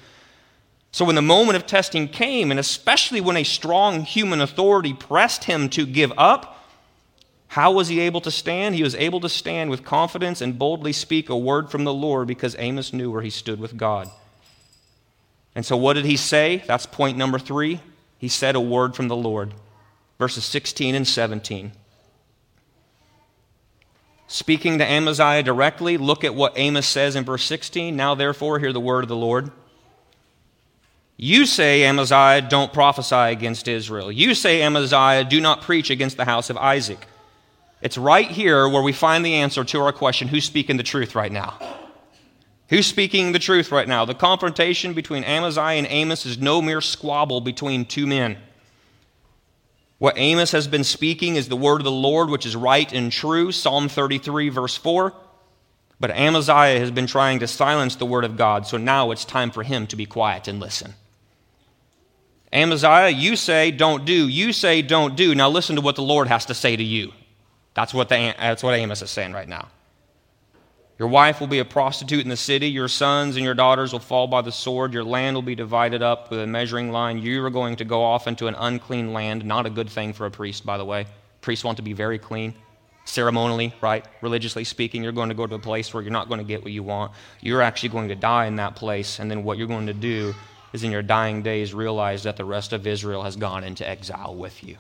So 0.98 1.06
when 1.06 1.14
the 1.14 1.22
moment 1.22 1.56
of 1.56 1.68
testing 1.68 2.08
came, 2.08 2.50
and 2.50 2.60
especially 2.60 3.22
when 3.22 3.38
a 3.38 3.44
strong 3.44 4.02
human 4.02 4.42
authority 4.42 4.96
pressed 4.96 5.44
him 5.44 5.70
to 5.70 5.86
give 5.86 6.12
up, 6.18 6.66
how 7.50 7.72
was 7.72 7.88
he 7.88 8.00
able 8.00 8.20
to 8.22 8.32
stand? 8.32 8.74
He 8.74 8.82
was 8.82 8.96
able 8.96 9.20
to 9.20 9.30
stand 9.30 9.70
with 9.70 9.86
confidence 9.86 10.42
and 10.42 10.58
boldly 10.58 10.94
speak 10.94 11.30
a 11.30 11.38
word 11.38 11.70
from 11.70 11.84
the 11.84 11.94
Lord 11.94 12.28
because 12.28 12.56
Amos 12.58 12.94
knew 12.94 13.12
where 13.12 13.22
he 13.22 13.30
stood 13.30 13.60
with 13.60 13.78
God. 13.78 14.10
And 15.54 15.64
so, 15.64 15.78
what 15.78 15.94
did 15.94 16.06
he 16.06 16.18
say? 16.18 16.64
That's 16.66 16.88
point 16.88 17.16
number 17.16 17.38
three. 17.38 17.80
He 18.18 18.28
said 18.28 18.56
a 18.56 18.60
word 18.60 18.96
from 18.96 19.08
the 19.08 19.16
Lord. 19.16 19.54
Verses 20.18 20.46
16 20.46 20.96
and 20.96 21.08
17. 21.08 21.74
Speaking 24.26 24.80
to 24.80 24.84
Amaziah 24.84 25.44
directly, 25.44 25.98
look 25.98 26.24
at 26.24 26.34
what 26.34 26.58
Amos 26.58 26.88
says 26.88 27.16
in 27.16 27.24
verse 27.24 27.44
16. 27.44 27.96
Now, 27.96 28.16
therefore, 28.16 28.58
hear 28.58 28.74
the 28.74 28.80
word 28.80 29.04
of 29.04 29.10
the 29.10 29.16
Lord. 29.16 29.52
You 31.20 31.48
say, 31.48 31.84
Amaziah, 31.84 32.44
don't 32.48 32.72
prophesy 32.72 33.16
against 33.16 33.68
Israel. 33.68 34.12
You 34.12 34.36
say, 34.36 34.62
Amaziah, 34.62 35.24
do 35.24 35.42
not 35.42 35.64
preach 35.64 35.90
against 35.90 36.16
the 36.16 36.26
house 36.26 36.52
of 36.52 36.58
Isaac. 36.58 37.08
It's 37.82 37.98
right 37.98 38.30
here 38.30 38.70
where 38.70 38.84
we 38.84 38.94
find 38.94 39.26
the 39.26 39.34
answer 39.34 39.64
to 39.64 39.82
our 39.82 39.92
question 39.92 40.28
who's 40.28 40.46
speaking 40.46 40.78
the 40.78 40.84
truth 40.84 41.16
right 41.16 41.32
now? 41.32 41.58
Who's 42.70 42.86
speaking 42.86 43.32
the 43.32 43.40
truth 43.40 43.72
right 43.72 43.88
now? 43.88 44.06
The 44.06 44.14
confrontation 44.14 44.94
between 44.94 45.24
Amaziah 45.24 45.78
and 45.78 45.88
Amos 45.90 46.26
is 46.26 46.38
no 46.38 46.62
mere 46.62 46.82
squabble 46.82 47.42
between 47.42 47.86
two 47.86 48.06
men. 48.06 48.38
What 49.98 50.18
Amos 50.18 50.52
has 50.52 50.68
been 50.68 50.84
speaking 50.84 51.36
is 51.36 51.50
the 51.50 51.56
word 51.56 51.82
of 51.82 51.86
the 51.86 51.92
Lord, 51.92 52.30
which 52.30 52.46
is 52.46 52.56
right 52.56 52.92
and 52.94 53.12
true, 53.12 53.52
Psalm 53.52 53.90
33, 53.90 54.50
verse 54.50 54.78
4. 54.78 55.14
But 56.00 56.12
Amaziah 56.12 56.80
has 56.80 56.92
been 56.92 57.08
trying 57.08 57.40
to 57.40 57.48
silence 57.48 57.96
the 57.96 58.06
word 58.06 58.24
of 58.24 58.38
God, 58.38 58.68
so 58.68 58.78
now 58.78 59.10
it's 59.10 59.26
time 59.26 59.50
for 59.50 59.64
him 59.64 59.88
to 59.88 59.96
be 59.96 60.06
quiet 60.06 60.48
and 60.48 60.60
listen. 60.60 60.94
Amaziah, 62.58 63.10
you 63.10 63.36
say 63.36 63.70
don't 63.70 64.04
do. 64.04 64.28
You 64.28 64.52
say 64.52 64.82
don't 64.82 65.16
do. 65.16 65.36
Now 65.36 65.50
listen 65.50 65.76
to 65.76 65.82
what 65.82 65.96
the 65.96 66.02
Lord 66.02 66.28
has 66.28 66.48
to 66.48 66.54
say 66.54 66.76
to 66.76 66.84
you. 66.84 67.14
That's 67.76 67.94
what, 67.94 68.10
the, 68.10 68.34
that's 68.40 68.64
what 68.64 68.74
Amos 68.74 69.04
is 69.04 69.12
saying 69.12 69.34
right 69.34 69.48
now. 69.48 69.68
Your 70.98 71.08
wife 71.08 71.40
will 71.40 71.48
be 71.48 71.60
a 71.60 71.66
prostitute 71.66 72.22
in 72.22 72.30
the 72.30 72.36
city. 72.36 72.68
Your 72.68 72.88
sons 72.88 73.36
and 73.36 73.46
your 73.46 73.54
daughters 73.54 73.94
will 73.94 74.00
fall 74.00 74.26
by 74.26 74.42
the 74.42 74.52
sword. 74.52 74.94
Your 74.94 75.04
land 75.04 75.36
will 75.36 75.44
be 75.44 75.54
divided 75.54 76.02
up 76.02 76.32
with 76.32 76.40
a 76.40 76.48
measuring 76.48 76.92
line. 76.92 77.20
You 77.20 77.46
are 77.46 77.52
going 77.52 77.76
to 77.76 77.86
go 77.86 78.02
off 78.02 78.28
into 78.28 78.48
an 78.48 78.56
unclean 78.56 79.14
land. 79.14 79.46
Not 79.46 79.68
a 79.68 79.70
good 79.70 79.92
thing 79.92 80.14
for 80.14 80.26
a 80.26 80.32
priest, 80.32 80.66
by 80.66 80.80
the 80.80 80.86
way. 80.86 81.06
Priests 81.42 81.64
want 81.64 81.78
to 81.78 81.84
be 81.84 81.94
very 81.94 82.18
clean, 82.18 82.56
ceremonially, 83.06 83.76
right? 83.80 84.04
Religiously 84.24 84.64
speaking, 84.64 85.04
you're 85.04 85.12
going 85.12 85.30
to 85.30 85.36
go 85.36 85.46
to 85.46 85.54
a 85.54 85.60
place 85.60 85.94
where 85.94 86.02
you're 86.02 86.12
not 86.12 86.30
going 86.30 86.40
to 86.40 86.44
get 86.44 86.64
what 86.64 86.72
you 86.72 86.82
want. 86.82 87.12
You're 87.42 87.62
actually 87.62 87.90
going 87.90 88.08
to 88.08 88.16
die 88.16 88.48
in 88.48 88.56
that 88.56 88.76
place. 88.76 89.20
And 89.20 89.30
then 89.30 89.44
what 89.44 89.60
you're 89.60 89.68
going 89.68 89.86
to 89.86 89.94
do 89.94 90.34
is 90.74 90.84
in 90.84 90.92
your 90.92 91.02
dying 91.02 91.42
days 91.42 91.74
realize 91.74 92.24
that 92.24 92.38
the 92.38 92.46
rest 92.46 92.74
of 92.74 92.86
Israel 92.88 93.24
has 93.24 93.36
gone 93.36 93.64
into 93.64 93.88
exile 93.88 94.36
with 94.36 94.64
you. 94.64 94.78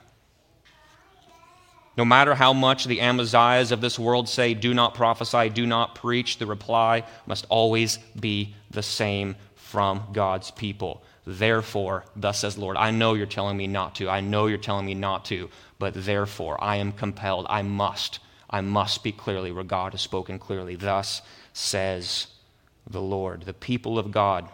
No 1.97 2.05
matter 2.05 2.35
how 2.35 2.53
much 2.53 2.85
the 2.85 2.99
Amaziahs 2.99 3.71
of 3.71 3.81
this 3.81 3.97
world 3.97 4.29
say, 4.29 4.53
do 4.53 4.73
not 4.73 4.93
prophesy, 4.93 5.49
do 5.49 5.65
not 5.65 5.95
preach, 5.95 6.37
the 6.37 6.45
reply 6.45 7.03
must 7.25 7.47
always 7.49 7.97
be 8.19 8.53
the 8.69 8.83
same 8.83 9.35
from 9.55 10.03
God's 10.13 10.51
people. 10.51 11.03
Therefore, 11.25 12.05
thus 12.15 12.39
says 12.39 12.57
Lord, 12.57 12.77
I 12.77 12.91
know 12.91 13.15
you're 13.15 13.25
telling 13.25 13.57
me 13.57 13.67
not 13.67 13.95
to. 13.95 14.09
I 14.09 14.21
know 14.21 14.45
you're 14.45 14.59
telling 14.59 14.85
me 14.85 14.93
not 14.93 15.25
to, 15.25 15.49
but 15.79 15.93
therefore 15.95 16.63
I 16.63 16.77
am 16.77 16.91
compelled. 16.91 17.47
I 17.49 17.63
must. 17.63 18.19
I 18.49 18.61
must 18.61 18.93
speak 18.93 19.17
clearly 19.17 19.51
where 19.51 19.63
God 19.63 19.93
has 19.93 20.01
spoken 20.01 20.39
clearly. 20.39 20.75
Thus 20.75 21.21
says 21.51 22.27
the 22.89 23.01
Lord. 23.01 23.41
The 23.41 23.53
people 23.53 23.99
of 23.99 24.11
God 24.11 24.47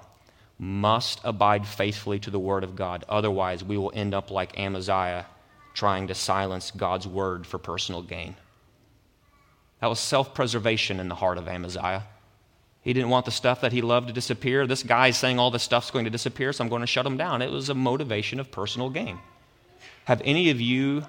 must 0.63 1.19
abide 1.23 1.67
faithfully 1.67 2.19
to 2.19 2.31
the 2.31 2.39
word 2.39 2.63
of 2.63 2.75
God. 2.75 3.03
Otherwise, 3.09 3.63
we 3.63 3.77
will 3.77 3.91
end 3.93 4.13
up 4.13 4.31
like 4.31 4.57
Amaziah 4.57 5.25
trying 5.73 6.07
to 6.07 6.15
silence 6.15 6.71
God's 6.71 7.07
word 7.07 7.45
for 7.45 7.57
personal 7.57 8.01
gain. 8.01 8.35
That 9.81 9.87
was 9.87 9.99
self 9.99 10.33
preservation 10.33 10.99
in 10.99 11.09
the 11.09 11.15
heart 11.15 11.37
of 11.37 11.47
Amaziah. 11.47 12.03
He 12.81 12.93
didn't 12.93 13.09
want 13.09 13.25
the 13.25 13.31
stuff 13.31 13.61
that 13.61 13.71
he 13.71 13.81
loved 13.81 14.07
to 14.07 14.13
disappear. 14.13 14.67
This 14.67 14.83
guy's 14.83 15.17
saying 15.17 15.39
all 15.39 15.51
this 15.51 15.63
stuff's 15.63 15.91
going 15.91 16.05
to 16.05 16.11
disappear, 16.11 16.51
so 16.51 16.63
I'm 16.63 16.69
going 16.69 16.81
to 16.81 16.87
shut 16.87 17.05
him 17.05 17.17
down. 17.17 17.41
It 17.41 17.51
was 17.51 17.69
a 17.69 17.73
motivation 17.73 18.39
of 18.39 18.51
personal 18.51 18.89
gain. 18.89 19.19
Have 20.05 20.21
any 20.25 20.49
of 20.49 20.59
you 20.59 21.03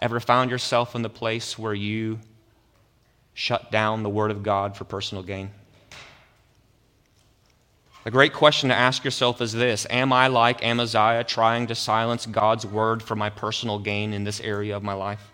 Ever 0.00 0.20
found 0.20 0.50
yourself 0.50 0.94
in 0.94 1.02
the 1.02 1.08
place 1.08 1.58
where 1.58 1.74
you 1.74 2.18
shut 3.32 3.70
down 3.70 4.02
the 4.02 4.10
Word 4.10 4.30
of 4.30 4.42
God 4.42 4.76
for 4.76 4.84
personal 4.84 5.22
gain? 5.22 5.50
The 8.06 8.12
great 8.12 8.34
question 8.34 8.68
to 8.68 8.74
ask 8.76 9.04
yourself 9.04 9.40
is 9.40 9.52
this 9.52 9.84
Am 9.90 10.12
I 10.12 10.28
like 10.28 10.62
Amaziah 10.62 11.24
trying 11.24 11.66
to 11.66 11.74
silence 11.74 12.24
God's 12.24 12.64
Word 12.64 13.02
for 13.02 13.16
my 13.16 13.30
personal 13.30 13.80
gain 13.80 14.12
in 14.12 14.22
this 14.22 14.40
area 14.40 14.76
of 14.76 14.84
my 14.84 14.92
life? 14.92 15.32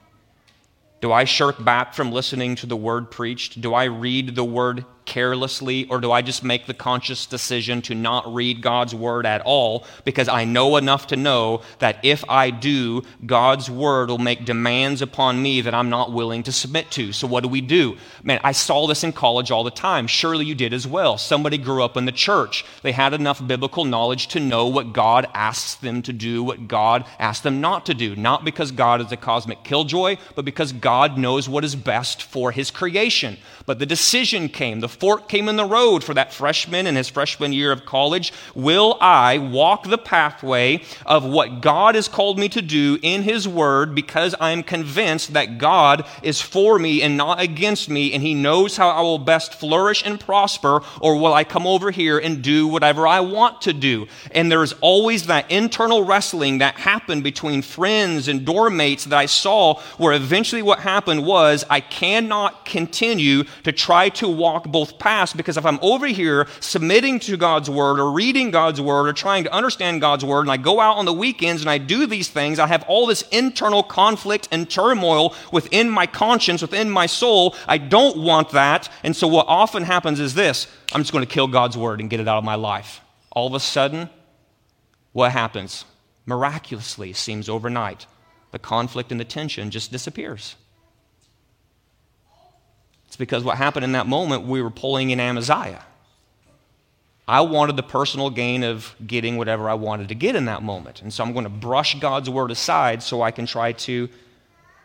Do 1.02 1.12
I 1.12 1.24
shirk 1.24 1.62
back 1.62 1.92
from 1.92 2.12
listening 2.12 2.54
to 2.56 2.66
the 2.66 2.74
Word 2.74 3.10
preached? 3.10 3.60
Do 3.60 3.74
I 3.74 3.84
read 3.84 4.34
the 4.34 4.44
Word 4.44 4.86
carelessly, 5.12 5.86
or 5.90 6.00
do 6.00 6.10
I 6.10 6.22
just 6.22 6.42
make 6.42 6.64
the 6.64 6.72
conscious 6.72 7.26
decision 7.26 7.82
to 7.82 7.94
not 7.94 8.32
read 8.32 8.62
God's 8.62 8.94
word 8.94 9.26
at 9.26 9.42
all 9.42 9.84
because 10.06 10.26
I 10.26 10.46
know 10.46 10.78
enough 10.78 11.08
to 11.08 11.16
know 11.16 11.60
that 11.80 11.98
if 12.02 12.24
I 12.30 12.48
do, 12.48 13.02
God's 13.26 13.68
word 13.68 14.08
will 14.08 14.16
make 14.16 14.46
demands 14.46 15.02
upon 15.02 15.42
me 15.42 15.60
that 15.60 15.74
I'm 15.74 15.90
not 15.90 16.12
willing 16.12 16.42
to 16.44 16.52
submit 16.52 16.90
to? 16.92 17.12
So, 17.12 17.26
what 17.26 17.42
do 17.42 17.50
we 17.50 17.60
do? 17.60 17.98
Man, 18.22 18.40
I 18.42 18.52
saw 18.52 18.86
this 18.86 19.04
in 19.04 19.12
college 19.12 19.50
all 19.50 19.64
the 19.64 19.70
time. 19.70 20.06
Surely 20.06 20.46
you 20.46 20.54
did 20.54 20.72
as 20.72 20.86
well. 20.86 21.18
Somebody 21.18 21.58
grew 21.58 21.84
up 21.84 21.98
in 21.98 22.06
the 22.06 22.12
church, 22.12 22.64
they 22.82 22.92
had 22.92 23.12
enough 23.12 23.46
biblical 23.46 23.84
knowledge 23.84 24.28
to 24.28 24.40
know 24.40 24.66
what 24.66 24.94
God 24.94 25.26
asks 25.34 25.74
them 25.74 26.00
to 26.02 26.14
do, 26.14 26.42
what 26.42 26.68
God 26.68 27.04
asks 27.18 27.42
them 27.42 27.60
not 27.60 27.84
to 27.84 27.92
do. 27.92 28.16
Not 28.16 28.46
because 28.46 28.72
God 28.72 29.02
is 29.02 29.12
a 29.12 29.18
cosmic 29.18 29.62
killjoy, 29.62 30.16
but 30.34 30.46
because 30.46 30.72
God 30.72 31.18
knows 31.18 31.50
what 31.50 31.64
is 31.64 31.76
best 31.76 32.22
for 32.22 32.50
his 32.50 32.70
creation. 32.70 33.36
But 33.66 33.78
the 33.78 33.86
decision 33.86 34.48
came, 34.48 34.80
the 34.80 34.88
fork 35.02 35.26
came 35.26 35.48
in 35.48 35.56
the 35.56 35.64
road 35.64 36.04
for 36.04 36.14
that 36.14 36.32
freshman 36.32 36.86
in 36.86 36.94
his 36.94 37.08
freshman 37.08 37.52
year 37.52 37.72
of 37.72 37.84
college. 37.84 38.32
Will 38.54 38.96
I 39.00 39.36
walk 39.38 39.82
the 39.82 39.98
pathway 39.98 40.80
of 41.04 41.24
what 41.24 41.60
God 41.60 41.96
has 41.96 42.06
called 42.06 42.38
me 42.38 42.48
to 42.50 42.62
do 42.62 43.00
in 43.02 43.24
his 43.24 43.48
word 43.48 43.96
because 43.96 44.32
I 44.38 44.52
am 44.52 44.62
convinced 44.62 45.32
that 45.32 45.58
God 45.58 46.06
is 46.22 46.40
for 46.40 46.78
me 46.78 47.02
and 47.02 47.16
not 47.16 47.40
against 47.40 47.88
me 47.88 48.12
and 48.12 48.22
he 48.22 48.32
knows 48.32 48.76
how 48.76 48.90
I 48.90 49.00
will 49.00 49.18
best 49.18 49.54
flourish 49.54 50.06
and 50.06 50.20
prosper? 50.20 50.82
Or 51.00 51.16
will 51.16 51.34
I 51.34 51.42
come 51.42 51.66
over 51.66 51.90
here 51.90 52.20
and 52.20 52.40
do 52.40 52.68
whatever 52.68 53.04
I 53.04 53.18
want 53.18 53.60
to 53.62 53.72
do? 53.72 54.06
And 54.30 54.52
there's 54.52 54.72
always 54.74 55.26
that 55.26 55.50
internal 55.50 56.04
wrestling 56.04 56.58
that 56.58 56.76
happened 56.76 57.24
between 57.24 57.62
friends 57.62 58.28
and 58.28 58.44
dorm 58.44 58.76
mates 58.76 59.06
that 59.06 59.18
I 59.18 59.26
saw 59.26 59.80
where 59.98 60.12
eventually 60.12 60.62
what 60.62 60.78
happened 60.78 61.26
was 61.26 61.64
I 61.68 61.80
cannot 61.80 62.64
continue 62.64 63.42
to 63.64 63.72
try 63.72 64.08
to 64.10 64.28
walk 64.28 64.70
both 64.82 64.98
paths 64.98 65.32
because 65.32 65.56
if 65.56 65.64
I'm 65.64 65.78
over 65.80 66.08
here 66.08 66.48
submitting 66.58 67.20
to 67.20 67.36
God's 67.36 67.70
word 67.70 68.00
or 68.00 68.10
reading 68.10 68.50
God's 68.50 68.80
word 68.80 69.06
or 69.06 69.12
trying 69.12 69.44
to 69.44 69.52
understand 69.52 70.00
God's 70.00 70.24
word 70.24 70.40
and 70.40 70.50
I 70.50 70.56
go 70.56 70.80
out 70.80 70.96
on 70.96 71.04
the 71.04 71.12
weekends 71.12 71.62
and 71.62 71.70
I 71.70 71.78
do 71.78 72.04
these 72.04 72.28
things, 72.28 72.58
I 72.58 72.66
have 72.66 72.82
all 72.88 73.06
this 73.06 73.22
internal 73.30 73.84
conflict 73.84 74.48
and 74.50 74.68
turmoil 74.68 75.36
within 75.52 75.88
my 75.88 76.06
conscience, 76.06 76.62
within 76.62 76.90
my 76.90 77.06
soul. 77.06 77.54
I 77.68 77.78
don't 77.78 78.16
want 78.16 78.50
that. 78.50 78.90
And 79.04 79.14
so 79.14 79.28
what 79.28 79.46
often 79.46 79.84
happens 79.84 80.18
is 80.18 80.34
this 80.34 80.66
I'm 80.92 81.02
just 81.02 81.12
going 81.12 81.24
to 81.24 81.32
kill 81.32 81.46
God's 81.46 81.76
word 81.76 82.00
and 82.00 82.10
get 82.10 82.18
it 82.18 82.26
out 82.26 82.38
of 82.38 82.44
my 82.44 82.56
life. 82.56 83.00
All 83.30 83.46
of 83.46 83.54
a 83.54 83.60
sudden, 83.60 84.10
what 85.12 85.30
happens? 85.30 85.84
Miraculously, 86.26 87.12
seems 87.12 87.48
overnight, 87.48 88.06
the 88.50 88.58
conflict 88.58 89.12
and 89.12 89.20
the 89.20 89.24
tension 89.24 89.70
just 89.70 89.92
disappears. 89.92 90.56
It's 93.12 93.16
because 93.18 93.44
what 93.44 93.58
happened 93.58 93.84
in 93.84 93.92
that 93.92 94.06
moment, 94.06 94.44
we 94.44 94.62
were 94.62 94.70
pulling 94.70 95.10
in 95.10 95.20
Amaziah. 95.20 95.82
I 97.28 97.42
wanted 97.42 97.76
the 97.76 97.82
personal 97.82 98.30
gain 98.30 98.64
of 98.64 98.96
getting 99.06 99.36
whatever 99.36 99.68
I 99.68 99.74
wanted 99.74 100.08
to 100.08 100.14
get 100.14 100.34
in 100.34 100.46
that 100.46 100.62
moment. 100.62 101.02
And 101.02 101.12
so 101.12 101.22
I'm 101.22 101.34
going 101.34 101.44
to 101.44 101.50
brush 101.50 102.00
God's 102.00 102.30
word 102.30 102.50
aside 102.50 103.02
so 103.02 103.20
I 103.20 103.30
can 103.30 103.44
try 103.44 103.72
to, 103.72 104.08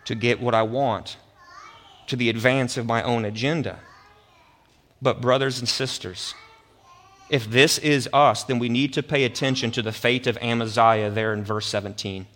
to 0.03 0.13
get 0.13 0.41
what 0.41 0.53
I 0.53 0.63
want 0.63 1.15
to 2.07 2.17
the 2.17 2.27
advance 2.27 2.75
of 2.75 2.85
my 2.85 3.01
own 3.01 3.23
agenda. 3.23 3.79
But, 5.01 5.21
brothers 5.21 5.59
and 5.59 5.69
sisters, 5.69 6.35
if 7.29 7.49
this 7.49 7.77
is 7.77 8.09
us, 8.11 8.43
then 8.43 8.59
we 8.59 8.67
need 8.67 8.91
to 8.95 9.03
pay 9.03 9.23
attention 9.23 9.71
to 9.71 9.81
the 9.81 9.93
fate 9.93 10.27
of 10.27 10.37
Amaziah 10.41 11.11
there 11.11 11.31
in 11.31 11.45
verse 11.45 11.67
17. 11.67 12.27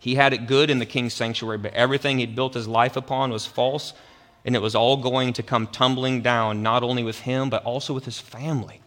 He 0.00 0.16
had 0.16 0.32
it 0.32 0.48
good 0.48 0.68
in 0.68 0.80
the 0.80 0.84
king's 0.84 1.14
sanctuary, 1.14 1.58
but 1.58 1.74
everything 1.74 2.18
he'd 2.18 2.34
built 2.34 2.54
his 2.54 2.66
life 2.66 2.96
upon 2.96 3.30
was 3.30 3.46
false 3.46 3.92
and 4.44 4.56
it 4.56 4.62
was 4.62 4.74
all 4.74 4.96
going 4.96 5.32
to 5.34 5.42
come 5.42 5.66
tumbling 5.66 6.22
down, 6.22 6.62
not 6.62 6.82
only 6.82 7.02
with 7.02 7.20
him, 7.20 7.50
but 7.50 7.64
also 7.64 7.92
with 7.92 8.04
his 8.04 8.18
family. 8.18 8.80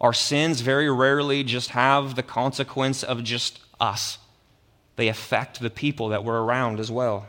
Our 0.00 0.12
sins 0.12 0.60
very 0.60 0.90
rarely 0.90 1.42
just 1.42 1.70
have 1.70 2.14
the 2.14 2.22
consequence 2.22 3.02
of 3.02 3.24
just 3.24 3.60
us, 3.80 4.18
they 4.96 5.08
affect 5.08 5.60
the 5.60 5.70
people 5.70 6.08
that 6.08 6.24
were 6.24 6.42
around 6.42 6.80
as 6.80 6.90
well. 6.90 7.26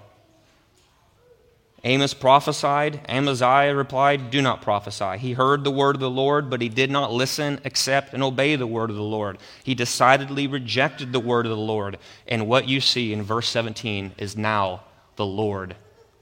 Amos 1.83 2.13
prophesied. 2.13 3.01
Amaziah 3.07 3.75
replied, 3.75 4.31
Do 4.31 4.41
not 4.41 4.61
prophesy. 4.61 5.17
He 5.19 5.33
heard 5.33 5.63
the 5.63 5.71
word 5.71 5.95
of 5.95 6.01
the 6.01 6.09
Lord, 6.09 6.49
but 6.49 6.61
he 6.61 6.69
did 6.69 6.89
not 6.89 7.11
listen, 7.11 7.59
accept, 7.65 8.13
and 8.13 8.23
obey 8.23 8.55
the 8.55 8.65
word 8.65 8.89
of 8.89 8.95
the 8.95 9.03
Lord. 9.03 9.37
He 9.63 9.75
decidedly 9.75 10.47
rejected 10.47 11.11
the 11.11 11.19
word 11.19 11.45
of 11.45 11.51
the 11.51 11.57
Lord. 11.57 11.97
And 12.27 12.47
what 12.47 12.67
you 12.67 12.81
see 12.81 13.13
in 13.13 13.21
verse 13.21 13.47
17 13.49 14.13
is 14.17 14.35
now 14.35 14.83
the 15.17 15.25
Lord 15.25 15.75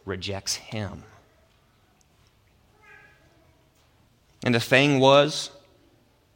rejects 0.06 0.56
him. 0.56 1.04
And 4.44 4.54
the 4.54 4.60
thing 4.60 5.00
was, 5.00 5.50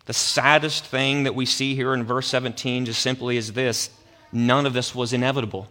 the 0.06 0.14
saddest 0.14 0.86
thing 0.86 1.24
that 1.24 1.36
we 1.36 1.46
see 1.46 1.76
here 1.76 1.94
in 1.94 2.04
verse 2.04 2.28
17 2.28 2.86
just 2.86 3.02
simply 3.02 3.38
is 3.38 3.54
this 3.54 3.92
none 4.32 4.66
of 4.66 4.74
this 4.74 4.96
was 4.96 5.14
inevitable. 5.14 5.68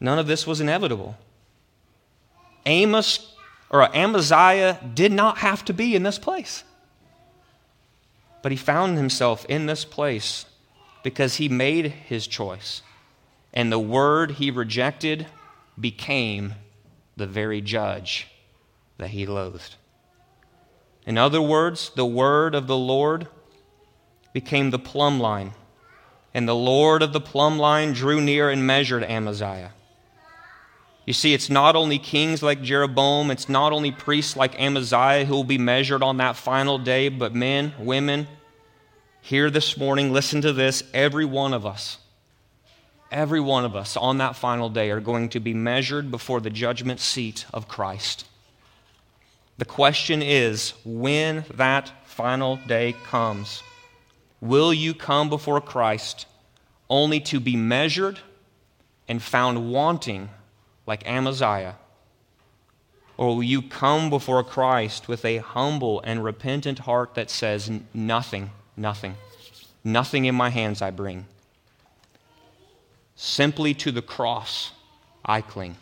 None 0.00 0.18
of 0.18 0.26
this 0.26 0.46
was 0.46 0.60
inevitable. 0.60 1.16
Amos 2.66 3.34
or 3.70 3.94
Amaziah 3.94 4.78
did 4.94 5.12
not 5.12 5.38
have 5.38 5.64
to 5.66 5.74
be 5.74 5.94
in 5.94 6.02
this 6.02 6.18
place. 6.18 6.64
But 8.40 8.52
he 8.52 8.56
found 8.56 8.96
himself 8.96 9.44
in 9.46 9.66
this 9.66 9.84
place 9.84 10.46
because 11.02 11.36
he 11.36 11.48
made 11.48 11.86
his 11.86 12.26
choice 12.26 12.82
and 13.54 13.70
the 13.70 13.78
word 13.78 14.32
he 14.32 14.50
rejected 14.50 15.26
became 15.80 16.54
the 17.16 17.26
very 17.26 17.60
judge 17.60 18.26
that 18.98 19.10
he 19.10 19.24
loathed. 19.24 19.76
In 21.06 21.16
other 21.16 21.40
words, 21.40 21.92
the 21.94 22.04
word 22.04 22.54
of 22.54 22.66
the 22.66 22.76
Lord 22.76 23.28
became 24.32 24.70
the 24.70 24.78
plumb 24.78 25.20
line, 25.20 25.52
and 26.34 26.48
the 26.48 26.54
Lord 26.54 27.00
of 27.02 27.12
the 27.12 27.20
plumb 27.20 27.58
line 27.58 27.92
drew 27.92 28.20
near 28.20 28.50
and 28.50 28.66
measured 28.66 29.04
Amaziah. 29.04 29.70
You 31.06 31.12
see, 31.12 31.34
it's 31.34 31.50
not 31.50 31.76
only 31.76 31.98
kings 31.98 32.42
like 32.42 32.62
Jeroboam, 32.62 33.30
it's 33.30 33.48
not 33.48 33.72
only 33.72 33.92
priests 33.92 34.36
like 34.36 34.58
Amaziah 34.60 35.26
who 35.26 35.34
will 35.34 35.44
be 35.44 35.58
measured 35.58 36.02
on 36.02 36.16
that 36.16 36.34
final 36.36 36.78
day, 36.78 37.08
but 37.08 37.34
men, 37.34 37.74
women, 37.78 38.26
here 39.20 39.50
this 39.50 39.76
morning, 39.76 40.12
listen 40.12 40.40
to 40.40 40.52
this, 40.52 40.82
every 40.92 41.24
one 41.24 41.52
of 41.52 41.64
us 41.64 41.98
every 43.14 43.40
one 43.40 43.64
of 43.64 43.76
us 43.76 43.96
on 43.96 44.18
that 44.18 44.36
final 44.36 44.68
day 44.68 44.90
are 44.90 45.00
going 45.00 45.30
to 45.30 45.40
be 45.40 45.54
measured 45.54 46.10
before 46.10 46.40
the 46.40 46.50
judgment 46.50 47.00
seat 47.00 47.46
of 47.54 47.68
Christ. 47.68 48.26
The 49.56 49.64
question 49.64 50.20
is 50.20 50.74
when 50.84 51.44
that 51.54 51.92
final 52.04 52.56
day 52.56 52.94
comes, 53.04 53.62
will 54.40 54.74
you 54.74 54.92
come 54.92 55.30
before 55.30 55.60
Christ 55.60 56.26
only 56.90 57.20
to 57.20 57.38
be 57.38 57.56
measured 57.56 58.18
and 59.08 59.22
found 59.22 59.70
wanting 59.70 60.28
like 60.84 61.06
Amaziah? 61.08 61.76
Or 63.16 63.36
will 63.36 63.44
you 63.44 63.62
come 63.62 64.10
before 64.10 64.42
Christ 64.42 65.06
with 65.06 65.24
a 65.24 65.38
humble 65.38 66.00
and 66.00 66.24
repentant 66.24 66.80
heart 66.80 67.14
that 67.14 67.30
says, 67.30 67.70
Nothing, 67.94 68.50
nothing, 68.76 69.14
nothing 69.84 70.24
in 70.24 70.34
my 70.34 70.50
hands 70.50 70.82
I 70.82 70.90
bring? 70.90 71.26
Simply 73.16 73.74
to 73.74 73.92
the 73.92 74.02
cross 74.02 74.72
I 75.24 75.40
cling. 75.40 75.76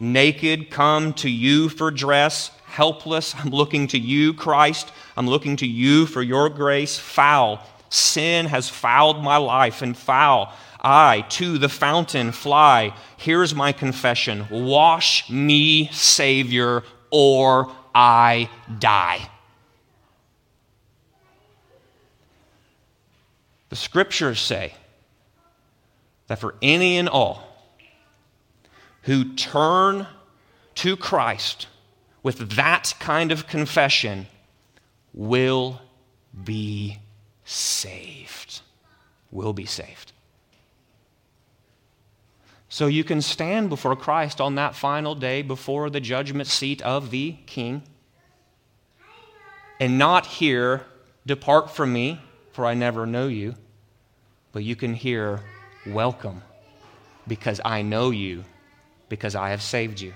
Naked, 0.00 0.70
come 0.70 1.12
to 1.14 1.30
you 1.30 1.68
for 1.68 1.90
dress. 1.90 2.50
Helpless, 2.64 3.34
I'm 3.36 3.50
looking 3.50 3.86
to 3.88 3.98
you, 3.98 4.34
Christ. 4.34 4.90
I'm 5.16 5.28
looking 5.28 5.56
to 5.58 5.66
you 5.66 6.06
for 6.06 6.22
your 6.22 6.48
grace. 6.48 6.98
Foul, 6.98 7.64
sin 7.88 8.46
has 8.46 8.68
fouled 8.68 9.22
my 9.22 9.36
life, 9.36 9.82
and 9.82 9.96
foul, 9.96 10.52
I 10.80 11.24
to 11.30 11.58
the 11.58 11.68
fountain 11.68 12.32
fly. 12.32 12.94
Here's 13.16 13.54
my 13.54 13.70
confession 13.70 14.48
Wash 14.50 15.30
me, 15.30 15.88
Savior, 15.92 16.82
or 17.10 17.70
I 17.94 18.50
die. 18.80 19.28
The 23.68 23.76
scriptures 23.76 24.40
say, 24.40 24.74
that 26.32 26.38
for 26.38 26.54
any 26.62 26.96
and 26.96 27.10
all 27.10 27.46
who 29.02 29.34
turn 29.34 30.06
to 30.74 30.96
Christ 30.96 31.66
with 32.22 32.52
that 32.52 32.94
kind 32.98 33.30
of 33.30 33.46
confession 33.46 34.26
will 35.12 35.82
be 36.42 36.96
saved. 37.44 38.62
Will 39.30 39.52
be 39.52 39.66
saved. 39.66 40.12
So 42.70 42.86
you 42.86 43.04
can 43.04 43.20
stand 43.20 43.68
before 43.68 43.94
Christ 43.94 44.40
on 44.40 44.54
that 44.54 44.74
final 44.74 45.14
day 45.14 45.42
before 45.42 45.90
the 45.90 46.00
judgment 46.00 46.48
seat 46.48 46.80
of 46.80 47.10
the 47.10 47.36
King 47.44 47.82
and 49.78 49.98
not 49.98 50.24
hear, 50.24 50.86
Depart 51.26 51.70
from 51.70 51.92
me, 51.92 52.22
for 52.52 52.64
I 52.64 52.72
never 52.72 53.04
know 53.04 53.26
you. 53.26 53.54
But 54.52 54.64
you 54.64 54.76
can 54.76 54.94
hear, 54.94 55.42
Welcome, 55.86 56.42
because 57.26 57.60
I 57.64 57.82
know 57.82 58.10
you, 58.10 58.44
because 59.08 59.34
I 59.34 59.50
have 59.50 59.62
saved 59.62 60.00
you. 60.00 60.14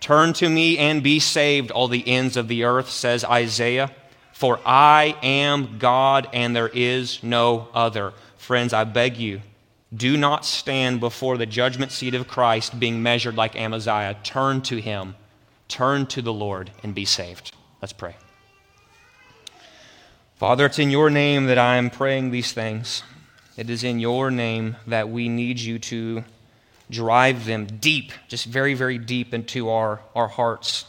Turn 0.00 0.32
to 0.34 0.48
me 0.48 0.78
and 0.78 1.02
be 1.02 1.20
saved, 1.20 1.70
all 1.70 1.88
the 1.88 2.06
ends 2.06 2.36
of 2.36 2.48
the 2.48 2.64
earth, 2.64 2.90
says 2.90 3.24
Isaiah. 3.24 3.90
For 4.32 4.60
I 4.66 5.16
am 5.22 5.78
God 5.78 6.28
and 6.32 6.54
there 6.54 6.68
is 6.68 7.22
no 7.22 7.68
other. 7.72 8.12
Friends, 8.36 8.74
I 8.74 8.84
beg 8.84 9.16
you, 9.16 9.40
do 9.94 10.16
not 10.16 10.44
stand 10.44 11.00
before 11.00 11.38
the 11.38 11.46
judgment 11.46 11.90
seat 11.90 12.14
of 12.14 12.28
Christ 12.28 12.78
being 12.78 13.02
measured 13.02 13.36
like 13.36 13.56
Amaziah. 13.56 14.16
Turn 14.22 14.60
to 14.62 14.80
him, 14.80 15.16
turn 15.68 16.06
to 16.08 16.20
the 16.20 16.32
Lord, 16.32 16.70
and 16.82 16.94
be 16.94 17.04
saved. 17.04 17.54
Let's 17.80 17.94
pray. 17.94 18.16
Father, 20.34 20.66
it's 20.66 20.78
in 20.78 20.90
your 20.90 21.08
name 21.08 21.46
that 21.46 21.58
I 21.58 21.76
am 21.76 21.88
praying 21.88 22.30
these 22.30 22.52
things. 22.52 23.02
It 23.56 23.70
is 23.70 23.84
in 23.84 24.00
your 24.00 24.30
name 24.30 24.76
that 24.86 25.08
we 25.08 25.28
need 25.28 25.58
you 25.58 25.78
to 25.78 26.24
drive 26.90 27.46
them 27.46 27.66
deep, 27.66 28.12
just 28.28 28.46
very, 28.46 28.74
very 28.74 28.98
deep 28.98 29.32
into 29.32 29.70
our, 29.70 30.00
our 30.14 30.28
hearts, 30.28 30.84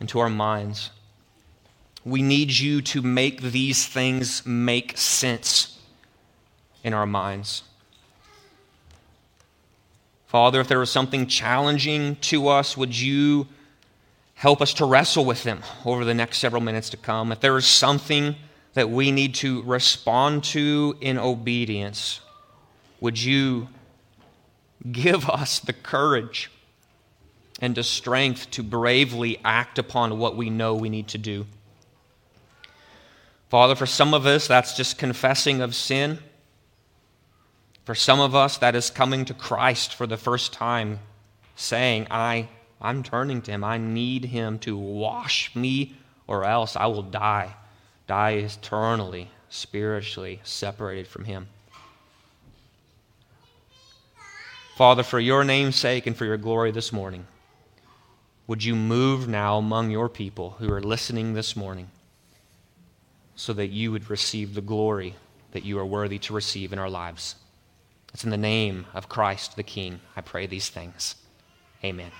into 0.00 0.18
our 0.18 0.30
minds. 0.30 0.90
We 2.04 2.22
need 2.22 2.52
you 2.52 2.80
to 2.82 3.02
make 3.02 3.42
these 3.42 3.86
things 3.86 4.46
make 4.46 4.96
sense 4.96 5.78
in 6.82 6.94
our 6.94 7.06
minds. 7.06 7.62
Father, 10.26 10.60
if 10.60 10.68
there 10.68 10.78
was 10.78 10.90
something 10.90 11.26
challenging 11.26 12.16
to 12.16 12.48
us, 12.48 12.76
would 12.76 12.98
you 12.98 13.46
help 14.36 14.60
us 14.60 14.74
to 14.74 14.84
wrestle 14.84 15.24
with 15.24 15.42
them 15.42 15.62
over 15.84 16.04
the 16.04 16.14
next 16.14 16.38
several 16.38 16.62
minutes 16.62 16.90
to 16.90 16.96
come. 16.96 17.32
If 17.32 17.40
there 17.40 17.56
is 17.56 17.66
something 17.66 18.36
that 18.76 18.90
we 18.90 19.10
need 19.10 19.34
to 19.34 19.62
respond 19.62 20.44
to 20.44 20.94
in 21.00 21.16
obedience, 21.16 22.20
would 23.00 23.20
you 23.20 23.66
give 24.92 25.30
us 25.30 25.60
the 25.60 25.72
courage 25.72 26.50
and 27.58 27.74
the 27.74 27.82
strength 27.82 28.50
to 28.50 28.62
bravely 28.62 29.40
act 29.42 29.78
upon 29.78 30.18
what 30.18 30.36
we 30.36 30.50
know 30.50 30.74
we 30.74 30.90
need 30.90 31.08
to 31.08 31.16
do? 31.16 31.46
Father, 33.48 33.74
for 33.74 33.86
some 33.86 34.12
of 34.12 34.26
us, 34.26 34.46
that's 34.46 34.76
just 34.76 34.98
confessing 34.98 35.62
of 35.62 35.74
sin. 35.74 36.18
For 37.86 37.94
some 37.94 38.20
of 38.20 38.34
us, 38.34 38.58
that 38.58 38.76
is 38.76 38.90
coming 38.90 39.24
to 39.24 39.32
Christ 39.32 39.94
for 39.94 40.06
the 40.06 40.18
first 40.18 40.52
time, 40.52 40.98
saying, 41.54 42.08
I 42.10 42.50
I'm 42.82 43.02
turning 43.02 43.40
to 43.40 43.52
Him. 43.52 43.64
I 43.64 43.78
need 43.78 44.26
Him 44.26 44.58
to 44.58 44.76
wash 44.76 45.56
me, 45.56 45.96
or 46.26 46.44
else 46.44 46.76
I 46.76 46.88
will 46.88 47.00
die. 47.02 47.54
Die 48.06 48.30
eternally, 48.30 49.30
spiritually 49.48 50.40
separated 50.44 51.06
from 51.06 51.24
Him. 51.24 51.48
Father, 54.76 55.02
for 55.02 55.18
your 55.18 55.42
name's 55.42 55.76
sake 55.76 56.06
and 56.06 56.16
for 56.16 56.26
your 56.26 56.36
glory 56.36 56.70
this 56.70 56.92
morning, 56.92 57.26
would 58.46 58.62
you 58.62 58.76
move 58.76 59.26
now 59.26 59.56
among 59.56 59.90
your 59.90 60.08
people 60.08 60.50
who 60.58 60.70
are 60.70 60.82
listening 60.82 61.32
this 61.32 61.56
morning 61.56 61.90
so 63.34 63.52
that 63.54 63.68
you 63.68 63.90
would 63.90 64.10
receive 64.10 64.54
the 64.54 64.60
glory 64.60 65.14
that 65.52 65.64
you 65.64 65.78
are 65.78 65.86
worthy 65.86 66.18
to 66.18 66.34
receive 66.34 66.72
in 66.72 66.78
our 66.78 66.90
lives? 66.90 67.36
It's 68.12 68.24
in 68.24 68.30
the 68.30 68.36
name 68.36 68.86
of 68.94 69.08
Christ 69.08 69.56
the 69.56 69.62
King 69.62 70.00
I 70.14 70.20
pray 70.20 70.46
these 70.46 70.68
things. 70.68 71.16
Amen. 71.82 72.10